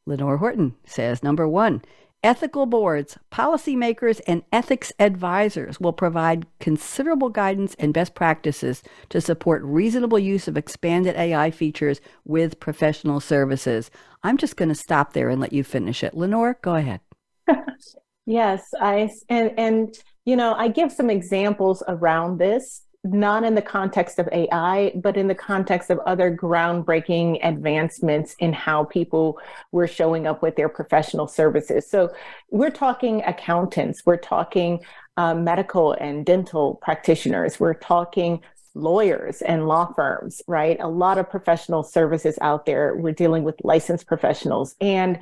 Lenore 0.07 0.39
Horton 0.39 0.75
says 0.85 1.23
number 1.23 1.47
one, 1.47 1.83
Ethical 2.25 2.67
boards, 2.67 3.17
policymakers, 3.31 4.21
and 4.27 4.43
ethics 4.53 4.93
advisors 4.99 5.79
will 5.79 5.93
provide 5.93 6.47
considerable 6.59 7.29
guidance 7.29 7.77
and 7.79 7.95
best 7.95 8.13
practices 8.17 8.83
to 9.09 9.21
support 9.21 9.63
reasonable 9.63 10.19
use 10.19 10.49
of 10.49 10.57
expanded 10.57 11.15
AI 11.15 11.53
features 11.53 12.01
with 12.25 12.59
professional 12.59 13.21
services. 13.21 13.89
I'm 14.25 14.37
just 14.37 14.57
going 14.57 14.69
to 14.69 14.75
stop 14.75 15.13
there 15.13 15.29
and 15.29 15.41
let 15.41 15.53
you 15.53 15.63
finish 15.63 16.03
it. 16.03 16.13
Lenore, 16.13 16.59
go 16.61 16.75
ahead. 16.75 17.01
yes, 18.29 18.69
I 18.81 19.11
and 19.29 19.53
and 19.59 19.99
you 20.25 20.37
know, 20.37 20.55
I 20.55 20.69
give 20.69 20.93
some 20.93 21.11
examples 21.11 21.83
around 21.89 22.39
this 22.39 22.83
not 23.05 23.45
in 23.45 23.55
the 23.55 23.63
context 23.63 24.19
of 24.19 24.29
AI, 24.33 24.93
but 24.97 25.17
in 25.17 25.29
the 25.29 25.35
context 25.35 25.89
of 25.89 25.99
other 26.01 26.35
groundbreaking 26.35 27.39
advancements 27.43 28.35
in 28.39 28.53
how 28.53 28.85
people 28.85 29.39
were 29.73 29.87
showing 29.87 30.27
up 30.27 30.43
with 30.43 30.57
their 30.57 30.69
professional 30.69 31.29
services. 31.29 31.89
So 31.89 32.13
we're 32.51 32.71
talking 32.71 33.23
accountants, 33.25 34.05
we're 34.05 34.17
talking 34.17 34.81
uh, 35.17 35.35
medical 35.35 35.93
and 35.93 36.27
dental 36.27 36.75
practitioners, 36.83 37.61
we're 37.61 37.75
talking 37.75 38.41
lawyers 38.75 39.43
and 39.43 39.67
law 39.67 39.93
firms, 39.95 40.43
right? 40.47 40.77
A 40.81 40.89
lot 40.89 41.19
of 41.19 41.31
professional 41.31 41.83
services 41.83 42.39
out 42.41 42.67
there. 42.67 42.95
We're 42.97 43.13
dealing 43.13 43.43
with 43.45 43.57
licensed 43.65 44.07
professionals. 44.07 44.75
And 44.81 45.21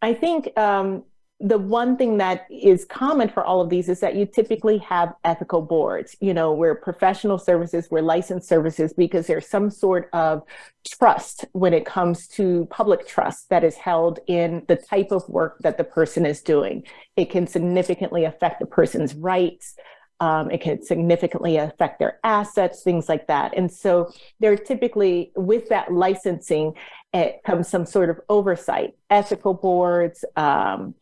I 0.00 0.14
think 0.14 0.56
um, 0.58 1.04
the 1.44 1.58
one 1.58 1.98
thing 1.98 2.16
that 2.16 2.46
is 2.50 2.86
common 2.86 3.28
for 3.28 3.44
all 3.44 3.60
of 3.60 3.68
these 3.68 3.90
is 3.90 4.00
that 4.00 4.16
you 4.16 4.24
typically 4.24 4.78
have 4.78 5.12
ethical 5.24 5.60
boards, 5.60 6.16
you 6.22 6.32
know, 6.32 6.52
where 6.52 6.74
professional 6.74 7.36
services, 7.36 7.86
where 7.90 8.00
licensed 8.00 8.48
services, 8.48 8.94
because 8.94 9.26
there's 9.26 9.46
some 9.46 9.70
sort 9.70 10.08
of 10.14 10.42
trust 10.88 11.44
when 11.52 11.74
it 11.74 11.84
comes 11.84 12.26
to 12.28 12.66
public 12.70 13.06
trust 13.06 13.50
that 13.50 13.62
is 13.62 13.74
held 13.74 14.20
in 14.26 14.64
the 14.68 14.76
type 14.76 15.12
of 15.12 15.28
work 15.28 15.58
that 15.60 15.76
the 15.76 15.84
person 15.84 16.24
is 16.24 16.40
doing. 16.40 16.82
It 17.14 17.28
can 17.28 17.46
significantly 17.46 18.24
affect 18.24 18.58
the 18.58 18.66
person's 18.66 19.14
rights. 19.14 19.76
Um, 20.20 20.50
it 20.50 20.62
can 20.62 20.82
significantly 20.82 21.58
affect 21.58 21.98
their 21.98 22.20
assets, 22.24 22.82
things 22.82 23.06
like 23.06 23.26
that. 23.26 23.52
And 23.54 23.70
so 23.70 24.10
they're 24.40 24.56
typically, 24.56 25.30
with 25.36 25.68
that 25.68 25.92
licensing, 25.92 26.72
it 27.12 27.42
comes 27.44 27.68
some 27.68 27.84
sort 27.84 28.08
of 28.08 28.18
oversight, 28.30 28.94
ethical 29.10 29.52
boards, 29.52 30.24
um, 30.36 30.94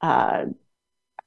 uh, 0.00 0.46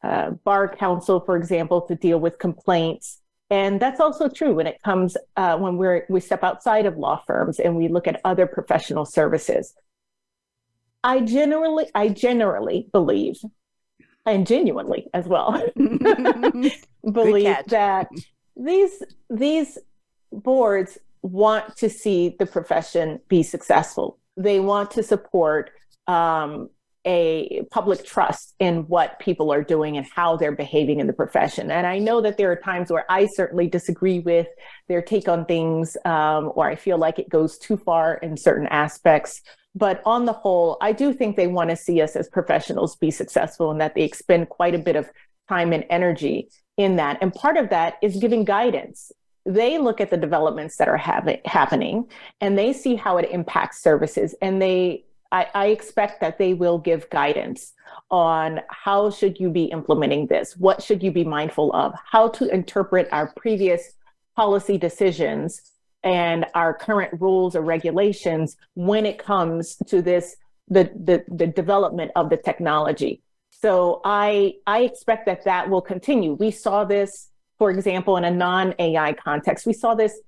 uh, 0.04 0.32
bar 0.44 0.74
counsel, 0.76 1.20
for 1.20 1.36
example, 1.38 1.82
to 1.82 1.96
deal 1.96 2.20
with 2.20 2.40
complaints. 2.40 3.20
And 3.50 3.80
that's 3.80 4.00
also 4.00 4.30
true 4.30 4.56
when 4.56 4.66
it 4.66 4.82
comes 4.82 5.18
uh, 5.36 5.58
when 5.58 5.78
we're 5.78 6.06
we 6.10 6.22
step 6.22 6.44
outside 6.44 6.86
of 6.86 6.98
law 6.98 7.22
firms 7.28 7.60
and 7.60 7.76
we 7.76 7.90
look 7.90 8.08
at 8.08 8.22
other 8.24 8.48
professional 8.48 9.06
services. 9.06 9.74
I 11.04 11.20
generally, 11.20 11.88
I 11.94 12.10
generally 12.10 12.88
believe, 12.92 13.38
and 14.26 14.48
genuinely 14.48 15.08
as 15.14 15.28
well, 15.28 15.62
believe 17.12 17.58
that 17.68 18.08
these 18.56 19.04
these 19.30 19.78
boards 20.32 20.98
want 21.22 21.76
to 21.78 21.90
see 21.90 22.36
the 22.40 22.46
profession 22.46 23.20
be 23.28 23.44
successful. 23.44 24.18
They 24.38 24.60
want 24.60 24.92
to 24.92 25.04
support 25.04 25.72
um, 26.08 26.70
a 27.06 27.64
public 27.72 28.06
trust 28.06 28.56
in 28.60 28.88
what 28.88 29.20
people 29.20 29.52
are 29.52 29.64
doing 29.64 29.98
and 29.98 30.06
how 30.06 30.38
they're 30.38 30.52
behaving 30.52 31.00
in 31.00 31.08
the 31.08 31.14
profession. 31.14 31.72
And 31.72 31.88
I 31.88 32.00
know 32.00 32.22
that 32.22 32.38
there 32.38 32.52
are 32.52 32.56
times 32.56 32.92
where 32.92 33.06
I 33.10 33.28
certainly 33.34 33.68
disagree 33.68 34.20
with 34.20 34.48
their 34.88 35.02
take 35.02 35.28
on 35.28 35.46
things, 35.46 35.98
um, 36.06 36.52
or 36.56 36.68
I 36.68 36.76
feel 36.76 36.98
like 36.98 37.18
it 37.18 37.30
goes 37.30 37.58
too 37.58 37.78
far 37.78 38.16
in 38.16 38.38
certain 38.38 38.68
aspects. 38.68 39.42
But 39.74 40.02
on 40.06 40.26
the 40.26 40.34
whole, 40.34 40.78
I 40.82 40.92
do 40.92 41.14
think 41.14 41.36
they 41.36 41.48
want 41.48 41.70
to 41.70 41.76
see 41.76 42.02
us 42.02 42.16
as 42.16 42.30
professionals 42.30 42.96
be 42.98 43.10
successful 43.10 43.72
and 43.72 43.82
that 43.82 43.96
they 43.96 44.04
expend 44.04 44.50
quite 44.50 44.76
a 44.76 44.80
bit 44.80 44.96
of 44.96 45.10
time 45.50 45.74
and 45.74 45.86
energy 45.90 46.50
in 46.78 46.98
that. 46.98 47.18
And 47.22 47.34
part 47.34 47.58
of 47.58 47.70
that 47.70 47.96
is 48.02 48.18
giving 48.18 48.44
guidance 48.44 49.12
they 49.46 49.78
look 49.80 50.00
at 50.00 50.10
the 50.10 50.18
developments 50.18 50.78
that 50.78 50.88
are 50.88 50.98
happening 51.46 52.08
and 52.42 52.58
they 52.58 52.72
see 52.74 52.96
how 52.96 53.18
it 53.18 53.30
impacts 53.32 53.82
services 53.82 54.36
and 54.42 54.62
they 54.62 55.04
I, 55.32 55.48
I, 55.54 55.66
expect 55.68 56.20
that 56.22 56.38
they 56.38 56.54
will 56.54 56.78
give 56.78 57.10
guidance 57.10 57.74
on 58.10 58.62
how 58.70 59.10
should 59.10 59.40
you 59.40 59.50
be 59.50 59.66
implementing 59.66 60.28
this? 60.28 60.58
What 60.58 60.84
should 60.84 61.02
you 61.02 61.12
be 61.12 61.24
mindful 61.24 61.74
of? 61.74 61.94
How 62.10 62.28
to 62.30 62.54
interpret 62.54 63.08
our 63.12 63.32
previous 63.36 63.94
policy 64.36 64.78
decisions 64.78 65.62
and 66.04 66.46
our 66.56 66.74
current 66.74 67.22
rules 67.22 67.56
or 67.56 67.62
regulations 67.62 68.58
when 68.74 69.06
it 69.06 69.18
comes 69.18 69.78
to 69.88 70.02
this 70.02 70.36
the, 70.68 70.90
the, 70.96 71.24
the 71.28 71.48
development 71.48 72.12
of 72.16 72.30
the 72.30 72.38
technology. 72.38 73.22
So 73.50 74.02
i 74.04 74.54
i 74.66 74.80
expect 74.82 75.26
that 75.28 75.44
that 75.46 75.70
will 75.70 75.82
continue. 75.82 76.34
We 76.34 76.52
saw 76.52 76.84
this 76.86 77.30
for 77.58 77.70
example 77.70 78.18
in 78.18 78.24
a 78.24 78.32
non-ai 78.32 79.14
context. 79.14 79.68
We 79.68 79.74
saw 79.74 79.94
this 79.94 80.20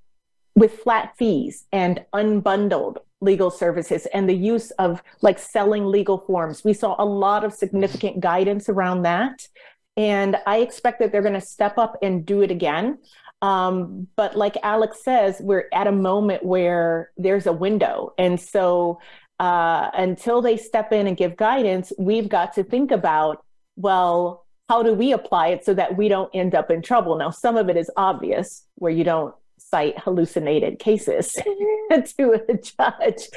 with 0.55 0.79
flat 0.79 1.15
fees 1.17 1.65
and 1.71 2.05
unbundled 2.13 2.97
legal 3.24 3.49
services 3.49 4.05
and 4.13 4.28
the 4.28 4.36
use 4.36 4.71
of 4.71 5.01
like 5.21 5.39
selling 5.39 5.86
legal 5.86 6.19
forms. 6.19 6.63
We 6.63 6.74
saw 6.74 6.95
a 6.99 7.05
lot 7.05 7.43
of 7.43 7.53
significant 7.53 8.19
guidance 8.19 8.69
around 8.69 9.03
that. 9.03 9.47
And 9.95 10.38
I 10.45 10.57
expect 10.57 10.99
that 10.99 11.11
they're 11.11 11.21
going 11.21 11.34
to 11.34 11.41
step 11.41 11.78
up 11.78 11.97
and 12.01 12.26
do 12.26 12.41
it 12.41 12.51
again. 12.51 12.97
Um, 13.41 14.07
but 14.15 14.38
like 14.38 14.57
Alex 14.63 15.03
says, 15.03 15.38
we're 15.39 15.65
at 15.74 15.88
a 15.88 15.91
moment 15.91 16.45
where 16.45 17.11
there's 17.17 17.45
a 17.45 17.53
window. 17.53 18.13
And 18.17 18.39
so 18.39 18.99
uh, 19.39 19.89
until 19.93 20.41
they 20.41 20.57
step 20.57 20.91
in 20.91 21.07
and 21.07 21.17
give 21.17 21.36
guidance, 21.36 21.91
we've 21.97 22.30
got 22.30 22.53
to 22.53 22.63
think 22.63 22.91
about, 22.91 23.43
well, 23.76 24.45
how 24.69 24.82
do 24.82 24.93
we 24.93 25.11
apply 25.11 25.49
it 25.49 25.65
so 25.65 25.74
that 25.74 25.97
we 25.97 26.07
don't 26.07 26.34
end 26.34 26.55
up 26.55 26.71
in 26.71 26.82
trouble? 26.82 27.17
Now, 27.17 27.30
some 27.30 27.57
of 27.57 27.69
it 27.69 27.78
is 27.78 27.91
obvious 27.97 28.65
where 28.76 28.91
you 28.91 29.03
don't 29.03 29.36
cite 29.74 29.97
hallucinated 29.97 30.78
cases 30.78 31.32
to 32.17 32.39
a 32.47 32.53
judge 32.57 33.28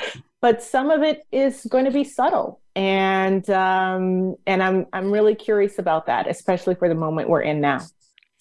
but 0.43 0.63
some 0.63 0.91
of 0.91 1.03
it 1.03 1.23
is 1.33 1.67
going 1.71 1.87
to 1.87 1.91
be 1.91 2.05
subtle 2.05 2.61
and 2.75 3.49
um, 3.49 4.37
and 4.47 4.63
i'm 4.63 4.85
i'm 4.93 5.11
really 5.11 5.35
curious 5.35 5.79
about 5.79 6.05
that 6.07 6.29
especially 6.29 6.75
for 6.75 6.89
the 6.91 6.95
moment 6.95 7.29
we're 7.31 7.41
in 7.41 7.61
now 7.61 7.81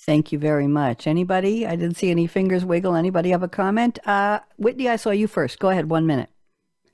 Thank 0.06 0.32
you 0.32 0.38
very 0.38 0.68
much. 0.68 1.08
Anybody? 1.08 1.66
I 1.66 1.76
didn't 1.76 1.98
see 1.98 2.12
any 2.12 2.28
fingers 2.28 2.64
wiggle. 2.64 2.94
Anybody 2.94 3.32
have 3.32 3.42
a 3.42 3.48
comment? 3.48 3.98
Uh, 4.06 4.40
Whitney, 4.58 4.88
I 4.88 4.98
saw 4.98 5.10
you 5.10 5.26
first. 5.26 5.58
Go 5.58 5.70
ahead. 5.70 5.90
One 5.90 6.06
minute. 6.06 6.30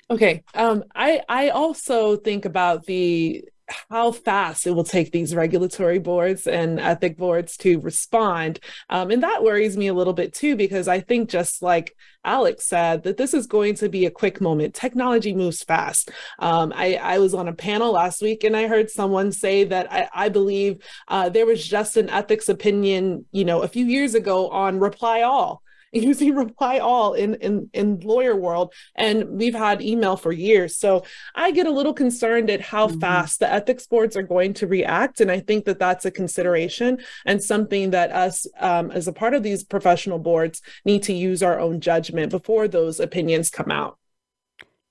Okay. 0.10 0.44
Um, 0.54 0.86
I 0.96 1.22
I 1.28 1.50
also 1.50 2.16
think 2.16 2.46
about 2.46 2.86
the 2.86 3.44
how 3.90 4.12
fast 4.12 4.68
it 4.68 4.72
will 4.72 4.84
take 4.84 5.12
these 5.12 5.36
regulatory 5.36 6.00
boards 6.00 6.48
and 6.48 6.80
ethic 6.80 7.18
boards 7.18 7.58
to 7.58 7.80
respond. 7.80 8.60
Um, 8.90 9.12
and 9.12 9.24
that 9.24 9.44
worries 9.44 9.78
me 9.78 9.88
a 9.88 9.94
little 9.94 10.14
bit 10.14 10.34
too, 10.34 10.56
because 10.56 10.88
I 10.88 11.00
think 11.00 11.30
just 11.30 11.62
like 11.62 11.96
Alex 12.24 12.68
said, 12.68 13.04
that 13.04 13.18
this 13.18 13.34
is 13.34 13.48
going 13.48 13.76
to 13.76 13.90
be 13.90 14.06
a 14.06 14.12
quick 14.12 14.42
moment. 14.42 14.76
Technology 14.76 15.34
moves 15.34 15.64
fast. 15.64 16.12
Um, 16.40 16.72
I, 16.76 16.96
I, 16.96 17.18
was 17.18 17.34
on 17.34 17.48
a 17.48 17.54
panel 17.54 17.94
last 17.94 18.22
week 18.22 18.44
and 18.44 18.56
I 18.56 18.68
heard 18.68 18.90
someone 18.90 19.32
say 19.32 19.64
that 19.64 19.92
I, 19.92 20.08
I 20.14 20.30
believe 20.30 20.84
uh, 21.08 21.30
there 21.30 21.46
was 21.46 21.68
just 21.68 21.98
an 21.98 22.10
ethics 22.10 22.50
opinion, 22.50 23.26
you 23.32 23.46
know, 23.46 23.62
a 23.62 23.68
few 23.68 23.86
years 23.86 24.14
ago 24.14 24.50
on 24.50 24.80
reply 24.80 25.22
all 25.22 25.64
using 26.02 26.36
reply 26.36 26.80
all 26.80 27.14
in 27.14 27.36
in 27.36 27.70
in 27.74 28.00
lawyer 28.00 28.36
world 28.36 28.74
and 28.96 29.28
we've 29.30 29.56
had 29.56 29.82
email 29.82 30.16
for 30.16 30.32
years 30.32 30.78
so 30.78 31.04
i 31.36 31.52
get 31.52 31.68
a 31.68 31.72
little 31.72 31.94
concerned 31.94 32.50
at 32.50 32.62
how 32.62 32.88
mm-hmm. 32.88 33.00
fast 33.00 33.40
the 33.40 33.52
ethics 33.52 33.86
boards 33.88 34.16
are 34.16 34.24
going 34.24 34.54
to 34.54 34.68
react 34.68 35.20
and 35.20 35.32
i 35.32 35.40
think 35.40 35.66
that 35.66 35.80
that's 35.80 36.06
a 36.06 36.12
consideration 36.12 36.98
and 37.26 37.44
something 37.44 37.92
that 37.92 38.12
us 38.12 38.48
um, 38.60 38.92
as 38.92 39.08
a 39.08 39.14
part 39.14 39.34
of 39.34 39.44
these 39.44 39.64
professional 39.64 40.20
boards 40.20 40.62
need 40.86 41.04
to 41.04 41.14
use 41.14 41.44
our 41.44 41.60
own 41.60 41.80
judgment 41.80 42.32
before 42.32 42.68
those 42.68 43.00
opinions 43.00 43.50
come 43.50 43.72
out 43.72 43.98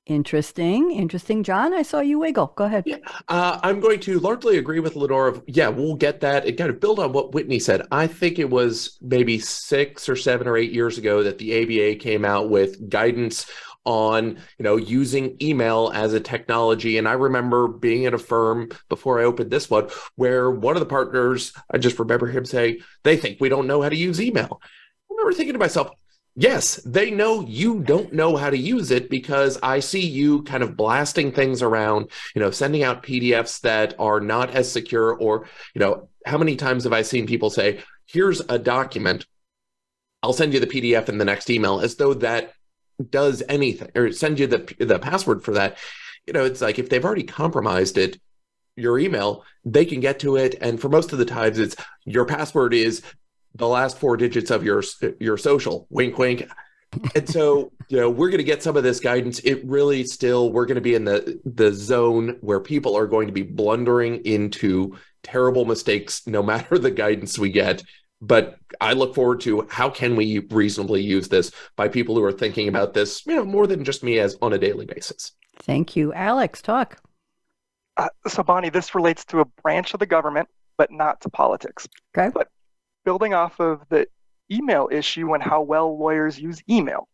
Interesting, 0.07 0.91
interesting. 0.91 1.45
John, 1.45 1.73
I 1.73 1.83
saw 1.83 2.01
you 2.01 2.19
wiggle. 2.19 2.53
Go 2.57 2.65
ahead. 2.65 2.85
Yeah, 2.87 2.97
uh, 3.29 3.61
I'm 3.63 3.81
going 3.81 4.01
to 4.01 4.19
largely 4.19 4.59
agree 4.59 4.81
with 4.81 4.97
Lenore. 4.97 5.43
Yeah, 5.47 5.69
we'll 5.69 5.95
get 5.95 6.21
that. 6.23 6.47
And 6.47 6.59
kind 6.59 6.71
of 6.71 6.81
build 6.81 6.99
on 6.99 7.13
what 7.13 7.33
Whitney 7.33 7.61
said. 7.61 7.87
I 7.93 8.07
think 8.07 8.39
it 8.39 8.51
was 8.51 8.99
maybe 9.01 9.39
six 9.39 10.09
or 10.09 10.17
seven 10.17 10.49
or 10.49 10.57
eight 10.57 10.73
years 10.73 10.99
ago 10.99 11.23
that 11.23 11.39
the 11.39 11.63
ABA 11.63 12.01
came 12.01 12.25
out 12.25 12.51
with 12.51 12.89
guidance 12.89 13.47
on 13.85 14.37
you 14.59 14.63
know 14.63 14.77
using 14.77 15.37
email 15.41 15.91
as 15.95 16.13
a 16.13 16.21
technology 16.21 16.99
and 16.99 17.09
i 17.09 17.13
remember 17.13 17.67
being 17.67 18.05
at 18.05 18.13
a 18.13 18.19
firm 18.19 18.69
before 18.91 19.19
i 19.19 19.25
opened 19.25 19.51
this 19.51 19.71
one 19.71 19.89
where 20.17 20.51
one 20.51 20.77
of 20.77 20.81
the 20.81 20.87
partners 20.87 21.55
i 21.73 21.79
just 21.79 21.99
remember 21.99 22.27
him 22.27 22.45
saying 22.45 22.77
they 23.05 23.17
think 23.17 23.41
we 23.41 23.49
don't 23.49 23.67
know 23.67 23.81
how 23.81 23.89
to 23.89 23.97
use 23.97 24.21
email 24.21 24.61
i 24.63 24.67
remember 25.09 25.33
thinking 25.33 25.55
to 25.55 25.59
myself 25.59 25.91
Yes, 26.37 26.77
they 26.87 27.11
know 27.11 27.45
you 27.47 27.81
don't 27.81 28.13
know 28.13 28.37
how 28.37 28.51
to 28.51 28.57
use 28.57 28.91
it 28.91 29.11
because 29.11 29.59
I 29.63 29.81
see 29.81 30.07
you 30.07 30.43
kind 30.45 30.63
of 30.63 30.77
blasting 30.77 31.33
things 31.33 31.61
around, 31.61 32.11
you 32.35 32.41
know, 32.41 32.51
sending 32.51 32.83
out 32.85 33.03
PDFs 33.03 33.61
that 33.63 33.95
are 33.99 34.21
not 34.21 34.51
as 34.51 34.71
secure 34.71 35.13
or, 35.15 35.47
you 35.75 35.81
know, 35.81 36.09
how 36.25 36.39
many 36.39 36.55
times 36.57 36.85
have 36.85 36.93
I 36.93 37.03
seen 37.03 37.27
people 37.27 37.51
say, 37.51 37.81
"Here's 38.07 38.41
a 38.49 38.59
document. 38.59 39.27
I'll 40.23 40.33
send 40.33 40.55
you 40.55 40.61
the 40.61 40.67
PDF 40.67 41.09
in 41.09 41.19
the 41.19 41.25
next 41.25 41.51
email," 41.51 41.81
as 41.81 41.97
though 41.97 42.15
that 42.15 42.55
does 43.09 43.43
anything 43.49 43.91
or 43.95 44.13
send 44.13 44.39
you 44.39 44.47
the 44.47 44.75
the 44.79 44.99
password 44.99 45.43
for 45.43 45.53
that. 45.55 45.79
You 46.27 46.33
know, 46.33 46.45
it's 46.45 46.61
like 46.61 46.79
if 46.79 46.89
they've 46.89 47.05
already 47.05 47.25
compromised 47.25 47.99
it, 47.99 48.21
your 48.77 48.99
email, 48.99 49.45
they 49.65 49.85
can 49.85 50.01
get 50.01 50.21
to 50.21 50.37
it. 50.37 50.55
And 50.61 50.81
for 50.81 50.89
most 50.89 51.13
of 51.13 51.19
the 51.19 51.25
times, 51.25 51.59
it's 51.59 51.77
your 52.05 52.25
password 52.25 52.75
is 52.75 53.03
the 53.55 53.69
last 53.69 53.99
four 53.99 54.17
digits 54.17 54.51
of 54.51 54.65
your 54.65 54.83
your 55.19 55.37
social. 55.37 55.87
Wink, 55.91 56.19
wink. 56.19 56.49
and 57.15 57.29
so, 57.29 57.73
you 57.89 57.99
know, 57.99 58.11
we're 58.11 58.31
going 58.31 58.39
to 58.39 58.45
get 58.45 58.63
some 58.63 58.77
of 58.77 58.83
this 58.83 58.99
guidance. 59.01 59.39
It 59.41 59.65
really 59.65 60.05
still, 60.05 60.51
we're 60.51 60.67
going 60.67 60.77
to 60.77 60.81
be 60.81 60.95
in 60.95 61.05
the 61.05 61.41
the 61.45 61.73
zone 61.73 62.37
where 62.41 62.61
people 62.61 62.97
are 62.97 63.07
going 63.07 63.27
to 63.29 63.33
be 63.33 63.43
blundering 63.43 64.25
into 64.25 64.97
terrible 65.23 65.65
mistakes, 65.65 66.27
no 66.27 66.43
matter 66.53 66.79
the 66.79 66.91
guidance 66.91 67.39
we 67.39 67.51
get. 67.51 67.83
But 68.23 68.59
I 68.81 68.93
look 68.93 69.15
forward 69.15 69.41
to 69.43 69.67
how 69.71 69.89
can 69.89 70.15
we 70.15 70.41
reasonably 70.51 71.01
use 71.01 71.29
this 71.29 71.53
by 71.77 71.89
people 71.89 72.15
who 72.15 72.23
are 72.23 72.33
thinking 72.33 72.69
about 72.69 72.93
this, 72.93 73.25
you 73.25 73.35
know, 73.35 73.47
more 73.47 73.67
than 73.67 73.83
just 73.83 74.03
me 74.03 74.19
as 74.19 74.37
on 74.43 74.53
a 74.53 74.59
daily 74.59 74.85
basis. 74.85 75.33
Thank 75.57 75.97
you, 75.97 76.13
Alex. 76.13 76.61
Talk. 76.61 76.99
Uh, 77.97 78.09
so, 78.27 78.43
Bonnie, 78.43 78.69
this 78.69 78.95
relates 78.95 79.25
to 79.27 79.41
a 79.41 79.45
branch 79.63 79.95
of 79.95 80.01
the 80.01 80.07
government, 80.07 80.49
but 80.77 80.91
not 80.91 81.21
to 81.23 81.31
politics. 81.31 81.89
Okay. 82.17 82.31
But 82.33 82.49
building 83.05 83.35
off 83.35 83.61
of 83.61 83.83
the 83.89 84.07
email 84.51 84.89
issue 84.91 85.33
and 85.35 85.43
how 85.43 85.63
well 85.63 85.99
lawyers 85.99 86.39
use 86.39 86.63
email. 86.69 87.09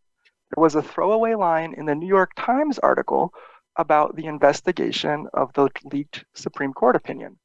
There 0.55 0.61
was 0.61 0.75
a 0.75 0.81
throwaway 0.81 1.35
line 1.35 1.73
in 1.73 1.85
the 1.85 1.95
New 1.95 2.07
York 2.07 2.31
Times 2.35 2.79
article 2.79 3.33
about 3.75 4.15
the 4.15 4.25
investigation 4.25 5.27
of 5.33 5.53
the 5.53 5.69
leaked 5.83 6.25
Supreme 6.33 6.73
Court 6.73 6.95
opinion. 6.95 7.37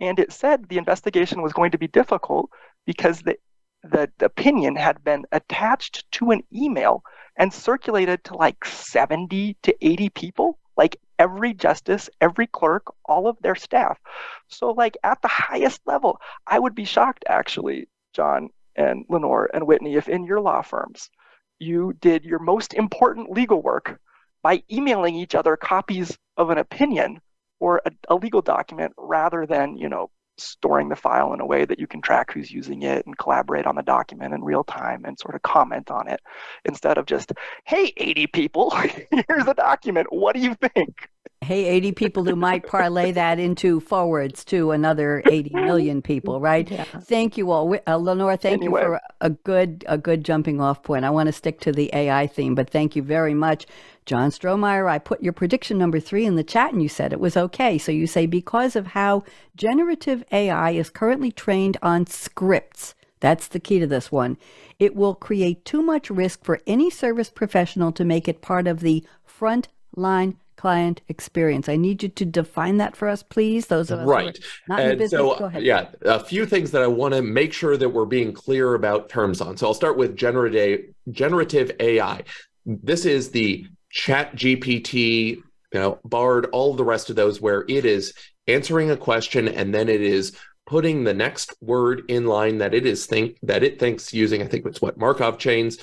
And 0.00 0.18
it 0.18 0.32
said 0.32 0.68
the 0.68 0.78
investigation 0.78 1.42
was 1.42 1.52
going 1.52 1.70
to 1.72 1.78
be 1.78 1.88
difficult 1.88 2.50
because 2.86 3.22
the, 3.22 3.36
the, 3.82 4.10
the 4.18 4.26
opinion 4.26 4.76
had 4.76 5.02
been 5.02 5.24
attached 5.32 6.10
to 6.12 6.30
an 6.30 6.42
email 6.52 7.02
and 7.36 7.52
circulated 7.52 8.22
to 8.24 8.36
like 8.36 8.64
70 8.64 9.56
to 9.62 9.74
80 9.80 10.08
people, 10.10 10.58
like 10.76 10.96
every 11.18 11.54
justice, 11.54 12.08
every 12.20 12.46
clerk, 12.46 12.92
all 13.04 13.26
of 13.28 13.36
their 13.40 13.54
staff. 13.54 13.98
So, 14.48 14.70
like 14.70 14.96
at 15.02 15.20
the 15.22 15.28
highest 15.28 15.80
level, 15.86 16.20
I 16.46 16.58
would 16.58 16.74
be 16.74 16.84
shocked 16.84 17.24
actually, 17.28 17.88
John, 18.14 18.50
and 18.76 19.04
Lenore 19.08 19.50
and 19.52 19.66
Whitney, 19.66 19.94
if 19.96 20.08
in 20.08 20.24
your 20.24 20.40
law 20.40 20.62
firms 20.62 21.10
you 21.58 21.92
did 22.00 22.24
your 22.24 22.40
most 22.40 22.74
important 22.74 23.30
legal 23.30 23.62
work 23.62 24.00
by 24.42 24.62
emailing 24.70 25.14
each 25.14 25.34
other 25.34 25.56
copies 25.56 26.18
of 26.36 26.50
an 26.50 26.58
opinion 26.58 27.20
or 27.60 27.80
a, 27.84 27.92
a, 28.08 28.16
legal 28.16 28.42
document 28.42 28.92
rather 28.96 29.46
than, 29.46 29.76
you 29.76 29.88
know, 29.88 30.10
storing 30.38 30.88
the 30.88 30.96
file 30.96 31.32
in 31.32 31.40
a 31.40 31.46
way 31.46 31.64
that 31.64 31.78
you 31.78 31.86
can 31.86 32.00
track 32.00 32.32
who's 32.32 32.50
using 32.50 32.82
it 32.82 33.04
and 33.06 33.16
collaborate 33.18 33.66
on 33.66 33.76
the 33.76 33.82
document 33.82 34.34
in 34.34 34.42
real 34.42 34.64
time 34.64 35.04
and 35.04 35.18
sort 35.18 35.34
of 35.34 35.42
comment 35.42 35.90
on 35.90 36.08
it 36.08 36.20
instead 36.64 36.98
of 36.98 37.06
just, 37.06 37.32
hey, 37.64 37.92
80 37.96 38.26
people, 38.28 38.70
here's 39.28 39.46
a 39.46 39.54
document. 39.54 40.08
What 40.10 40.34
do 40.34 40.40
you 40.40 40.54
think? 40.54 41.08
Hey, 41.42 41.64
80 41.64 41.92
people 41.92 42.24
who 42.24 42.36
might 42.36 42.66
parlay 42.68 43.10
that 43.12 43.40
into 43.40 43.80
forwards 43.80 44.44
to 44.46 44.70
another 44.70 45.24
80 45.26 45.50
million 45.54 46.00
people, 46.00 46.40
right? 46.40 46.70
Yeah. 46.70 46.84
Thank 46.84 47.36
you 47.36 47.50
all. 47.50 47.76
Uh, 47.84 47.96
Lenore, 47.96 48.36
thank 48.36 48.62
anyway. 48.62 48.82
you 48.82 48.86
for 48.86 49.00
a 49.20 49.30
good 49.30 49.84
a 49.88 49.98
good 49.98 50.24
jumping 50.24 50.60
off 50.60 50.84
point. 50.84 51.04
I 51.04 51.10
want 51.10 51.26
to 51.26 51.32
stick 51.32 51.58
to 51.60 51.72
the 51.72 51.90
AI 51.92 52.28
theme, 52.28 52.54
but 52.54 52.70
thank 52.70 52.94
you 52.94 53.02
very 53.02 53.34
much. 53.34 53.66
John 54.04 54.30
Strohmeyer, 54.30 54.88
I 54.90 54.98
put 54.98 55.22
your 55.22 55.32
prediction 55.32 55.78
number 55.78 56.00
three 56.00 56.26
in 56.26 56.36
the 56.36 56.42
chat 56.42 56.72
and 56.72 56.82
you 56.82 56.88
said 56.88 57.12
it 57.12 57.20
was 57.20 57.36
okay. 57.36 57.78
So 57.78 57.92
you 57.92 58.06
say 58.06 58.26
because 58.26 58.74
of 58.74 58.88
how 58.88 59.24
generative 59.56 60.24
AI 60.32 60.72
is 60.72 60.90
currently 60.90 61.30
trained 61.30 61.76
on 61.82 62.06
scripts, 62.06 62.94
that's 63.20 63.46
the 63.46 63.60
key 63.60 63.78
to 63.78 63.86
this 63.86 64.10
one, 64.10 64.36
it 64.80 64.96
will 64.96 65.14
create 65.14 65.64
too 65.64 65.82
much 65.82 66.10
risk 66.10 66.44
for 66.44 66.58
any 66.66 66.90
service 66.90 67.30
professional 67.30 67.92
to 67.92 68.04
make 68.04 68.26
it 68.26 68.42
part 68.42 68.66
of 68.66 68.80
the 68.80 69.04
front 69.24 69.68
line 69.94 70.36
client 70.56 71.00
experience. 71.08 71.68
I 71.68 71.76
need 71.76 72.02
you 72.02 72.08
to 72.08 72.24
define 72.24 72.76
that 72.76 72.96
for 72.96 73.08
us, 73.08 73.22
please. 73.22 73.66
Those 73.66 73.90
of 73.90 74.00
us 74.00 74.06
right. 74.06 74.38
not 74.68 74.80
and 74.80 74.92
in 74.92 74.98
business, 74.98 75.20
so, 75.20 75.50
Yeah, 75.58 75.88
a 76.02 76.20
few 76.20 76.46
things 76.46 76.70
that 76.72 76.82
I 76.82 76.86
want 76.86 77.14
to 77.14 77.22
make 77.22 77.52
sure 77.52 77.76
that 77.76 77.88
we're 77.88 78.04
being 78.04 78.32
clear 78.32 78.74
about 78.74 79.08
terms 79.08 79.40
on. 79.40 79.56
So 79.56 79.66
I'll 79.66 79.74
start 79.74 79.96
with 79.96 80.16
generative 80.16 80.92
generative 81.10 81.72
AI. 81.80 82.22
This 82.64 83.06
is 83.06 83.30
the 83.30 83.66
Chat 83.92 84.34
GPT, 84.34 85.36
you 85.36 85.44
know, 85.74 86.00
Bard, 86.04 86.46
all 86.46 86.74
the 86.74 86.84
rest 86.84 87.10
of 87.10 87.16
those, 87.16 87.40
where 87.40 87.64
it 87.68 87.84
is 87.84 88.14
answering 88.48 88.90
a 88.90 88.96
question 88.96 89.46
and 89.46 89.72
then 89.72 89.88
it 89.88 90.00
is 90.00 90.36
putting 90.66 91.04
the 91.04 91.14
next 91.14 91.54
word 91.60 92.02
in 92.08 92.26
line 92.26 92.58
that 92.58 92.74
it 92.74 92.86
is 92.86 93.06
think 93.06 93.36
that 93.42 93.62
it 93.62 93.78
thinks 93.78 94.12
using. 94.12 94.42
I 94.42 94.46
think 94.46 94.64
it's 94.66 94.82
what 94.82 94.98
Markov 94.98 95.38
chains 95.38 95.78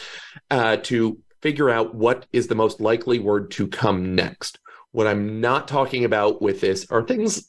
uh, 0.50 0.78
to 0.84 1.20
figure 1.42 1.70
out 1.70 1.96
what 1.96 2.26
is 2.34 2.48
the 2.48 2.56
most 2.56 2.82
likely 2.82 3.20
word 3.20 3.52
to 3.52 3.68
come 3.68 4.16
next. 4.16 4.60
What 4.92 5.08
I'm 5.08 5.40
not 5.40 5.68
talking 5.68 6.06
about 6.06 6.42
with 6.42 6.62
this 6.62 6.88
are 6.90 7.04
things 7.04 7.48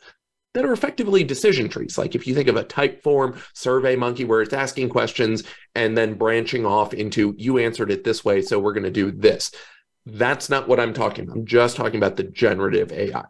that 0.53 0.65
are 0.65 0.73
effectively 0.73 1.25
decision 1.25 1.69
trees. 1.69 1.97
Like 1.97 2.15
if 2.15 2.27
you 2.27 2.35
think 2.35 2.49
of 2.49 2.57
a 2.57 2.65
type 2.65 3.03
form 3.03 3.41
Survey 3.55 3.97
Monkey, 3.97 4.25
where 4.25 4.43
it's 4.43 4.53
asking 4.53 4.89
questions 4.89 5.45
and 5.75 5.97
then 5.97 6.15
branching 6.15 6.67
off 6.67 6.93
into 6.93 7.35
you 7.39 7.59
answered 7.59 7.91
it 7.91 8.05
this 8.05 8.25
way, 8.25 8.43
so 8.43 8.59
we're 8.59 8.75
going 8.75 8.85
to 8.85 8.91
do 8.91 9.11
this. 9.11 9.53
That's 10.13 10.51
not 10.51 10.67
what 10.67 10.81
I'm 10.81 10.93
talking 10.93 11.25
about. 11.25 11.37
I'm 11.37 11.47
just 11.47 11.77
talking 11.77 11.97
about 11.97 12.17
the 12.17 12.25
generative 12.25 12.93
AI. 12.93 13.25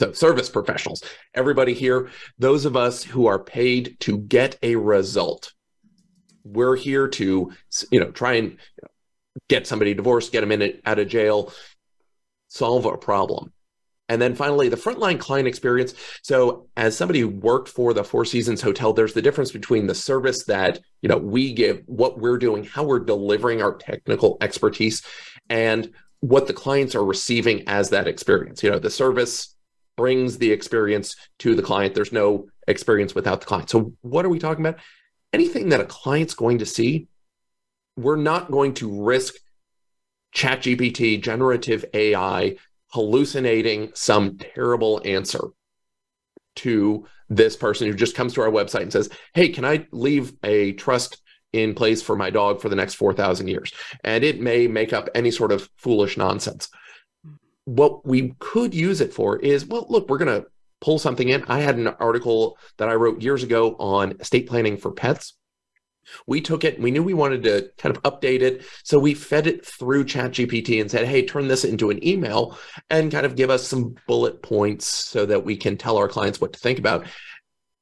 So, 0.00 0.12
service 0.12 0.48
professionals, 0.48 1.02
everybody 1.34 1.74
here, 1.74 2.08
those 2.38 2.64
of 2.64 2.76
us 2.76 3.02
who 3.02 3.26
are 3.26 3.38
paid 3.38 3.96
to 4.00 4.18
get 4.18 4.58
a 4.62 4.76
result, 4.76 5.52
we're 6.42 6.76
here 6.76 7.06
to, 7.06 7.52
you 7.90 8.00
know, 8.00 8.10
try 8.10 8.34
and 8.34 8.56
get 9.48 9.66
somebody 9.66 9.94
divorced, 9.94 10.32
get 10.32 10.40
them 10.40 10.52
in 10.52 10.80
out 10.84 10.98
of 10.98 11.08
jail, 11.08 11.52
solve 12.48 12.86
a 12.86 12.96
problem. 12.96 13.52
And 14.10 14.20
then 14.20 14.34
finally, 14.34 14.68
the 14.68 14.76
frontline 14.76 15.20
client 15.20 15.46
experience. 15.46 15.94
So, 16.22 16.66
as 16.76 16.96
somebody 16.96 17.20
who 17.20 17.28
worked 17.28 17.68
for 17.68 17.94
the 17.94 18.02
Four 18.02 18.24
Seasons 18.24 18.60
Hotel, 18.60 18.92
there's 18.92 19.14
the 19.14 19.22
difference 19.22 19.52
between 19.52 19.86
the 19.86 19.94
service 19.94 20.44
that 20.46 20.80
you 21.00 21.08
know 21.08 21.16
we 21.16 21.52
give, 21.52 21.82
what 21.86 22.18
we're 22.18 22.36
doing, 22.36 22.64
how 22.64 22.82
we're 22.82 22.98
delivering 22.98 23.62
our 23.62 23.72
technical 23.72 24.36
expertise, 24.40 25.02
and 25.48 25.92
what 26.18 26.48
the 26.48 26.52
clients 26.52 26.96
are 26.96 27.04
receiving 27.04 27.62
as 27.68 27.90
that 27.90 28.08
experience. 28.08 28.64
You 28.64 28.72
know, 28.72 28.80
the 28.80 28.90
service 28.90 29.54
brings 29.96 30.38
the 30.38 30.50
experience 30.50 31.14
to 31.38 31.54
the 31.54 31.62
client. 31.62 31.94
There's 31.94 32.12
no 32.12 32.48
experience 32.66 33.14
without 33.14 33.40
the 33.40 33.46
client. 33.46 33.70
So, 33.70 33.92
what 34.00 34.26
are 34.26 34.28
we 34.28 34.40
talking 34.40 34.66
about? 34.66 34.80
Anything 35.32 35.68
that 35.68 35.80
a 35.80 35.84
client's 35.84 36.34
going 36.34 36.58
to 36.58 36.66
see, 36.66 37.06
we're 37.96 38.16
not 38.16 38.50
going 38.50 38.74
to 38.74 39.04
risk 39.04 39.36
ChatGPT, 40.34 41.22
generative 41.22 41.84
AI, 41.94 42.56
hallucinating 42.92 43.92
some 43.94 44.36
terrible 44.36 45.00
answer 45.04 45.40
to 46.56 47.06
this 47.28 47.56
person 47.56 47.86
who 47.86 47.94
just 47.94 48.16
comes 48.16 48.34
to 48.34 48.40
our 48.40 48.50
website 48.50 48.82
and 48.82 48.92
says, 48.92 49.08
Hey, 49.34 49.48
can 49.48 49.64
I 49.64 49.86
leave 49.92 50.32
a 50.42 50.72
trust 50.72 51.22
in 51.52 51.74
place 51.74 52.02
for 52.02 52.16
my 52.16 52.30
dog 52.30 52.60
for 52.60 52.68
the 52.68 52.76
next 52.76 52.94
4,000 52.94 53.48
years? 53.48 53.72
And 54.04 54.24
it 54.24 54.40
may 54.40 54.66
make 54.66 54.92
up 54.92 55.08
any 55.14 55.30
sort 55.30 55.52
of 55.52 55.68
foolish 55.76 56.16
nonsense. 56.16 56.68
What 57.64 58.04
we 58.04 58.34
could 58.40 58.74
use 58.74 59.00
it 59.00 59.14
for 59.14 59.38
is, 59.38 59.64
well, 59.64 59.86
look, 59.88 60.08
we're 60.08 60.18
going 60.18 60.42
to 60.42 60.48
pull 60.80 60.98
something 60.98 61.28
in. 61.28 61.44
I 61.44 61.60
had 61.60 61.76
an 61.76 61.88
article 61.88 62.58
that 62.78 62.88
I 62.88 62.94
wrote 62.94 63.22
years 63.22 63.42
ago 63.42 63.76
on 63.78 64.16
estate 64.20 64.48
planning 64.48 64.76
for 64.76 64.90
pets 64.90 65.34
we 66.26 66.40
took 66.40 66.64
it, 66.64 66.80
we 66.80 66.90
knew 66.90 67.02
we 67.02 67.14
wanted 67.14 67.42
to 67.44 67.70
kind 67.78 67.96
of 67.96 68.02
update 68.02 68.40
it. 68.40 68.64
So 68.84 68.98
we 68.98 69.14
fed 69.14 69.46
it 69.46 69.64
through 69.64 70.04
ChatGPT 70.04 70.80
and 70.80 70.90
said, 70.90 71.06
hey, 71.06 71.24
turn 71.24 71.48
this 71.48 71.64
into 71.64 71.90
an 71.90 72.06
email 72.06 72.58
and 72.88 73.12
kind 73.12 73.26
of 73.26 73.36
give 73.36 73.50
us 73.50 73.66
some 73.66 73.94
bullet 74.06 74.42
points 74.42 74.86
so 74.86 75.26
that 75.26 75.44
we 75.44 75.56
can 75.56 75.76
tell 75.76 75.96
our 75.96 76.08
clients 76.08 76.40
what 76.40 76.52
to 76.52 76.58
think 76.58 76.78
about. 76.78 77.06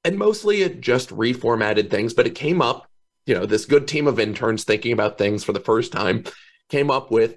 And 0.04 0.18
mostly 0.18 0.62
it 0.62 0.80
just 0.80 1.10
reformatted 1.10 1.90
things, 1.90 2.14
but 2.14 2.26
it 2.26 2.34
came 2.34 2.62
up, 2.62 2.88
you 3.26 3.34
know, 3.34 3.46
this 3.46 3.66
good 3.66 3.88
team 3.88 4.06
of 4.06 4.20
interns 4.20 4.64
thinking 4.64 4.92
about 4.92 5.18
things 5.18 5.44
for 5.44 5.52
the 5.52 5.60
first 5.60 5.92
time 5.92 6.24
came 6.68 6.90
up 6.90 7.10
with 7.10 7.36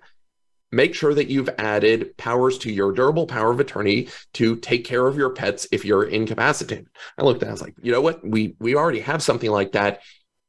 make 0.71 0.95
sure 0.95 1.13
that 1.13 1.27
you've 1.27 1.49
added 1.57 2.15
powers 2.17 2.57
to 2.59 2.71
your 2.71 2.93
durable 2.93 3.27
power 3.27 3.51
of 3.51 3.59
attorney 3.59 4.07
to 4.34 4.55
take 4.57 4.86
care 4.86 5.05
of 5.05 5.17
your 5.17 5.32
pets 5.32 5.67
if 5.71 5.84
you're 5.84 6.05
incapacitated. 6.05 6.88
I 7.17 7.23
looked 7.23 7.43
at 7.43 7.47
it, 7.47 7.49
I 7.49 7.51
was 7.51 7.61
like, 7.61 7.75
you 7.82 7.91
know 7.91 8.01
what? 8.01 8.25
We 8.25 8.55
we 8.59 8.75
already 8.75 9.01
have 9.01 9.21
something 9.21 9.51
like 9.51 9.73
that 9.73 10.01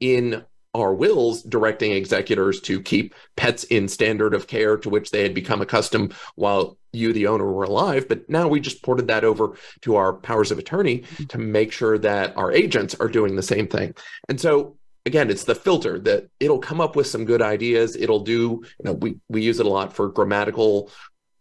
in 0.03 0.45
our 0.75 0.95
wills 0.95 1.43
directing 1.43 1.93
executors 1.93 2.61
to 2.63 2.81
keep 2.81 3.15
pets 3.37 3.65
in 3.65 3.89
standard 3.89 4.35
of 4.35 4.47
care 4.47 4.77
to 4.79 4.89
which 4.89 5.11
they 5.11 5.23
had 5.23 5.35
become 5.35 5.61
accustomed 5.61 6.15
while 6.35 6.79
you, 6.93 7.13
the 7.13 7.27
owner, 7.27 7.51
were 7.51 7.65
alive. 7.65 8.09
But 8.09 8.29
now 8.29 8.49
we 8.49 8.59
just 8.59 8.83
ported 8.83 9.09
that 9.09 9.25
over 9.25 9.57
to 9.83 9.97
our 9.97 10.15
powers 10.15 10.51
of 10.51 10.59
attorney 10.59 11.01
mm-hmm. 11.01 11.25
to 11.25 11.39
make 11.39 11.73
sure 11.73 11.99
that 11.99 12.37
our 12.37 12.51
agents 12.51 12.95
are 13.01 13.09
doing 13.09 13.37
the 13.37 13.43
same 13.43 13.69
thing. 13.69 13.95
And 14.29 14.41
so 14.41 14.77
again, 15.05 15.31
it's 15.31 15.45
the 15.45 15.55
filter 15.55 15.99
that 16.01 16.29
it'll 16.41 16.59
come 16.59 16.81
up 16.81 16.97
with 16.97 17.07
some 17.07 17.25
good 17.25 17.43
ideas. 17.43 17.95
It'll 17.97 18.25
do, 18.25 18.33
you 18.33 18.85
know, 18.85 18.95
we, 18.95 19.19
we 19.29 19.43
use 19.43 19.61
it 19.61 19.67
a 19.67 19.71
lot 19.71 19.93
for 19.93 20.09
grammatical 20.09 20.91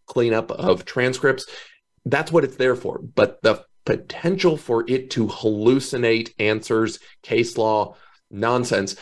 cleanup 0.07 0.51
of 0.51 0.84
transcripts. 0.84 1.45
That's 2.05 2.32
what 2.32 2.43
it's 2.43 2.57
there 2.57 2.76
for. 2.76 2.99
But 2.99 3.41
the 3.43 3.64
potential 3.86 4.57
for 4.57 4.84
it 4.88 5.09
to 5.12 5.28
hallucinate 5.28 6.34
answers, 6.38 6.99
case 7.24 7.57
law, 7.57 7.95
nonsense. 8.32 8.95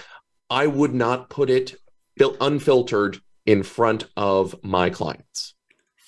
I 0.50 0.68
would 0.68 0.94
not 0.94 1.30
put 1.30 1.50
it 1.50 1.76
unfiltered 2.20 3.22
in 3.46 3.64
front 3.64 4.06
of 4.18 4.56
my 4.64 4.90
clients. 4.90 5.56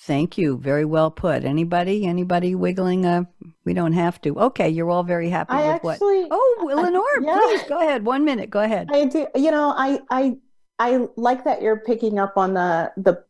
Thank 0.02 0.36
you. 0.36 0.58
Very 0.58 0.84
well 0.84 1.12
put. 1.12 1.44
Anybody? 1.44 2.06
Anybody 2.06 2.56
wiggling? 2.56 3.06
Uh, 3.06 3.24
we 3.64 3.72
don't 3.72 3.92
have 3.92 4.20
to. 4.22 4.36
Okay, 4.36 4.68
you're 4.68 4.90
all 4.90 5.04
very 5.04 5.30
happy 5.30 5.52
I 5.52 5.74
with 5.74 5.92
actually, 5.92 6.24
what? 6.24 6.28
Oh, 6.32 6.72
Lenore, 6.74 7.04
yeah. 7.20 7.38
please 7.40 7.62
go 7.68 7.80
ahead. 7.80 8.04
One 8.04 8.24
minute. 8.24 8.50
Go 8.50 8.60
ahead. 8.60 8.88
I 8.92 9.04
do. 9.04 9.28
You 9.36 9.52
know, 9.52 9.72
I 9.76 10.00
I 10.10 10.36
I 10.80 11.06
like 11.16 11.44
that 11.44 11.62
you're 11.62 11.78
picking 11.78 12.18
up 12.18 12.36
on 12.36 12.54
the 12.54 12.92
the 12.96 13.24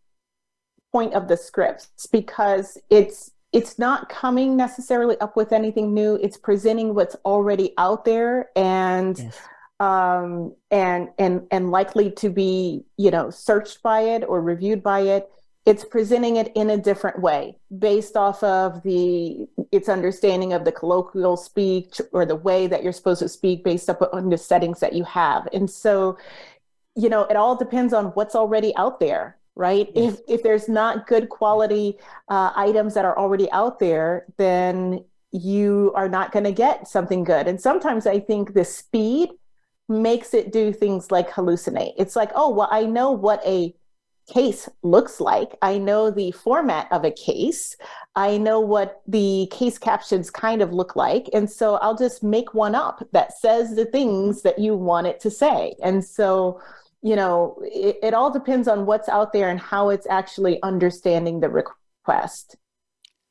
point 0.92 1.12
of 1.12 1.28
the 1.28 1.36
scripts 1.36 2.06
because 2.10 2.78
it's 2.88 3.32
it's 3.52 3.78
not 3.78 4.08
coming 4.08 4.56
necessarily 4.56 5.20
up 5.20 5.36
with 5.36 5.52
anything 5.52 5.92
new. 5.92 6.14
It's 6.22 6.38
presenting 6.38 6.94
what's 6.94 7.16
already 7.26 7.74
out 7.76 8.06
there 8.06 8.48
and 8.56 9.18
yes. 9.18 9.38
Um, 9.82 10.54
and 10.70 11.08
and 11.18 11.42
and 11.50 11.72
likely 11.72 12.12
to 12.12 12.30
be 12.30 12.84
you 12.96 13.10
know 13.10 13.30
searched 13.30 13.82
by 13.82 14.00
it 14.00 14.22
or 14.26 14.40
reviewed 14.40 14.82
by 14.82 15.00
it. 15.00 15.28
It's 15.64 15.84
presenting 15.84 16.36
it 16.36 16.50
in 16.54 16.70
a 16.70 16.76
different 16.76 17.20
way 17.20 17.56
based 17.76 18.16
off 18.16 18.42
of 18.44 18.82
the 18.84 19.48
its 19.72 19.88
understanding 19.88 20.52
of 20.52 20.64
the 20.64 20.72
colloquial 20.72 21.36
speech 21.36 22.00
or 22.12 22.24
the 22.24 22.36
way 22.36 22.68
that 22.68 22.84
you're 22.84 22.92
supposed 22.92 23.20
to 23.20 23.28
speak 23.28 23.64
based 23.64 23.90
on 23.90 24.28
the 24.28 24.38
settings 24.38 24.80
that 24.80 24.92
you 24.92 25.04
have. 25.04 25.48
And 25.52 25.68
so, 25.68 26.16
you 26.94 27.08
know, 27.08 27.22
it 27.22 27.36
all 27.36 27.56
depends 27.56 27.92
on 27.92 28.06
what's 28.06 28.34
already 28.36 28.74
out 28.76 29.00
there 29.00 29.36
right 29.54 29.90
if 29.94 30.18
if 30.26 30.42
there's 30.42 30.66
not 30.66 31.06
good 31.06 31.28
quality 31.28 31.98
uh, 32.30 32.52
items 32.56 32.94
that 32.94 33.04
are 33.04 33.18
already 33.18 33.50
out 33.52 33.78
there 33.78 34.24
then 34.38 35.04
you 35.30 35.92
are 35.94 36.08
not 36.08 36.32
going 36.32 36.44
to 36.44 36.52
get 36.52 36.88
something 36.88 37.22
good 37.22 37.46
and 37.46 37.60
sometimes 37.60 38.06
i 38.06 38.18
think 38.18 38.54
the 38.54 38.64
speed 38.64 39.28
makes 39.92 40.34
it 40.34 40.52
do 40.52 40.72
things 40.72 41.10
like 41.10 41.30
hallucinate. 41.30 41.94
It's 41.98 42.16
like 42.16 42.30
oh 42.34 42.50
well 42.50 42.68
i 42.70 42.84
know 42.84 43.10
what 43.10 43.44
a 43.46 43.74
case 44.32 44.68
looks 44.82 45.20
like. 45.20 45.56
I 45.62 45.78
know 45.78 46.10
the 46.10 46.30
format 46.30 46.86
of 46.92 47.04
a 47.04 47.10
case. 47.10 47.76
I 48.14 48.38
know 48.38 48.60
what 48.60 49.02
the 49.06 49.48
case 49.50 49.78
captions 49.78 50.30
kind 50.30 50.62
of 50.62 50.72
look 50.72 50.96
like. 50.96 51.28
And 51.32 51.50
so 51.50 51.76
i'll 51.76 51.96
just 51.96 52.22
make 52.22 52.54
one 52.54 52.74
up 52.74 53.06
that 53.12 53.38
says 53.38 53.74
the 53.74 53.84
things 53.86 54.42
that 54.42 54.58
you 54.58 54.76
want 54.76 55.08
it 55.08 55.20
to 55.20 55.30
say. 55.30 55.74
And 55.82 56.04
so 56.04 56.60
you 57.02 57.16
know, 57.16 57.58
it, 57.64 57.98
it 58.00 58.14
all 58.14 58.30
depends 58.30 58.68
on 58.68 58.86
what's 58.86 59.08
out 59.08 59.32
there 59.32 59.50
and 59.50 59.58
how 59.58 59.90
it's 59.90 60.06
actually 60.06 60.62
understanding 60.62 61.40
the 61.40 61.48
request. 61.48 62.56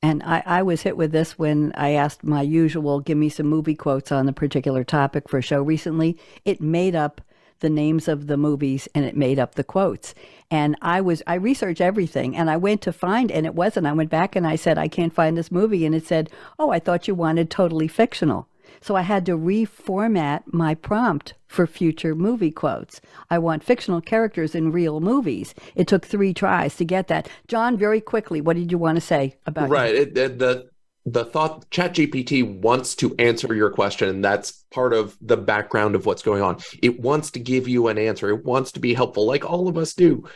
And 0.04 0.24
I, 0.24 0.42
I, 0.46 0.64
was 0.64 0.82
hit 0.82 0.98
with 0.98 1.12
this 1.12 1.38
when 1.38 1.72
I 1.76 1.92
asked 1.92 2.24
my 2.24 2.42
usual, 2.42 3.00
give 3.02 3.18
me 3.18 3.30
some 3.30 3.46
movie 3.46 3.76
quotes 3.76 4.12
on 4.12 4.26
the 4.26 4.34
particular 4.34 4.84
topic 4.84 5.30
for 5.30 5.38
a 5.38 5.44
show 5.44 5.62
recently. 5.62 6.18
It 6.44 6.60
made 6.60 6.96
up 6.96 7.22
the 7.60 7.70
names 7.70 8.08
of 8.08 8.26
the 8.26 8.38
movies 8.38 8.88
and 8.96 9.06
it 9.06 9.16
made 9.16 9.38
up 9.38 9.56
the 9.56 9.64
quotes. 9.64 10.16
And 10.50 10.76
I 10.82 11.02
was, 11.02 11.22
I 11.28 11.36
researched 11.36 11.82
everything 11.82 12.36
and 12.36 12.50
I 12.50 12.58
went 12.58 12.82
to 12.82 12.92
find, 12.92 13.32
and 13.32 13.46
it 13.46 13.56
wasn't. 13.56 13.86
I 13.86 13.94
went 13.94 14.10
back 14.10 14.36
and 14.36 14.46
I 14.48 14.56
said, 14.56 14.78
I 14.78 14.88
can't 14.88 15.14
find 15.14 15.38
this 15.38 15.52
movie. 15.52 15.86
And 15.86 15.96
it 15.96 16.06
said, 16.06 16.30
Oh, 16.60 16.72
I 16.72 16.80
thought 16.80 17.08
you 17.08 17.16
wanted 17.16 17.50
totally 17.50 17.88
fictional. 17.88 18.48
So 18.82 18.96
I 18.96 19.02
had 19.02 19.26
to 19.28 19.38
reformat 19.38 20.44
my 20.48 20.76
prompt 20.76 21.36
for 21.48 21.68
future 21.68 22.16
movie 22.16 22.52
quotes. 22.52 23.00
I 23.30 23.38
want 23.38 23.64
fictional 23.64 24.02
characters 24.02 24.56
in 24.56 24.72
real 24.72 25.00
movies. 25.00 25.54
It 25.76 25.88
took 25.88 26.06
three 26.06 26.34
tries 26.34 26.76
to 26.78 26.86
get 26.86 27.08
that. 27.08 27.30
John, 27.48 27.78
very 27.78 28.02
quickly, 28.02 28.42
what 28.42 28.56
did 28.56 28.72
you 28.72 28.78
want 28.78 28.96
to 28.96 29.02
say 29.02 29.36
about 29.46 29.70
right? 29.70 29.94
It, 29.94 30.18
it, 30.18 30.40
the 30.40 30.70
the 31.06 31.26
thought 31.26 31.70
ChatGPT 31.72 32.62
wants 32.62 32.96
to 32.96 33.16
answer 33.18 33.54
your 33.56 33.72
question, 33.72 34.08
and 34.08 34.24
that's 34.24 34.64
part 34.72 34.94
of 34.94 35.18
the 35.20 35.38
background 35.38 35.96
of 35.96 36.06
what's 36.06 36.22
going 36.22 36.44
on. 36.44 36.58
It 36.82 37.00
wants 37.00 37.32
to 37.32 37.40
give 37.40 37.68
you 37.68 37.88
an 37.88 37.98
answer. 37.98 38.30
It 38.30 38.46
wants 38.46 38.72
to 38.74 38.80
be 38.80 38.94
helpful, 38.94 39.26
like 39.26 39.44
all 39.50 39.68
of 39.68 39.78
us 39.78 39.94
do. 39.94 40.28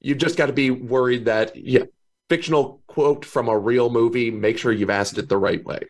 You 0.00 0.14
just 0.14 0.38
got 0.38 0.46
to 0.46 0.54
be 0.54 0.70
worried 0.70 1.26
that 1.26 1.54
yeah, 1.54 1.84
fictional 2.30 2.82
quote 2.86 3.26
from 3.26 3.48
a 3.48 3.58
real 3.58 3.90
movie. 3.90 4.30
Make 4.30 4.56
sure 4.56 4.72
you've 4.72 4.90
asked 4.90 5.18
it 5.18 5.28
the 5.28 5.36
right 5.36 5.62
way. 5.64 5.80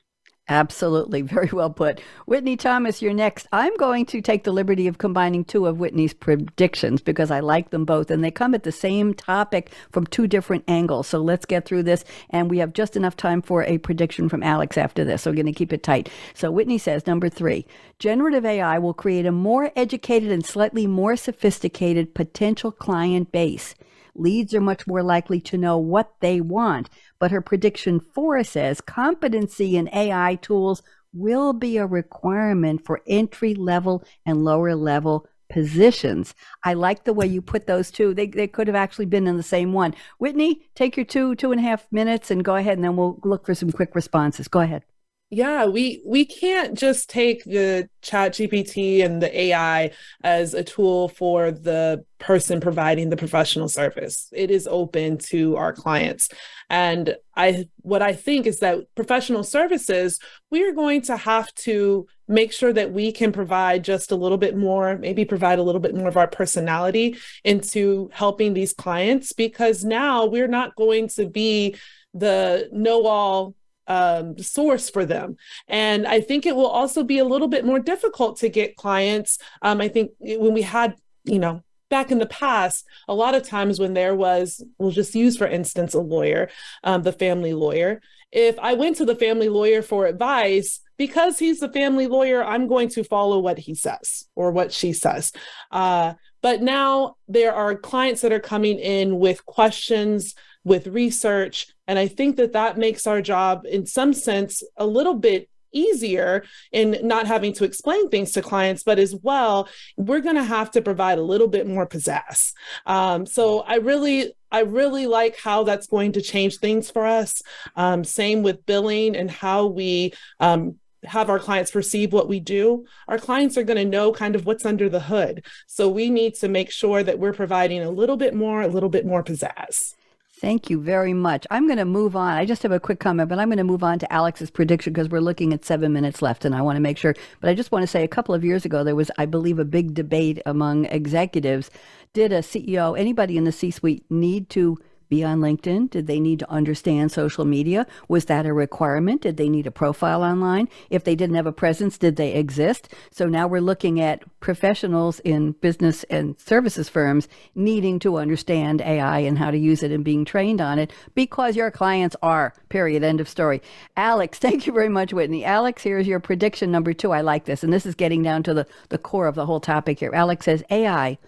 Absolutely. 0.51 1.23
Very 1.31 1.49
well 1.53 1.71
put. 1.71 2.01
Whitney 2.27 2.57
Thomas, 2.57 3.01
you're 3.01 3.15
next. 3.15 3.47
I'm 3.53 3.75
going 3.77 4.05
to 4.07 4.21
take 4.21 4.43
the 4.45 4.53
liberty 4.53 4.89
of 4.89 4.99
combining 4.99 5.45
two 5.45 5.67
of 5.67 5.79
Whitney's 5.79 6.13
predictions 6.13 7.01
because 7.01 7.31
I 7.31 7.39
like 7.41 7.71
them 7.71 7.85
both 7.85 8.11
and 8.11 8.23
they 8.23 8.33
come 8.33 8.53
at 8.55 8.65
the 8.65 8.73
same 8.73 9.15
topic 9.15 9.71
from 9.93 10.07
two 10.07 10.27
different 10.27 10.65
angles. 10.67 11.07
So 11.07 11.21
let's 11.21 11.47
get 11.47 11.65
through 11.65 11.85
this. 11.85 12.05
And 12.31 12.51
we 12.51 12.59
have 12.59 12.73
just 12.73 12.97
enough 12.97 13.17
time 13.17 13.41
for 13.41 13.63
a 13.63 13.79
prediction 13.79 14.29
from 14.29 14.43
Alex 14.43 14.77
after 14.77 15.05
this. 15.05 15.23
So 15.23 15.31
we're 15.31 15.37
going 15.37 15.47
to 15.47 15.53
keep 15.53 15.73
it 15.73 15.85
tight. 15.85 16.11
So 16.35 16.51
Whitney 16.51 16.79
says, 16.79 17.07
number 17.07 17.29
three, 17.29 17.65
generative 18.01 18.45
AI 18.45 18.79
will 18.81 18.95
create 18.95 19.27
a 19.27 19.33
more 19.33 19.71
educated 19.77 20.33
and 20.33 20.45
slightly 20.45 20.87
more 20.89 21.15
sophisticated 21.15 22.13
potential 22.13 22.73
client 22.73 23.31
base. 23.31 23.77
Leads 24.17 24.53
are 24.55 24.61
much 24.61 24.87
more 24.87 25.03
likely 25.03 25.41
to 25.41 25.57
know 25.57 25.79
what 25.79 26.13
they 26.21 26.41
want. 26.41 26.91
But 27.21 27.31
her 27.31 27.41
prediction 27.41 28.01
four 28.01 28.43
says 28.43 28.81
competency 28.81 29.77
in 29.77 29.89
AI 29.95 30.37
tools 30.37 30.83
will 31.13 31.53
be 31.53 31.77
a 31.77 31.87
requirement 31.87 32.85
for 32.85 33.03
entry 33.07 33.55
level 33.55 34.03
and 34.27 34.45
lower 34.45 34.75
level 34.75 35.29
positions. 35.49 36.35
I 36.65 36.75
like 36.75 37.05
the 37.05 37.13
way 37.13 37.27
you 37.27 37.43
put 37.43 37.67
those 37.67 37.91
two. 37.91 38.15
They, 38.15 38.27
they 38.27 38.47
could 38.47 38.67
have 38.69 38.77
actually 38.77 39.07
been 39.07 39.27
in 39.27 39.37
the 39.37 39.43
same 39.43 39.73
one. 39.73 39.95
Whitney, 40.19 40.63
take 40.75 40.97
your 40.97 41.07
two, 41.07 41.35
two 41.35 41.53
and 41.53 41.61
a 41.61 41.65
half 41.65 41.87
minutes 41.93 42.31
and 42.31 42.45
go 42.45 42.57
ahead 42.57 42.79
and 42.79 42.85
then 42.85 42.97
we'll 42.97 43.21
look 43.25 43.47
for 43.47 43.55
some 43.55 43.73
quick 43.73 43.95
responses. 43.95 44.49
Go 44.49 44.61
ahead 44.61 44.85
yeah 45.31 45.65
we 45.65 46.03
we 46.05 46.25
can't 46.25 46.77
just 46.77 47.09
take 47.09 47.45
the 47.45 47.89
chat 48.03 48.33
gpt 48.33 49.05
and 49.05 49.23
the 49.23 49.41
ai 49.41 49.91
as 50.23 50.55
a 50.55 50.65
tool 50.65 51.09
for 51.09 51.51
the 51.51 52.05
person 52.21 52.61
providing 52.61 53.09
the 53.09 53.17
professional 53.17 53.69
service. 53.69 54.29
It 54.33 54.51
is 54.51 54.69
open 54.71 55.19
to 55.31 55.57
our 55.57 55.73
clients. 55.73 56.29
And 56.69 57.17
i 57.35 57.67
what 57.83 58.03
i 58.03 58.13
think 58.13 58.47
is 58.47 58.61
that 58.61 58.79
professional 58.95 59.43
services 59.43 60.21
we 60.51 60.63
are 60.63 60.73
going 60.73 61.03
to 61.03 61.17
have 61.17 61.53
to 61.55 62.07
make 62.29 62.53
sure 62.53 62.73
that 62.73 62.93
we 62.93 63.11
can 63.11 63.33
provide 63.33 63.83
just 63.83 64.13
a 64.13 64.17
little 64.17 64.39
bit 64.39 64.57
more 64.57 64.97
maybe 64.97 65.25
provide 65.25 65.59
a 65.59 65.63
little 65.63 65.81
bit 65.81 65.97
more 65.97 66.07
of 66.07 66.17
our 66.17 66.29
personality 66.29 67.17
into 67.43 68.09
helping 68.13 68.55
these 68.55 68.73
clients 68.73 69.33
because 69.33 69.85
now 69.85 70.27
we're 70.27 70.47
not 70.47 70.77
going 70.77 71.09
to 71.09 71.27
be 71.27 71.75
the 72.15 72.69
know 72.73 73.07
all 73.07 73.55
um, 73.91 74.39
source 74.39 74.89
for 74.89 75.05
them. 75.05 75.37
And 75.67 76.07
I 76.07 76.21
think 76.21 76.47
it 76.47 76.55
will 76.55 76.69
also 76.69 77.03
be 77.03 77.19
a 77.19 77.25
little 77.25 77.49
bit 77.49 77.65
more 77.65 77.81
difficult 77.81 78.39
to 78.39 78.49
get 78.49 78.77
clients. 78.77 79.39
Um, 79.63 79.81
I 79.81 79.89
think 79.89 80.13
when 80.21 80.55
we 80.55 80.63
had, 80.63 80.95
you 81.25 81.41
know, 81.41 81.65
back 81.91 82.13
in 82.13 82.19
the 82.19 82.27
past, 82.27 82.87
a 83.09 83.15
lot 83.15 83.35
of 83.35 83.43
times 83.43 83.81
when 83.81 83.95
there 83.95 84.15
was, 84.15 84.65
we'll 84.79 84.93
just 84.93 85.17
use 85.17 85.37
for 85.37 85.49
instance, 85.49 85.93
a 85.93 86.01
lawyer, 86.01 86.49
um, 86.85 87.03
the 87.03 87.13
family 87.13 87.53
lawyer. 87.53 88.01
If 88.31 88.57
I 88.61 88.75
went 88.75 88.97
to 88.99 89.05
the 89.05 89.17
family 89.17 89.49
lawyer 89.49 89.83
for 89.83 90.07
advice, 90.07 90.79
because 90.97 91.41
he's 91.41 91.59
the 91.59 91.73
family 91.73 92.07
lawyer, 92.07 92.45
I'm 92.45 92.69
going 92.69 92.91
to 92.91 93.03
follow 93.03 93.41
what 93.41 93.59
he 93.59 93.75
says 93.75 94.29
or 94.37 94.53
what 94.53 94.71
she 94.73 94.93
says. 94.93 95.33
Uh, 95.73 96.15
but 96.43 96.63
now 96.63 97.17
there 97.27 97.53
are 97.53 97.75
clients 97.75 98.21
that 98.21 98.33
are 98.33 98.39
coming 98.39 98.79
in 98.79 99.19
with 99.19 99.45
questions 99.47 100.37
with 100.65 100.87
research. 100.87 101.69
And 101.87 101.99
I 101.99 102.07
think 102.07 102.37
that 102.37 102.53
that 102.53 102.79
makes 102.79 103.07
our 103.07 103.23
job, 103.23 103.65
in 103.65 103.87
some 103.87 104.13
sense, 104.13 104.63
a 104.77 104.87
little 104.87 105.15
bit 105.15 105.49
easier 105.73 106.45
in 106.73 106.99
not 107.03 107.27
having 107.27 107.53
to 107.55 107.65
explain 107.65 108.09
things 108.09 108.33
to 108.33 108.43
clients, 108.43 108.83
but 108.83 108.99
as 108.99 109.15
well, 109.23 109.69
we're 109.97 110.21
going 110.21 110.37
to 110.37 110.45
have 110.45 110.71
to 110.73 110.83
provide 110.83 111.19
a 111.19 111.23
little 111.23 111.49
bit 111.49 111.67
more 111.67 111.87
pizzazz. 111.87 112.53
Um, 112.87 113.27
so 113.27 113.61
I 113.61 113.77
really, 113.77 114.33
I 114.51 114.61
really 114.63 115.07
like 115.07 115.39
how 115.39 115.63
that's 115.63 115.87
going 115.87 116.13
to 116.13 116.23
change 116.23 116.59
things 116.59 116.91
for 116.91 117.07
us. 117.07 117.43
Um, 117.77 118.03
same 118.05 118.43
with 118.43 118.67
billing 118.67 119.17
and 119.17 119.31
how 119.31 119.67
we 119.67 120.13
um, 120.41 120.77
have 121.05 121.31
our 121.31 121.39
clients 121.39 121.71
perceive 121.71 122.13
what 122.13 122.29
we 122.29 122.41
do, 122.41 122.85
our 123.09 123.19
clients 123.19 123.57
are 123.57 123.63
going 123.63 123.79
to 123.79 123.85
know 123.85 124.13
kind 124.13 124.35
of 124.35 124.45
what's 124.47 124.67
under 124.67 124.89
the 124.89 125.01
hood. 125.01 125.45
So 125.67 125.89
we 125.89 126.11
need 126.11 126.35
to 126.37 126.49
make 126.49 126.71
sure 126.71 127.03
that 127.03 127.19
we're 127.19 127.33
providing 127.33 127.83
a 127.83 127.91
little 127.91 128.17
bit 128.17 128.35
more, 128.35 128.61
a 128.63 128.69
little 128.69 128.91
bit 128.91 129.07
more 129.07 129.25
pizzazz. 129.25 129.95
Thank 130.41 130.71
you 130.71 130.81
very 130.81 131.13
much. 131.13 131.47
I'm 131.51 131.67
going 131.67 131.77
to 131.77 131.85
move 131.85 132.17
on. 132.17 132.33
I 132.33 132.47
just 132.47 132.63
have 132.63 132.73
a 132.73 132.81
quick 132.81 132.99
comment, 132.99 133.29
but 133.29 133.39
I'm 133.39 133.49
going 133.49 133.59
to 133.59 133.65
move 133.65 133.85
on 133.85 133.99
to 133.99 134.11
Alex's 134.11 134.51
prediction 134.51 134.91
because 134.91 135.11
we're 135.11 135.21
looking 135.21 135.53
at 135.53 135.67
seven 135.67 135.93
minutes 135.93 136.23
left 136.23 136.47
and 136.47 136.55
I 136.55 136.63
want 136.63 136.77
to 136.77 136.81
make 136.81 136.97
sure. 136.97 137.15
But 137.43 137.51
I 137.51 137.55
just 137.55 137.71
want 137.71 137.83
to 137.83 137.87
say 137.87 138.05
a 138.05 138.09
couple 138.09 138.35
of 138.35 138.43
years 138.43 138.65
ago, 138.65 138.83
there 138.83 138.97
was, 138.97 139.11
I 139.19 139.27
believe, 139.27 139.59
a 139.59 139.67
big 139.67 139.93
debate 139.93 140.41
among 140.47 140.87
executives. 140.87 141.71
Did 142.15 142.33
a 142.33 142.39
CEO, 142.39 142.99
anybody 142.99 143.37
in 143.37 143.45
the 143.45 143.53
C 143.53 143.71
suite, 143.71 144.03
need 144.09 144.49
to 144.51 144.79
be 145.11 145.23
on 145.23 145.41
LinkedIn? 145.41 145.91
Did 145.91 146.07
they 146.07 146.21
need 146.21 146.39
to 146.39 146.51
understand 146.51 147.13
social 147.13 147.45
media? 147.45 147.87
Was 148.09 148.25
that 148.27 148.47
a 148.47 148.53
requirement? 148.55 149.21
Did 149.21 149.37
they 149.37 149.51
need 149.51 149.67
a 149.67 149.71
profile 149.71 150.23
online? 150.23 150.69
If 150.89 151.05
they 151.05 151.15
didn't 151.15 151.37
have 151.37 151.47
a 151.47 151.53
presence, 151.53 151.99
did 151.99 152.17
they 152.17 152.33
exist? 152.33 152.89
So 153.11 153.27
now 153.27 153.47
we're 153.47 153.61
looking 153.61 154.01
at 154.01 154.23
professionals 154.41 155.19
in 155.21 155.53
business 155.53 156.05
and 156.05 156.39
services 156.41 156.89
firms 156.89 157.29
needing 157.55 157.99
to 157.99 158.17
understand 158.17 158.81
AI 158.81 159.19
and 159.19 159.37
how 159.37 159.51
to 159.51 159.59
use 159.59 159.83
it 159.83 159.93
and 159.93 160.05
being 160.05 160.25
trained 160.25 160.61
on 160.61 160.79
it 160.79 160.93
because 161.15 161.57
your 161.57 161.71
clients 161.71 162.17
are, 162.23 162.55
period, 162.71 163.03
end 163.03 163.21
of 163.21 163.29
story. 163.29 163.61
Alex, 163.97 164.39
thank 164.41 164.67
you 164.67 164.73
very 164.73 164.89
much, 164.89 165.13
Whitney. 165.13 165.45
Alex, 165.45 165.83
here's 165.83 166.07
your 166.07 166.21
prediction 166.21 166.71
number 166.71 166.93
two. 166.95 167.13
I 167.13 167.21
like 167.21 167.45
this. 167.45 167.63
And 167.63 167.73
this 167.73 167.85
is 167.85 167.95
getting 167.95 168.23
down 168.23 168.43
to 168.45 168.55
the, 168.55 168.67
the 168.89 168.99
core 168.99 169.27
of 169.27 169.35
the 169.35 169.47
whole 169.47 169.61
topic 169.61 169.99
here. 169.99 170.13
Alex 170.15 170.47
says 170.47 170.63
AI 170.71 171.19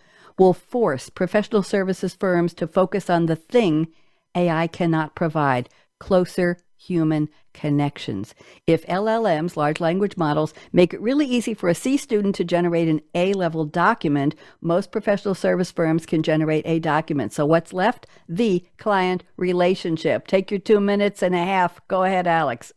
will 0.42 0.52
force 0.52 1.08
professional 1.08 1.62
services 1.62 2.16
firms 2.16 2.52
to 2.52 2.66
focus 2.66 3.08
on 3.08 3.26
the 3.26 3.36
thing 3.36 3.86
AI 4.34 4.66
cannot 4.66 5.14
provide 5.14 5.68
closer 6.00 6.58
human 6.76 7.28
connections. 7.54 8.34
If 8.66 8.84
LLMs, 8.86 9.56
large 9.56 9.78
language 9.78 10.16
models, 10.16 10.52
make 10.72 10.92
it 10.92 11.00
really 11.00 11.26
easy 11.26 11.54
for 11.54 11.68
a 11.68 11.76
C 11.76 11.96
student 11.96 12.34
to 12.34 12.44
generate 12.44 12.88
an 12.88 13.02
A 13.14 13.32
level 13.34 13.64
document, 13.64 14.34
most 14.60 14.90
professional 14.90 15.36
service 15.36 15.70
firms 15.70 16.06
can 16.06 16.24
generate 16.24 16.66
a 16.66 16.80
document. 16.80 17.32
So 17.32 17.46
what's 17.46 17.72
left? 17.72 18.08
The 18.28 18.64
client 18.78 19.22
relationship. 19.36 20.26
Take 20.26 20.50
your 20.50 20.58
two 20.58 20.80
minutes 20.80 21.22
and 21.22 21.36
a 21.36 21.44
half. 21.44 21.80
Go 21.86 22.02
ahead, 22.02 22.26
Alex. 22.26 22.72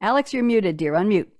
Alex, 0.00 0.32
you're 0.32 0.44
muted, 0.44 0.76
dear. 0.76 0.92
Unmute. 0.92 1.30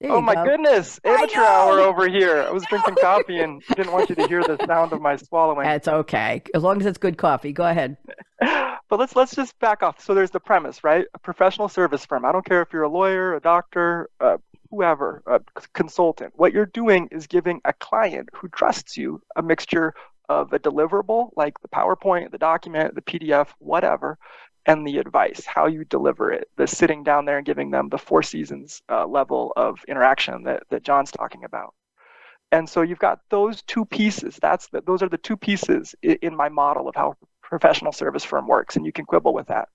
There 0.00 0.12
oh 0.12 0.20
my 0.20 0.34
go. 0.34 0.44
goodness, 0.44 1.00
amateur 1.02 1.40
hour 1.40 1.80
over 1.80 2.08
here. 2.08 2.42
I 2.42 2.52
was 2.52 2.64
drinking 2.70 2.96
coffee 3.00 3.40
and 3.40 3.60
didn't 3.74 3.92
want 3.92 4.08
you 4.08 4.14
to 4.14 4.28
hear 4.28 4.42
the 4.44 4.56
sound 4.64 4.92
of 4.92 5.00
my 5.00 5.16
swallowing. 5.16 5.66
That's 5.66 5.88
okay, 5.88 6.42
as 6.54 6.62
long 6.62 6.80
as 6.80 6.86
it's 6.86 6.98
good 6.98 7.18
coffee. 7.18 7.52
Go 7.52 7.64
ahead. 7.64 7.96
but 8.40 8.98
let's 8.98 9.16
let's 9.16 9.34
just 9.34 9.58
back 9.58 9.82
off. 9.82 10.00
So 10.00 10.14
there's 10.14 10.30
the 10.30 10.38
premise, 10.38 10.84
right? 10.84 11.06
A 11.14 11.18
professional 11.18 11.68
service 11.68 12.06
firm. 12.06 12.24
I 12.24 12.30
don't 12.30 12.44
care 12.44 12.62
if 12.62 12.72
you're 12.72 12.84
a 12.84 12.88
lawyer, 12.88 13.34
a 13.34 13.40
doctor, 13.40 14.08
uh, 14.20 14.36
whoever, 14.70 15.22
a 15.26 15.40
consultant. 15.72 16.32
What 16.36 16.52
you're 16.52 16.66
doing 16.66 17.08
is 17.10 17.26
giving 17.26 17.60
a 17.64 17.72
client 17.72 18.28
who 18.34 18.48
trusts 18.48 18.96
you 18.96 19.20
a 19.34 19.42
mixture 19.42 19.94
of 20.28 20.52
a 20.52 20.60
deliverable, 20.60 21.30
like 21.36 21.60
the 21.60 21.68
PowerPoint, 21.68 22.30
the 22.30 22.38
document, 22.38 22.94
the 22.94 23.02
PDF, 23.02 23.48
whatever, 23.58 24.18
and 24.68 24.86
the 24.86 24.98
advice, 24.98 25.44
how 25.46 25.66
you 25.66 25.84
deliver 25.84 26.30
it, 26.30 26.48
the 26.56 26.66
sitting 26.66 27.02
down 27.02 27.24
there 27.24 27.38
and 27.38 27.46
giving 27.46 27.70
them 27.70 27.88
the 27.88 27.98
four 27.98 28.22
seasons 28.22 28.82
uh, 28.90 29.06
level 29.06 29.52
of 29.56 29.80
interaction 29.88 30.44
that, 30.44 30.62
that 30.68 30.84
John's 30.84 31.10
talking 31.10 31.42
about. 31.44 31.74
And 32.52 32.68
so 32.68 32.82
you've 32.82 32.98
got 32.98 33.20
those 33.30 33.62
two 33.62 33.86
pieces. 33.86 34.38
That's 34.40 34.68
the, 34.68 34.82
those 34.82 35.02
are 35.02 35.08
the 35.08 35.16
two 35.16 35.38
pieces 35.38 35.94
in, 36.02 36.18
in 36.22 36.36
my 36.36 36.50
model 36.50 36.86
of 36.86 36.94
how 36.94 37.16
professional 37.42 37.92
service 37.92 38.24
firm 38.24 38.46
works, 38.46 38.76
and 38.76 38.84
you 38.84 38.92
can 38.92 39.06
quibble 39.06 39.32
with 39.32 39.46
that. 39.48 39.68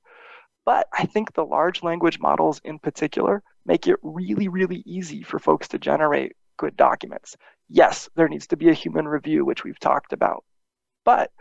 But 0.64 0.88
I 0.94 1.06
think 1.06 1.34
the 1.34 1.44
large 1.44 1.82
language 1.82 2.20
models 2.20 2.62
in 2.64 2.78
particular 2.78 3.42
make 3.66 3.88
it 3.88 3.98
really, 4.04 4.48
really 4.48 4.84
easy 4.86 5.24
for 5.24 5.40
folks 5.40 5.68
to 5.70 5.80
generate 5.80 6.34
good 6.58 6.78
documents. 6.78 7.36
Yes, 7.68 8.10
there 8.16 8.30
needs 8.30 8.46
to 8.48 8.58
be 8.58 8.70
a 8.70 8.74
human 8.74 9.08
review, 9.08 9.44
which 9.44 9.64
we've 9.64 9.80
talked 9.80 10.14
about. 10.14 10.44
But 11.04 11.32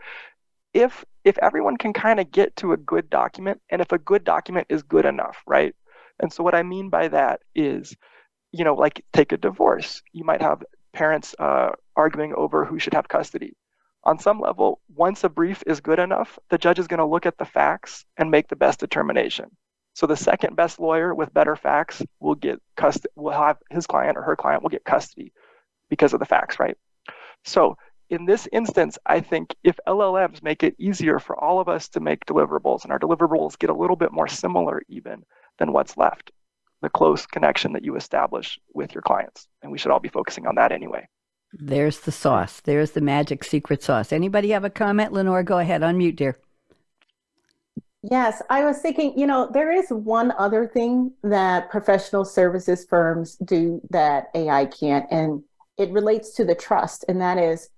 if 0.73 1.05
if 1.23 1.37
everyone 1.37 1.77
can 1.77 1.93
kind 1.93 2.19
of 2.19 2.31
get 2.31 2.55
to 2.57 2.73
a 2.73 2.77
good 2.77 3.09
document 3.09 3.61
and 3.69 3.81
if 3.81 3.91
a 3.91 3.97
good 3.97 4.23
document 4.23 4.67
is 4.69 4.83
good 4.83 5.05
enough 5.05 5.37
right? 5.45 5.75
And 6.19 6.31
so 6.31 6.43
what 6.43 6.55
i 6.55 6.63
mean 6.63 6.89
by 6.89 7.07
that 7.09 7.41
is 7.55 7.95
you 8.51 8.63
know 8.63 8.75
like 8.75 9.03
take 9.13 9.31
a 9.31 9.37
divorce. 9.37 10.01
You 10.11 10.23
might 10.23 10.41
have 10.41 10.63
parents 10.93 11.35
uh, 11.39 11.71
arguing 11.95 12.33
over 12.35 12.65
who 12.65 12.79
should 12.79 12.93
have 12.93 13.07
custody. 13.07 13.55
On 14.03 14.19
some 14.19 14.39
level 14.39 14.81
once 14.93 15.23
a 15.23 15.29
brief 15.29 15.63
is 15.65 15.79
good 15.79 15.99
enough 15.99 16.37
the 16.49 16.57
judge 16.57 16.79
is 16.79 16.87
going 16.87 16.99
to 16.99 17.05
look 17.05 17.25
at 17.25 17.37
the 17.37 17.45
facts 17.45 18.05
and 18.17 18.31
make 18.31 18.47
the 18.47 18.55
best 18.55 18.79
determination. 18.79 19.45
So 19.95 20.07
the 20.07 20.17
second 20.17 20.55
best 20.55 20.79
lawyer 20.79 21.13
with 21.13 21.33
better 21.33 21.55
facts 21.55 22.01
will 22.19 22.35
get 22.35 22.61
custody 22.75 23.13
will 23.15 23.31
have 23.31 23.57
his 23.69 23.87
client 23.87 24.17
or 24.17 24.23
her 24.23 24.35
client 24.35 24.63
will 24.63 24.71
get 24.71 24.83
custody 24.83 25.31
because 25.89 26.13
of 26.13 26.19
the 26.19 26.25
facts 26.25 26.59
right? 26.59 26.77
So 27.45 27.77
in 28.09 28.25
this 28.25 28.47
instance, 28.51 28.97
I 29.05 29.19
think 29.19 29.55
if 29.63 29.79
LLMs 29.87 30.43
make 30.43 30.63
it 30.63 30.75
easier 30.77 31.19
for 31.19 31.41
all 31.41 31.59
of 31.59 31.69
us 31.69 31.87
to 31.89 31.99
make 31.99 32.25
deliverables 32.25 32.83
and 32.83 32.91
our 32.91 32.99
deliverables 32.99 33.57
get 33.57 33.69
a 33.69 33.75
little 33.75 33.95
bit 33.95 34.11
more 34.11 34.27
similar, 34.27 34.81
even 34.87 35.23
than 35.59 35.71
what's 35.71 35.97
left, 35.97 36.31
the 36.81 36.89
close 36.89 37.25
connection 37.25 37.73
that 37.73 37.83
you 37.83 37.95
establish 37.95 38.59
with 38.73 38.93
your 38.93 39.01
clients. 39.01 39.47
And 39.61 39.71
we 39.71 39.77
should 39.77 39.91
all 39.91 39.99
be 39.99 40.09
focusing 40.09 40.47
on 40.47 40.55
that 40.55 40.71
anyway. 40.71 41.07
There's 41.53 41.99
the 42.01 42.11
sauce. 42.11 42.61
There's 42.61 42.91
the 42.91 43.01
magic 43.01 43.43
secret 43.43 43.83
sauce. 43.83 44.11
Anybody 44.11 44.49
have 44.49 44.63
a 44.63 44.69
comment? 44.69 45.13
Lenore, 45.13 45.43
go 45.43 45.59
ahead. 45.59 45.81
Unmute, 45.81 46.15
dear. 46.15 46.39
Yes, 48.01 48.41
I 48.49 48.65
was 48.65 48.79
thinking, 48.79 49.17
you 49.17 49.25
know, 49.25 49.49
there 49.53 49.71
is 49.71 49.87
one 49.89 50.33
other 50.37 50.67
thing 50.67 51.13
that 51.23 51.69
professional 51.69 52.25
services 52.25 52.85
firms 52.85 53.37
do 53.37 53.79
that 53.91 54.25
AI 54.35 54.65
can't, 54.65 55.05
and 55.09 55.41
it 55.77 55.89
relates 55.91 56.31
to 56.35 56.43
the 56.43 56.55
trust, 56.55 57.05
and 57.07 57.21
that 57.21 57.37
is 57.37 57.69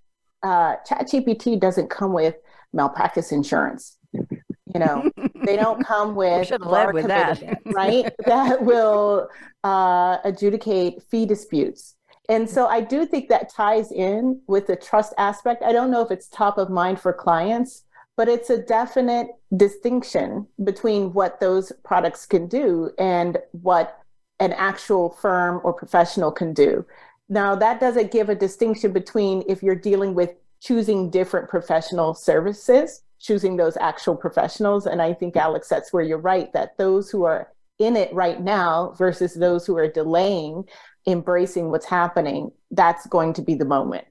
uh, 0.46 0.76
ChatGPT 0.88 1.60
doesn't 1.60 1.90
come 1.90 2.14
with 2.14 2.36
malpractice 2.72 3.32
insurance. 3.32 3.98
You 4.14 4.80
know, 4.80 5.10
they 5.44 5.56
don't 5.56 5.84
come 5.86 6.16
with, 6.16 6.52
with 6.94 7.08
that. 7.08 7.42
right? 7.66 8.14
that 8.26 8.64
will 8.64 9.28
uh, 9.64 10.18
adjudicate 10.24 11.02
fee 11.10 11.26
disputes. 11.26 11.96
And 12.30 12.50
so 12.50 12.68
I 12.68 12.82
do 12.82 13.06
think 13.06 13.30
that 13.30 13.52
ties 13.52 13.92
in 13.92 14.40
with 14.48 14.68
the 14.68 14.76
trust 14.76 15.14
aspect. 15.18 15.64
I 15.64 15.72
don't 15.72 15.92
know 15.92 16.02
if 16.02 16.12
it's 16.12 16.28
top 16.28 16.58
of 16.58 16.70
mind 16.70 17.00
for 17.00 17.12
clients, 17.12 17.84
but 18.16 18.28
it's 18.28 18.50
a 18.50 18.58
definite 18.58 19.28
distinction 19.58 20.48
between 20.64 21.14
what 21.14 21.40
those 21.40 21.72
products 21.84 22.26
can 22.26 22.48
do 22.48 22.92
and 22.98 23.38
what 23.52 24.00
an 24.40 24.54
actual 24.54 25.10
firm 25.10 25.62
or 25.64 25.74
professional 25.74 26.32
can 26.32 26.54
do. 26.54 26.86
Now, 27.28 27.56
that 27.56 27.80
doesn't 27.80 28.12
give 28.12 28.30
a 28.30 28.36
distinction 28.36 28.92
between 28.92 29.44
if 29.48 29.64
you're 29.64 29.76
dealing 29.76 30.14
with 30.14 30.32
choosing 30.60 31.10
different 31.10 31.50
professional 31.50 32.14
services, 32.14 33.02
choosing 33.20 33.58
those 33.58 33.78
actual 33.78 34.16
professionals. 34.16 34.86
And 34.86 35.02
I 35.02 35.14
think, 35.14 35.36
Alex, 35.36 35.68
that's 35.68 35.92
where 35.92 36.04
you're 36.04 36.18
right 36.18 36.52
that 36.54 36.78
those 36.78 37.10
who 37.10 37.24
are 37.24 37.52
in 37.80 37.96
it 37.96 38.14
right 38.14 38.42
now 38.42 38.94
versus 38.98 39.34
those 39.34 39.66
who 39.66 39.78
are 39.78 39.88
delaying 39.88 40.66
embracing 41.08 41.70
what's 41.70 41.86
happening, 41.86 42.52
that's 42.72 43.06
going 43.08 43.34
to 43.34 43.42
be 43.42 43.56
the 43.56 43.66
moment. 43.66 44.06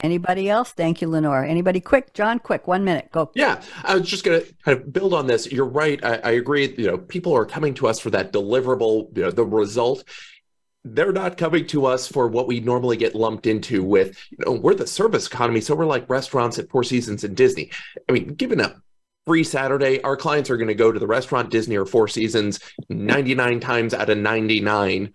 Anybody 0.00 0.48
else? 0.48 0.70
Thank 0.70 1.00
you, 1.00 1.08
Lenore. 1.08 1.44
Anybody 1.44 1.80
quick? 1.80 2.12
John, 2.14 2.38
quick, 2.38 2.68
one 2.68 2.84
minute. 2.84 3.10
Go. 3.10 3.30
Yeah, 3.34 3.60
I 3.82 3.96
was 3.96 4.08
just 4.08 4.22
going 4.22 4.40
to 4.40 4.54
kind 4.64 4.78
of 4.78 4.92
build 4.92 5.12
on 5.12 5.26
this. 5.26 5.50
You're 5.50 5.66
right. 5.66 6.02
I, 6.04 6.16
I, 6.18 6.30
agree. 6.32 6.72
You 6.76 6.86
know, 6.88 6.98
people 6.98 7.34
are 7.34 7.46
coming 7.46 7.74
to 7.74 7.88
us 7.88 7.98
for 7.98 8.10
that 8.10 8.32
deliverable, 8.32 9.16
you 9.16 9.24
know, 9.24 9.30
the 9.30 9.44
result 9.44 10.04
they're 10.84 11.12
not 11.12 11.36
coming 11.36 11.66
to 11.68 11.86
us 11.86 12.08
for 12.08 12.26
what 12.28 12.48
we 12.48 12.60
normally 12.60 12.96
get 12.96 13.14
lumped 13.14 13.46
into 13.46 13.84
with, 13.84 14.18
you 14.30 14.38
know, 14.44 14.52
we're 14.52 14.74
the 14.74 14.86
service 14.86 15.26
economy. 15.26 15.60
So 15.60 15.74
we're 15.74 15.86
like 15.86 16.10
restaurants 16.10 16.58
at 16.58 16.68
Four 16.70 16.84
Seasons 16.84 17.24
and 17.24 17.36
Disney. 17.36 17.70
I 18.08 18.12
mean, 18.12 18.34
given 18.34 18.60
a 18.60 18.82
free 19.26 19.44
Saturday, 19.44 20.02
our 20.02 20.16
clients 20.16 20.50
are 20.50 20.56
going 20.56 20.68
to 20.68 20.74
go 20.74 20.90
to 20.90 20.98
the 20.98 21.06
restaurant, 21.06 21.50
Disney, 21.50 21.76
or 21.76 21.86
Four 21.86 22.08
Seasons 22.08 22.58
99 22.88 23.60
times 23.60 23.94
out 23.94 24.10
of 24.10 24.18
99 24.18 25.12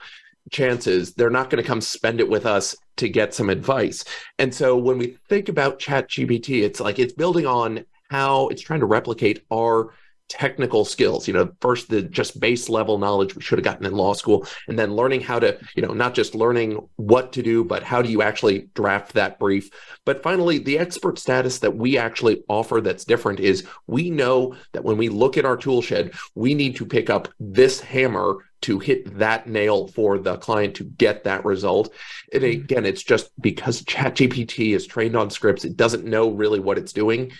chances. 0.51 1.13
They're 1.13 1.29
not 1.29 1.49
going 1.49 1.61
to 1.61 1.67
come 1.67 1.81
spend 1.81 2.21
it 2.21 2.29
with 2.29 2.45
us 2.45 2.75
to 2.97 3.09
get 3.09 3.33
some 3.33 3.49
advice. 3.49 4.05
And 4.39 4.53
so 4.53 4.77
when 4.77 4.97
we 4.97 5.17
think 5.27 5.49
about 5.49 5.79
chat 5.79 6.09
ChatGPT, 6.09 6.63
it's 6.63 6.79
like 6.79 6.99
it's 6.99 7.13
building 7.13 7.45
on 7.45 7.85
how 8.09 8.47
it's 8.47 8.61
trying 8.61 8.79
to 8.79 8.85
replicate 8.85 9.43
our 9.51 9.93
technical 10.29 10.83
skills 10.83 11.27
you 11.27 11.33
know 11.33 11.49
first 11.61 11.89
the 11.89 12.01
just 12.01 12.39
base 12.39 12.67
level 12.67 12.97
knowledge 12.97 13.33
we 13.35 13.41
should 13.41 13.57
have 13.57 13.63
gotten 13.63 13.85
in 13.85 13.93
law 13.93 14.13
school 14.13 14.45
and 14.67 14.77
then 14.77 14.93
learning 14.93 15.21
how 15.21 15.39
to 15.39 15.57
you 15.75 15.81
know 15.81 15.93
not 15.93 16.13
just 16.13 16.35
learning 16.35 16.77
what 16.97 17.31
to 17.31 17.41
do 17.41 17.63
but 17.63 17.81
how 17.81 18.01
do 18.01 18.09
you 18.09 18.21
actually 18.21 18.67
draft 18.73 19.13
that 19.13 19.39
brief 19.39 19.69
but 20.03 20.21
finally 20.21 20.57
the 20.57 20.77
expert 20.77 21.17
status 21.17 21.59
that 21.59 21.75
we 21.75 21.97
actually 21.97 22.43
offer 22.49 22.81
that's 22.81 23.05
different 23.05 23.39
is 23.39 23.65
we 23.87 24.09
know 24.09 24.53
that 24.73 24.83
when 24.83 24.97
we 24.97 25.07
look 25.07 25.37
at 25.37 25.45
our 25.45 25.55
tool 25.55 25.81
shed 25.81 26.13
we 26.35 26.53
need 26.53 26.75
to 26.75 26.85
pick 26.85 27.09
up 27.09 27.29
this 27.39 27.79
hammer 27.79 28.37
to 28.59 28.79
hit 28.79 29.17
that 29.19 29.47
nail 29.47 29.87
for 29.87 30.17
the 30.17 30.35
client 30.37 30.75
to 30.75 30.83
get 30.83 31.23
that 31.23 31.45
result. 31.45 31.93
And 32.33 32.41
mm-hmm. 32.41 32.63
again, 32.63 32.85
it's 32.87 33.03
just 33.03 33.29
because 33.39 33.83
ChatGPT 33.83 34.75
is 34.75 34.87
trained 34.87 35.15
on 35.15 35.29
scripts, 35.29 35.63
it 35.63 35.77
doesn't 35.77 36.05
know 36.05 36.31
really 36.31 36.59
what 36.59 36.79
it's 36.79 36.91
doing 36.91 37.31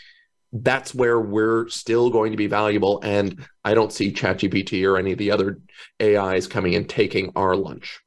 that's 0.54 0.96
where 0.96 1.20
we're 1.20 1.68
still 1.70 2.10
going 2.10 2.32
to 2.32 2.38
be 2.38 2.48
valuable. 2.48 3.02
And 3.04 3.46
I 3.64 3.74
don't 3.74 3.92
see 3.92 4.12
ChatGPT 4.12 4.86
or 4.86 4.98
any 4.98 5.12
of 5.12 5.18
the 5.18 5.32
other 5.32 5.60
AIs 6.02 6.48
coming 6.48 6.76
and 6.76 6.88
taking 6.88 7.32
our 7.36 7.56
lunch. 7.56 8.00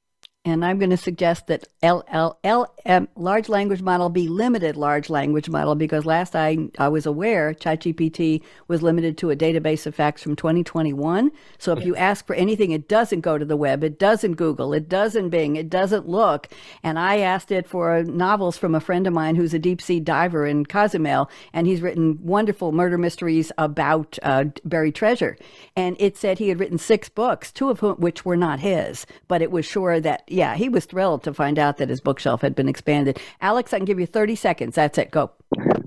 And 0.43 0.64
I'm 0.64 0.78
going 0.78 0.88
to 0.88 0.97
suggest 0.97 1.49
that 1.49 1.68
LLM, 1.82 3.09
large 3.14 3.51
language 3.51 3.82
model, 3.82 4.09
be 4.09 4.26
limited 4.26 4.74
large 4.74 5.11
language 5.11 5.51
model 5.51 5.74
because 5.74 6.07
last 6.07 6.34
I, 6.34 6.57
I 6.78 6.88
was 6.88 7.05
aware, 7.05 7.53
ChatGPT 7.53 8.41
was 8.66 8.82
limited 8.82 9.18
to 9.18 9.30
a 9.30 9.36
database 9.36 9.84
of 9.84 9.95
facts 9.95 10.22
from 10.22 10.36
2021. 10.36 11.30
So 11.59 11.74
if 11.74 11.84
you 11.84 11.95
ask 11.95 12.26
for 12.26 12.32
anything, 12.32 12.70
it 12.70 12.88
doesn't 12.88 13.20
go 13.20 13.36
to 13.36 13.45
the 13.45 13.57
web, 13.57 13.84
it 13.84 13.99
doesn't 13.99 14.36
Google, 14.36 14.72
it 14.72 14.88
doesn't 14.88 15.28
Bing, 15.28 15.57
it 15.57 15.68
doesn't 15.68 16.09
look. 16.09 16.49
And 16.82 16.99
I 16.99 17.18
asked 17.18 17.53
it 17.53 17.68
for 17.68 18.03
novels 18.05 18.57
from 18.57 18.74
a 18.74 18.80
friend 18.80 19.07
of 19.07 19.12
mine 19.12 19.36
who's 19.36 19.53
a 19.53 19.59
deep 19.59 19.82
sea 19.82 20.01
diver 20.01 20.47
in 20.47 20.64
Cozumel, 20.64 21.28
and 21.53 21.66
he's 21.66 21.82
written 21.82 22.18
wonderful 22.22 22.72
murder 22.72 22.97
mysteries 22.97 23.53
about 23.59 24.18
uh, 24.22 24.45
buried 24.64 24.95
treasure. 24.95 25.36
And 25.76 25.97
it 26.01 26.16
said 26.16 26.38
he 26.38 26.49
had 26.49 26.61
written 26.61 26.78
six 26.78 27.11
books, 27.11 27.53
two 27.53 27.68
of 27.68 27.80
whom, 27.80 27.97
which 27.97 28.24
were 28.24 28.38
not 28.38 28.61
his, 28.61 29.05
but 29.28 29.43
it 29.43 29.51
was 29.51 29.66
sure 29.66 30.01
that 30.01 30.24
yeah, 30.31 30.55
he 30.55 30.68
was 30.68 30.85
thrilled 30.85 31.22
to 31.24 31.35
find 31.35 31.59
out 31.59 31.78
that 31.78 31.89
his 31.89 32.01
bookshelf 32.01 32.41
had 32.41 32.55
been 32.55 32.68
expanded. 32.68 33.20
Alex, 33.41 33.72
I 33.72 33.78
can 33.78 33.85
give 33.85 34.01
you 34.01 34.07
30 34.07 34.37
seconds. 34.37 34.74
That's 34.74 34.99
it. 34.99 35.11
Go. 35.11 35.33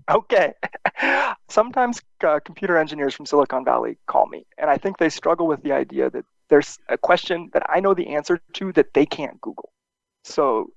Okay. 0.10 0.54
Sometimes 1.50 2.02
uh, 2.24 2.40
computer 2.44 2.78
engineers 2.78 3.14
from 3.14 3.26
Silicon 3.26 3.64
Valley 3.64 3.98
call 4.08 4.28
me, 4.28 4.46
and 4.58 4.70
I 4.70 4.78
think 4.78 4.98
they 4.98 5.10
struggle 5.10 5.48
with 5.48 5.64
the 5.64 5.72
idea 5.72 6.10
that 6.10 6.26
there's 6.50 6.78
a 6.90 6.98
question 6.98 7.50
that 7.54 7.64
I 7.70 7.80
know 7.80 7.94
the 7.94 8.10
answer 8.10 8.42
to 8.54 8.72
that 8.74 8.94
they 8.94 9.06
can't 9.06 9.40
Google. 9.42 9.72
So, 10.24 10.68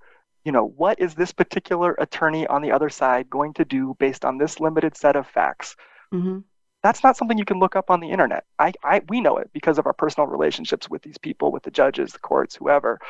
you 0.44 0.52
know, 0.52 0.64
what 0.64 1.00
is 1.00 1.14
this 1.14 1.32
particular 1.32 1.96
attorney 1.98 2.46
on 2.46 2.62
the 2.62 2.72
other 2.72 2.88
side 2.88 3.28
going 3.28 3.52
to 3.54 3.64
do 3.64 3.96
based 3.98 4.24
on 4.24 4.38
this 4.38 4.60
limited 4.60 4.96
set 4.96 5.16
of 5.16 5.26
facts? 5.26 5.76
Mm-hmm 6.14 6.38
that's 6.86 7.02
not 7.02 7.16
something 7.16 7.36
you 7.36 7.44
can 7.44 7.58
look 7.58 7.74
up 7.74 7.90
on 7.90 7.98
the 7.98 8.10
internet. 8.10 8.44
I, 8.60 8.72
I 8.84 9.02
we 9.08 9.20
know 9.20 9.38
it 9.38 9.50
because 9.52 9.76
of 9.76 9.86
our 9.86 9.92
personal 9.92 10.28
relationships 10.28 10.88
with 10.88 11.02
these 11.02 11.18
people, 11.18 11.50
with 11.50 11.64
the 11.64 11.70
judges, 11.70 12.12
the 12.12 12.20
courts, 12.20 12.54
whoever. 12.54 13.00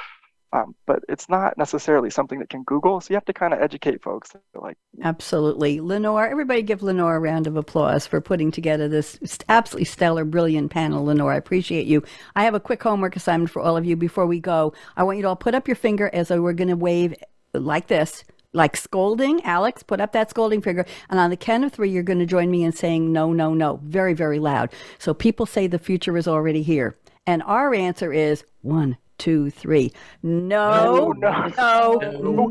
Um, 0.53 0.75
but 0.87 1.01
it's 1.09 1.29
not 1.29 1.59
necessarily 1.59 2.09
something 2.09 2.39
that 2.39 2.49
can 2.49 2.63
Google. 2.63 3.01
So 3.01 3.09
you 3.11 3.17
have 3.17 3.25
to 3.27 3.33
kind 3.33 3.53
of 3.53 3.61
educate 3.61 4.03
folks. 4.03 4.33
Like 4.55 4.79
absolutely, 5.03 5.81
Lenore. 5.81 6.27
Everybody, 6.27 6.63
give 6.63 6.83
Lenore 6.83 7.17
a 7.17 7.21
round 7.21 7.47
of 7.47 7.57
applause 7.57 8.07
for 8.07 8.21
putting 8.21 8.51
together 8.51 8.89
this 8.89 9.19
absolutely 9.49 9.87
stellar, 9.87 10.25
brilliant 10.25 10.71
panel. 10.71 11.05
Lenore, 11.05 11.33
I 11.33 11.37
appreciate 11.37 11.87
you. 11.87 12.03
I 12.37 12.45
have 12.45 12.55
a 12.55 12.61
quick 12.61 12.83
homework 12.83 13.17
assignment 13.17 13.51
for 13.51 13.61
all 13.61 13.77
of 13.77 13.85
you 13.85 13.97
before 13.97 14.27
we 14.27 14.41
go. 14.41 14.73
I 14.97 15.03
want 15.03 15.19
you 15.19 15.23
to 15.23 15.29
all 15.29 15.37
put 15.37 15.55
up 15.55 15.69
your 15.69 15.77
finger 15.77 16.09
as 16.13 16.29
though 16.29 16.41
we're 16.41 16.53
going 16.53 16.69
to 16.69 16.77
wave 16.77 17.15
like 17.53 17.89
this. 17.89 18.25
Like 18.53 18.77
scolding, 18.77 19.45
Alex, 19.45 19.83
put 19.83 20.01
up 20.01 20.13
that 20.13 20.31
scolding 20.31 20.63
finger. 20.63 20.87
And 21.11 21.21
on 21.21 21.29
the 21.29 21.37
count 21.37 21.65
of 21.65 21.73
three, 21.73 21.91
you're 21.91 22.03
going 22.03 22.21
to 22.21 22.27
join 22.27 22.51
me 22.51 22.65
in 22.65 22.73
saying 22.73 23.13
no, 23.13 23.35
no, 23.35 23.53
no, 23.53 23.81
very, 23.83 24.15
very 24.15 24.39
loud. 24.39 24.73
So 24.99 25.13
people 25.13 25.45
say 25.45 25.67
the 25.67 25.79
future 25.79 26.17
is 26.17 26.27
already 26.27 26.63
here. 26.63 26.97
And 27.27 27.43
our 27.43 27.75
answer 27.75 28.13
is 28.15 28.45
one, 28.63 28.97
two, 29.19 29.51
three. 29.51 29.93
No, 30.23 31.13
no, 31.17 31.53
no, 31.57 31.99
no, 31.99 32.47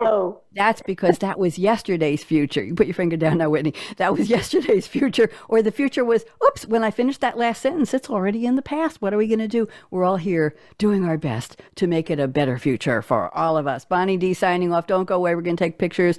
no. 0.00 0.40
That's 0.52 0.82
because 0.82 1.18
that 1.18 1.38
was 1.38 1.58
yesterday's 1.58 2.24
future. 2.24 2.62
You 2.62 2.74
put 2.74 2.86
your 2.86 2.94
finger 2.94 3.16
down 3.16 3.38
now, 3.38 3.50
Whitney. 3.50 3.74
That 3.98 4.16
was 4.16 4.28
yesterday's 4.28 4.86
future. 4.86 5.30
Or 5.48 5.62
the 5.62 5.70
future 5.70 6.04
was, 6.04 6.24
oops, 6.44 6.66
when 6.66 6.82
I 6.82 6.90
finished 6.90 7.20
that 7.20 7.38
last 7.38 7.62
sentence, 7.62 7.94
it's 7.94 8.10
already 8.10 8.46
in 8.46 8.56
the 8.56 8.62
past. 8.62 9.00
What 9.00 9.14
are 9.14 9.18
we 9.18 9.28
going 9.28 9.38
to 9.38 9.48
do? 9.48 9.68
We're 9.90 10.04
all 10.04 10.16
here 10.16 10.56
doing 10.78 11.04
our 11.04 11.18
best 11.18 11.60
to 11.76 11.86
make 11.86 12.10
it 12.10 12.18
a 12.18 12.28
better 12.28 12.58
future 12.58 13.02
for 13.02 13.34
all 13.36 13.56
of 13.56 13.66
us. 13.66 13.84
Bonnie 13.84 14.16
D 14.16 14.34
signing 14.34 14.72
off. 14.72 14.86
Don't 14.86 15.04
go 15.04 15.16
away. 15.16 15.34
We're 15.34 15.42
going 15.42 15.56
to 15.56 15.64
take 15.64 15.78
pictures. 15.78 16.18